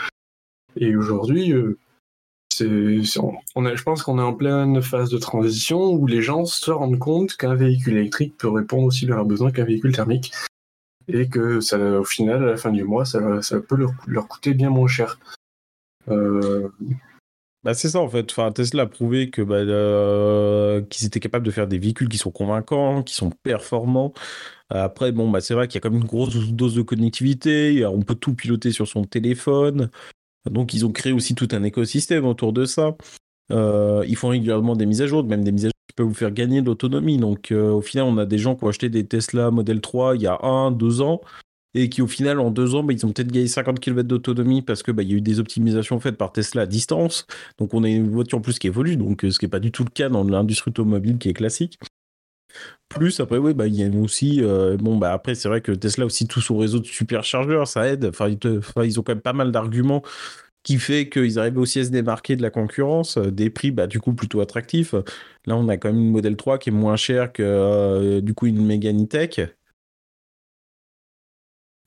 Et 0.76 0.96
aujourd'hui, 0.96 1.54
euh, 1.54 1.78
on, 3.56 3.76
je 3.76 3.84
pense 3.84 4.02
qu'on 4.02 4.20
est 4.20 4.24
en 4.24 4.34
pleine 4.34 4.82
phase 4.82 5.10
de 5.10 5.20
transition 5.20 5.92
où 5.92 6.08
les 6.08 6.22
gens 6.22 6.46
se 6.46 6.72
rendent 6.72 7.00
compte 7.00 7.38
qu'un 7.38 7.56
véhicule 7.56 7.98
électrique 7.98 8.36
peut 8.38 8.50
répondre 8.50 8.86
aussi 8.86 9.06
bien 9.06 9.16
à 9.16 9.18
leurs 9.18 9.28
besoins 9.28 9.52
qu'un 9.52 9.64
véhicule 9.64 9.96
thermique. 9.96 10.34
Et 11.08 11.28
que 11.28 11.60
ça, 11.60 11.78
au 12.00 12.04
final, 12.04 12.44
à 12.44 12.52
la 12.52 12.58
fin 12.58 12.72
du 12.72 12.84
mois, 12.84 13.06
ça, 13.06 13.20
peut 13.68 13.78
leur, 14.08 14.28
coûter 14.28 14.54
bien 14.54 14.70
moins 14.70 14.88
cher. 14.88 15.20
Euh, 16.10 16.70
bah 17.64 17.74
c'est 17.74 17.90
ça 17.90 18.00
en 18.00 18.10
fait. 18.10 18.30
Enfin, 18.30 18.52
Tesla 18.52 18.84
a 18.84 18.86
prouvé 18.88 19.30
que 19.30 19.42
bah, 19.42 19.56
euh, 19.56 20.82
qu'ils 20.82 21.08
étaient 21.08 21.22
capables 21.22 21.46
de 21.46 21.52
faire 21.52 21.68
des 21.68 21.78
véhicules 21.78 22.10
qui 22.10 22.18
sont 22.18 22.32
convaincants, 22.32 23.04
qui 23.04 23.14
sont 23.16 23.30
performants. 23.30 24.14
Après, 24.70 25.12
bon, 25.12 25.30
bah, 25.30 25.40
c'est 25.40 25.54
vrai 25.54 25.68
qu'il 25.68 25.76
y 25.76 25.78
a 25.78 25.82
quand 25.82 25.92
même 25.92 26.02
une 26.02 26.08
grosse 26.08 26.36
dose 26.52 26.76
de 26.76 26.82
connectivité. 26.82 27.86
On 27.86 28.02
peut 28.02 28.16
tout 28.16 28.34
piloter 28.34 28.72
sur 28.72 28.88
son 28.88 29.04
téléphone. 29.06 29.90
Donc, 30.50 30.74
ils 30.74 30.86
ont 30.86 30.92
créé 30.92 31.14
aussi 31.14 31.36
tout 31.36 31.48
un 31.52 31.64
écosystème 31.64 32.26
autour 32.26 32.54
de 32.54 32.66
ça. 32.66 32.96
Euh, 33.52 34.04
ils 34.08 34.16
font 34.16 34.30
régulièrement 34.30 34.76
des 34.76 34.86
mises 34.86 35.02
à 35.02 35.08
jour, 35.08 35.24
même 35.24 35.44
des 35.44 35.52
mises 35.52 35.66
à 35.66 35.68
jour 35.68 35.74
qui 35.88 35.94
peuvent 35.96 36.08
vous 36.08 36.14
faire 36.14 36.32
gagner 36.32 36.62
de 36.62 36.68
l'autonomie. 36.68 37.18
Donc, 37.18 37.52
euh, 37.52 37.72
au 37.72 37.82
final, 37.82 38.06
on 38.06 38.18
a 38.18 38.26
des 38.26 38.38
gens 38.38 38.56
qui 38.56 38.64
ont 38.64 38.70
acheté 38.70 38.90
des 38.90 39.06
Tesla 39.06 39.52
Model 39.52 39.82
3 39.82 40.16
il 40.16 40.22
y 40.22 40.28
a 40.28 40.40
un, 40.44 40.72
deux 40.72 41.02
ans 41.02 41.22
et 41.76 41.90
qui 41.90 42.04
au 42.04 42.08
final 42.08 42.40
en 42.40 42.52
deux 42.52 42.76
ans 42.76 42.84
bah, 42.84 42.94
ils 42.94 43.04
ont 43.04 43.12
peut-être 43.12 43.32
gagné 43.32 43.48
50 43.48 43.80
km 43.80 44.08
d'autonomie 44.08 44.62
parce 44.62 44.84
que 44.84 44.92
bah, 44.92 45.02
y 45.02 45.14
a 45.14 45.16
eu 45.16 45.22
des 45.22 45.40
optimisations 45.40 46.00
faites 46.00 46.18
par 46.18 46.32
Tesla 46.32 46.64
à 46.64 46.66
distance. 46.68 47.26
Donc 47.58 47.74
on 47.74 47.84
a 47.84 47.90
une 47.90 48.12
voiture 48.12 48.38
en 48.38 48.42
plus 48.42 48.60
qui 48.60 48.68
évolue. 48.68 48.96
Donc 48.96 49.26
euh, 49.26 49.32
ce 49.32 49.40
qui 49.40 49.46
n'est 49.46 49.50
pas 49.50 49.60
du 49.60 49.72
tout 49.72 49.84
le 49.84 49.90
cas 49.90 50.10
dans 50.10 50.24
l'industrie 50.24 50.70
automobile 50.70 51.18
qui 51.18 51.30
est 51.30 51.34
classique. 51.34 51.80
Plus 52.88 53.20
après 53.20 53.40
oui 53.40 53.56
bah 53.56 53.66
il 53.66 53.74
y 53.74 53.84
a 53.84 53.90
aussi 54.00 54.40
bon 54.78 55.02
après 55.02 55.34
c'est 55.34 55.48
vrai 55.50 55.62
que 55.62 55.72
Tesla 55.72 56.06
aussi 56.06 56.28
tout 56.28 56.42
son 56.42 56.60
réseau 56.60 56.78
de 56.78 56.86
superchargeurs 56.86 57.68
ça 57.68 57.88
aide. 57.88 58.06
Enfin 58.06 58.30
ils, 58.30 59.00
ont 59.00 59.04
quand 59.04 59.14
même 59.14 59.22
pas 59.22 59.34
mal 59.34 59.52
d'arguments 59.52 60.04
qui 60.64 60.80
fait 60.80 61.10
qu'ils 61.10 61.40
arrivent 61.40 61.58
aussi 61.58 61.80
à 61.80 61.86
se 61.86 61.90
démarquer 61.90 62.36
de 62.36 62.42
la 62.42 62.50
concurrence, 62.50 63.18
euh, 63.18 63.32
des 63.32 63.50
prix 63.50 63.72
bah, 63.72 63.88
du 63.88 64.00
coup 64.00 64.14
plutôt 64.14 64.42
attractifs. 64.42 64.94
Là, 65.46 65.58
on 65.58 65.68
a 65.68 65.78
quand 65.78 65.90
même 65.90 66.02
une 66.02 66.12
modèle 66.12 66.38
3 66.38 66.58
qui 66.58 66.70
est 66.70 66.74
moins 66.74 66.96
cher 66.96 67.34
que 67.34 68.20
du 68.22 68.34
coup 68.34 68.48
une 68.48 68.66
Megane 68.66 69.04
E-Tech, 69.04 69.40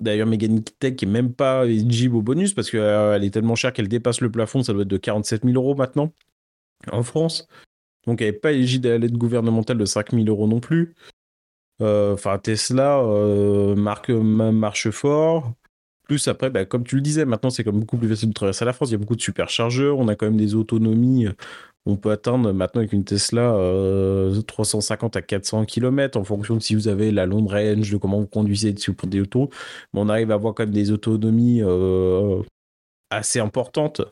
D'ailleurs, 0.01 0.27
Megane 0.27 0.63
Tech 0.63 1.03
est 1.03 1.07
même 1.07 1.33
pas 1.33 1.65
éligible 1.67 2.17
au 2.17 2.23
bonus 2.23 2.53
parce 2.53 2.71
qu'elle 2.71 2.81
euh, 2.81 3.21
est 3.21 3.31
tellement 3.31 3.55
chère 3.55 3.73
qu'elle 3.73 3.89
dépasse 3.89 4.21
le 4.21 4.31
plafond. 4.31 4.63
Ça 4.63 4.73
doit 4.73 4.83
être 4.83 4.89
de 4.89 4.97
47 4.99 5.45
000 5.45 5.55
euros 5.55 5.75
maintenant 5.75 6.13
en 6.93 7.03
France. 7.03 7.49
Donc, 8.07 8.21
elle 8.21 8.29
n'est 8.29 8.33
pas 8.35 8.53
éligible 8.53 8.89
à 8.89 8.99
l'aide 8.99 9.17
gouvernementale 9.17 9.79
de 9.79 9.85
5 9.85 10.13
000 10.13 10.27
euros 10.27 10.47
non 10.49 10.61
plus. 10.61 10.95
Euh, 11.83 12.15
enfin, 12.15 12.39
Tesla 12.39 13.01
euh, 13.01 13.75
marque, 13.75 14.11
marche 14.11 14.91
fort. 14.91 15.53
Plus 16.07 16.29
après, 16.29 16.51
bah, 16.51 16.65
comme 16.65 16.85
tu 16.85 16.97
le 16.97 17.03
disais, 17.03 17.25
maintenant 17.25 17.51
c'est 17.51 17.65
comme 17.65 17.81
beaucoup 17.81 17.97
plus 17.97 18.09
facile 18.09 18.29
de 18.29 18.35
traverser 18.35 18.65
la 18.65 18.73
France. 18.73 18.91
Il 18.91 18.93
y 18.93 18.95
a 18.95 18.99
beaucoup 18.99 19.17
de 19.17 19.21
superchargeurs. 19.21 19.99
On 19.99 20.09
a 20.09 20.15
quand 20.15 20.27
même 20.27 20.37
des 20.37 20.55
autonomies 20.55 21.27
on 21.87 21.97
peut 21.97 22.11
atteindre 22.11 22.53
maintenant 22.53 22.81
avec 22.81 22.93
une 22.93 23.05
Tesla 23.05 23.53
350 24.47 25.17
euh, 25.17 25.19
à 25.19 25.23
400 25.23 25.65
km 25.65 26.19
en 26.19 26.25
fonction 26.25 26.57
de 26.57 26.61
si 26.61 26.75
vous 26.75 26.89
avez 26.89 27.13
la 27.13 27.27
longue 27.27 27.49
range, 27.49 27.91
de 27.91 27.97
comment 27.97 28.19
vous 28.19 28.27
conduisez 28.27 28.73
dessus 28.73 28.93
pour 28.93 29.09
des 29.09 29.21
autos. 29.21 29.51
Mais 29.95 30.01
on 30.01 30.09
arrive 30.09 30.33
à 30.33 30.35
avoir 30.35 30.53
quand 30.55 30.65
même 30.65 30.75
des 30.75 30.91
autonomies 30.91 31.63
euh, 31.63 32.43
assez 33.11 33.39
importantes 33.39 34.03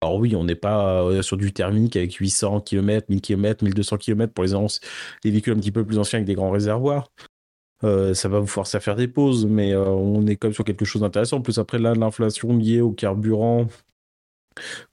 Alors 0.00 0.16
oui, 0.16 0.36
on 0.36 0.44
n'est 0.44 0.54
pas 0.54 1.22
sur 1.22 1.36
du 1.36 1.52
thermique 1.52 1.96
avec 1.96 2.14
800 2.14 2.60
km, 2.60 3.06
1000 3.08 3.20
km, 3.20 3.64
1200 3.64 3.96
km 3.98 4.32
pour 4.32 4.44
les, 4.44 4.52
les 5.24 5.30
véhicules 5.32 5.54
un 5.54 5.58
petit 5.58 5.72
peu 5.72 5.84
plus 5.84 5.98
anciens 5.98 6.18
avec 6.18 6.26
des 6.26 6.34
grands 6.34 6.50
réservoirs. 6.52 7.08
Ça 8.14 8.28
va 8.28 8.40
vous 8.40 8.46
forcer 8.46 8.76
à 8.76 8.80
faire 8.80 8.96
des 8.96 9.08
pauses, 9.08 9.46
mais 9.46 9.74
on 9.76 10.26
est 10.26 10.36
quand 10.36 10.48
même 10.48 10.54
sur 10.54 10.64
quelque 10.64 10.84
chose 10.84 11.02
d'intéressant. 11.02 11.38
En 11.38 11.42
plus, 11.42 11.58
après 11.58 11.78
là, 11.78 11.94
l'inflation 11.94 12.56
liée 12.56 12.80
au 12.80 12.92
carburant 12.92 13.66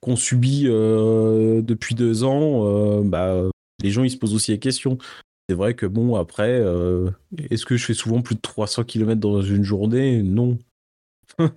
qu'on 0.02 0.16
subit 0.16 0.64
depuis 0.66 1.96
deux 1.96 2.24
ans, 2.24 3.02
bah, 3.04 3.44
les 3.82 3.92
gens 3.92 4.04
ils 4.04 4.12
se 4.12 4.18
posent 4.18 4.36
aussi 4.36 4.52
la 4.52 4.58
question. 4.58 4.98
C'est 5.50 5.56
vrai 5.56 5.74
que 5.76 5.86
bon, 5.86 6.16
après, 6.16 6.64
est-ce 7.50 7.66
que 7.66 7.78
je 7.78 7.86
fais 7.86 7.94
souvent 7.94 8.22
plus 8.22 8.36
de 8.36 8.42
300 8.42 8.84
km 8.84 9.20
dans 9.20 9.42
une 9.42 9.64
journée? 9.64 10.22
Non. 10.24 10.58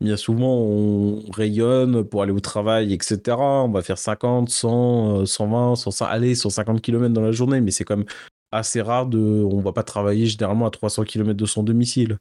Bien 0.00 0.16
souvent, 0.16 0.56
on 0.56 1.30
rayonne 1.30 2.04
pour 2.04 2.22
aller 2.22 2.32
au 2.32 2.40
travail, 2.40 2.94
etc. 2.94 3.36
On 3.38 3.68
va 3.68 3.82
faire 3.82 3.98
50, 3.98 4.48
100, 4.48 5.26
120, 5.26 5.76
150, 5.76 6.08
allez, 6.10 6.34
150 6.34 6.80
km 6.80 7.12
dans 7.12 7.20
la 7.20 7.32
journée, 7.32 7.60
mais 7.60 7.70
c'est 7.70 7.84
quand 7.84 7.98
même 7.98 8.06
assez 8.52 8.80
rare 8.80 9.06
de. 9.06 9.18
On 9.18 9.60
va 9.60 9.72
pas 9.72 9.82
travailler 9.82 10.26
généralement 10.26 10.66
à 10.66 10.70
300 10.70 11.04
km 11.04 11.34
de 11.34 11.46
son 11.46 11.62
domicile. 11.62 12.18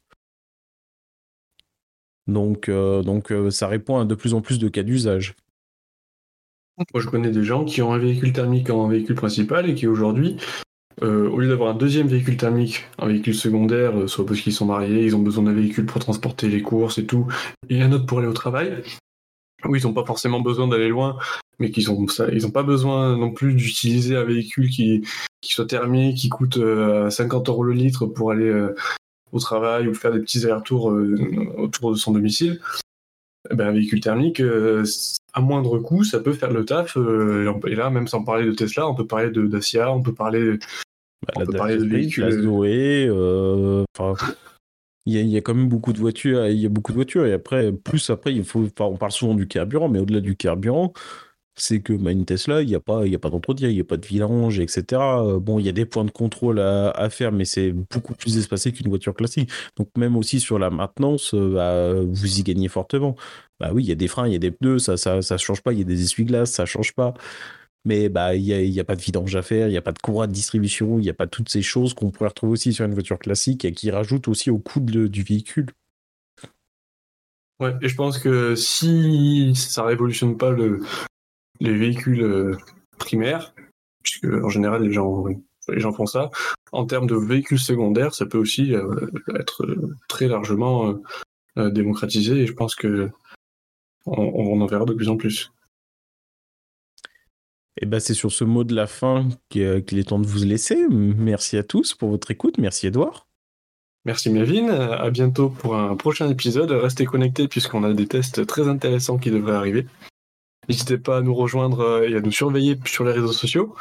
Donc, 2.27 2.69
euh, 2.69 3.01
donc 3.01 3.31
euh, 3.31 3.49
ça 3.49 3.67
répond 3.67 3.99
à 3.99 4.05
de 4.05 4.15
plus 4.15 4.33
en 4.33 4.41
plus 4.41 4.59
de 4.59 4.69
cas 4.69 4.83
d'usage. 4.83 5.35
Moi, 6.93 7.01
je 7.01 7.07
connais 7.07 7.31
des 7.31 7.43
gens 7.43 7.65
qui 7.65 7.81
ont 7.81 7.91
un 7.91 7.97
véhicule 7.97 8.31
thermique 8.31 8.69
en 8.69 8.87
véhicule 8.87 9.15
principal 9.15 9.69
et 9.69 9.75
qui 9.75 9.85
aujourd'hui 9.85 10.37
euh, 11.01 11.29
au 11.29 11.39
lieu 11.39 11.47
d'avoir 11.47 11.71
un 11.71 11.77
deuxième 11.77 12.07
véhicule 12.07 12.35
thermique, 12.35 12.85
un 12.97 13.07
véhicule 13.07 13.35
secondaire, 13.35 14.09
soit 14.09 14.25
parce 14.25 14.41
qu'ils 14.41 14.53
sont 14.53 14.65
mariés, 14.65 15.05
ils 15.05 15.15
ont 15.15 15.21
besoin 15.21 15.45
d'un 15.45 15.53
véhicule 15.53 15.85
pour 15.85 15.99
transporter 15.99 16.49
les 16.49 16.61
courses 16.61 16.97
et 16.97 17.05
tout, 17.05 17.25
et 17.69 17.81
un 17.81 17.91
autre 17.93 18.05
pour 18.05 18.19
aller 18.19 18.27
au 18.27 18.33
travail, 18.33 18.83
où 19.65 19.75
ils 19.75 19.83
n'ont 19.83 19.93
pas 19.93 20.05
forcément 20.05 20.41
besoin 20.41 20.67
d'aller 20.67 20.89
loin, 20.89 21.17
mais 21.57 21.71
qu'ils 21.71 21.89
ont 21.89 22.05
ça, 22.09 22.27
ils 22.33 22.43
n'ont 22.43 22.51
pas 22.51 22.63
besoin 22.63 23.17
non 23.17 23.31
plus 23.31 23.53
d'utiliser 23.53 24.17
un 24.17 24.25
véhicule 24.25 24.69
qui, 24.69 25.01
qui 25.41 25.51
soit 25.51 25.65
thermique, 25.65 26.17
qui 26.17 26.29
coûte 26.29 26.55
50 26.55 26.61
euh, 26.61 27.51
euros 27.51 27.63
le 27.63 27.73
litre 27.73 28.05
pour 28.05 28.31
aller 28.31 28.51
au 29.31 29.39
travail 29.39 29.87
ou 29.87 29.93
faire 29.93 30.11
des 30.11 30.19
petits 30.19 30.43
allers-retours 30.45 30.93
autour 31.57 31.91
de 31.91 31.97
son 31.97 32.11
domicile. 32.11 32.59
Eh 33.49 33.55
ben, 33.55 33.67
un 33.67 33.71
véhicule 33.71 34.01
thermique, 34.01 34.41
à 35.33 35.41
moindre 35.41 35.79
coût, 35.79 36.03
ça 36.03 36.19
peut 36.19 36.33
faire 36.33 36.51
le 36.51 36.65
taf. 36.65 36.97
et 36.97 37.75
là, 37.75 37.89
même 37.89 38.07
sans 38.07 38.23
parler 38.23 38.45
de 38.45 38.51
Tesla, 38.51 38.87
on 38.87 38.95
peut 38.95 39.07
parler 39.07 39.31
de 39.31 39.47
Dacia, 39.47 39.91
on 39.91 40.01
peut 40.01 40.13
parler 40.13 40.59
bah, 41.25 41.33
on 41.35 41.45
peut 41.45 41.57
parler 41.57 41.77
de 41.77 41.85
véhicules. 41.85 42.41
Zoé, 42.43 43.07
euh, 43.09 43.83
il 45.05 45.27
y, 45.27 45.37
a, 45.37 45.41
quand 45.41 45.53
même 45.53 45.67
beaucoup 45.67 45.91
de 45.91 45.97
voitures. 45.97 46.47
Il 46.47 46.57
y 46.57 46.65
a 46.65 46.69
beaucoup 46.69 46.91
de 46.91 46.97
voitures. 46.97 47.25
Et 47.25 47.33
après, 47.33 47.71
plus 47.71 48.09
après, 48.09 48.33
il 48.33 48.43
faut. 48.43 48.67
on 48.79 48.97
parle 48.97 49.11
souvent 49.11 49.33
du 49.33 49.47
carburant, 49.47 49.89
mais 49.89 49.99
au-delà 49.99 50.21
du 50.21 50.35
carburant, 50.35 50.93
c'est 51.61 51.81
que 51.81 51.93
bah, 51.93 52.11
une 52.11 52.25
Tesla, 52.25 52.61
il 52.61 52.67
n'y 52.67 52.75
a 52.75 52.79
pas, 52.79 53.03
pas 53.21 53.29
d'entretien, 53.29 53.69
il 53.69 53.75
n'y 53.75 53.81
a 53.81 53.85
pas 53.85 53.97
de 53.97 54.05
vidange, 54.05 54.59
etc. 54.59 54.83
Bon, 55.41 55.59
il 55.59 55.65
y 55.65 55.69
a 55.69 55.71
des 55.71 55.85
points 55.85 56.05
de 56.05 56.11
contrôle 56.11 56.59
à, 56.59 57.09
faire, 57.09 57.31
mais 57.31 57.45
c'est 57.45 57.71
beaucoup 57.71 58.13
plus 58.13 58.37
espacé 58.37 58.71
qu'une 58.71 58.89
voiture 58.89 59.13
classique. 59.13 59.49
Donc 59.77 59.89
même 59.97 60.15
aussi 60.15 60.39
sur 60.39 60.59
la 60.59 60.69
maintenance, 60.69 61.33
euh, 61.33 61.53
bah, 61.53 61.93
vous 62.07 62.39
y 62.39 62.43
gagnez 62.43 62.67
fortement. 62.67 63.15
Bah 63.59 63.71
oui, 63.73 63.83
il 63.83 63.89
y 63.89 63.91
a 63.91 63.95
des 63.95 64.07
freins, 64.07 64.27
il 64.27 64.33
y 64.33 64.35
a 64.35 64.39
des 64.39 64.51
pneus, 64.51 64.79
ça, 64.79 64.97
ça, 64.97 65.21
ça 65.21 65.37
change 65.37 65.61
pas. 65.61 65.73
Il 65.73 65.79
y 65.79 65.81
a 65.81 65.85
des 65.85 66.01
essuie-glaces, 66.03 66.51
ça 66.51 66.65
change 66.65 66.93
pas 66.93 67.13
mais 67.85 68.09
bah 68.09 68.35
il 68.35 68.43
n'y 68.43 68.79
a, 68.79 68.83
pas 68.83 68.95
de 68.95 69.01
vidange 69.01 69.35
à 69.35 69.41
faire, 69.41 69.67
il 69.67 69.71
n'y 69.71 69.77
a 69.77 69.81
pas 69.81 69.91
de 69.91 69.99
courroie 69.99 70.27
de 70.27 70.31
distribution, 70.31 70.99
il 70.99 71.03
n'y 71.03 71.09
a 71.09 71.13
pas 71.13 71.27
toutes 71.27 71.49
ces 71.49 71.61
choses 71.61 71.93
qu'on 71.93 72.11
pourrait 72.11 72.29
retrouver 72.29 72.53
aussi 72.53 72.73
sur 72.73 72.85
une 72.85 72.93
voiture 72.93 73.19
classique 73.19 73.65
et 73.65 73.71
qui 73.71 73.89
rajoutent 73.89 74.27
aussi 74.27 74.49
au 74.49 74.59
coût 74.59 74.79
du 74.79 75.23
véhicule. 75.23 75.67
Ouais, 77.59 77.73
et 77.81 77.89
je 77.89 77.95
pense 77.95 78.17
que 78.19 78.55
si 78.55 79.53
ça 79.55 79.83
révolutionne 79.83 80.37
pas 80.37 80.51
le, 80.51 80.81
les 81.59 81.75
véhicules 81.75 82.23
euh, 82.23 82.57
primaires, 82.97 83.53
puisque 84.03 84.25
en 84.25 84.49
général 84.49 84.83
les 84.83 84.91
gens, 84.91 85.25
les 85.67 85.79
gens 85.79 85.91
font 85.91 86.05
ça, 86.05 86.29
en 86.71 86.85
termes 86.85 87.07
de 87.07 87.15
véhicules 87.15 87.59
secondaires, 87.59 88.13
ça 88.13 88.25
peut 88.25 88.37
aussi 88.37 88.73
euh, 88.73 89.09
être 89.35 89.65
très 90.07 90.27
largement 90.27 90.99
euh, 91.57 91.69
démocratisé 91.69 92.41
et 92.41 92.47
je 92.47 92.53
pense 92.53 92.75
que 92.75 93.09
on 94.05 94.61
en 94.61 94.65
verra 94.65 94.85
de 94.85 94.93
plus 94.93 95.09
en 95.09 95.17
plus. 95.17 95.51
Et 97.77 97.83
eh 97.83 97.85
ben 97.85 97.99
c'est 97.99 98.13
sur 98.13 98.31
ce 98.31 98.43
mot 98.43 98.63
de 98.63 98.75
la 98.75 98.87
fin 98.87 99.29
qu'il 99.49 99.61
est 99.99 100.09
temps 100.09 100.19
de 100.19 100.27
vous 100.27 100.43
laisser. 100.43 100.87
Merci 100.89 101.57
à 101.57 101.63
tous 101.63 101.93
pour 101.93 102.09
votre 102.09 102.31
écoute. 102.31 102.57
Merci 102.57 102.87
Edouard. 102.87 103.27
Merci 104.03 104.29
Melvin. 104.29 104.69
À 104.69 105.09
bientôt 105.11 105.49
pour 105.49 105.75
un 105.75 105.95
prochain 105.95 106.29
épisode. 106.29 106.71
Restez 106.71 107.05
connectés 107.05 107.47
puisqu'on 107.47 107.83
a 107.83 107.93
des 107.93 108.07
tests 108.07 108.45
très 108.45 108.67
intéressants 108.67 109.17
qui 109.17 109.31
devraient 109.31 109.55
arriver. 109.55 109.85
N'hésitez 110.69 110.99
pas 110.99 111.17
à 111.17 111.21
nous 111.21 111.33
rejoindre 111.33 112.03
et 112.03 112.15
à 112.15 112.21
nous 112.21 112.31
surveiller 112.31 112.77
sur 112.85 113.03
les 113.03 113.11
réseaux 113.11 113.33
sociaux. 113.33 113.75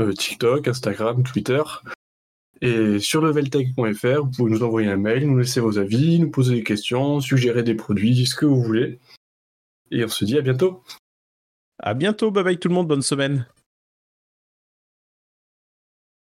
Euh, 0.00 0.12
TikTok, 0.12 0.68
Instagram, 0.68 1.22
Twitter. 1.22 1.62
Et 2.60 2.98
sur 2.98 3.20
leveltech.fr, 3.22 4.24
vous 4.24 4.30
pouvez 4.30 4.50
nous 4.50 4.62
envoyer 4.62 4.88
un 4.88 4.96
mail, 4.96 5.26
nous 5.26 5.38
laisser 5.38 5.60
vos 5.60 5.78
avis, 5.78 6.18
nous 6.18 6.30
poser 6.30 6.56
des 6.56 6.64
questions, 6.64 7.20
suggérer 7.20 7.62
des 7.62 7.74
produits, 7.74 8.26
ce 8.26 8.34
que 8.34 8.46
vous 8.46 8.62
voulez. 8.62 8.98
Et 9.90 10.04
on 10.04 10.08
se 10.08 10.24
dit 10.24 10.36
à 10.36 10.42
bientôt. 10.42 10.82
À 11.78 11.94
bientôt, 11.94 12.30
bye 12.30 12.42
bye 12.42 12.58
tout 12.58 12.68
le 12.68 12.74
monde, 12.74 12.88
bonne 12.88 13.02
semaine. 13.02 13.46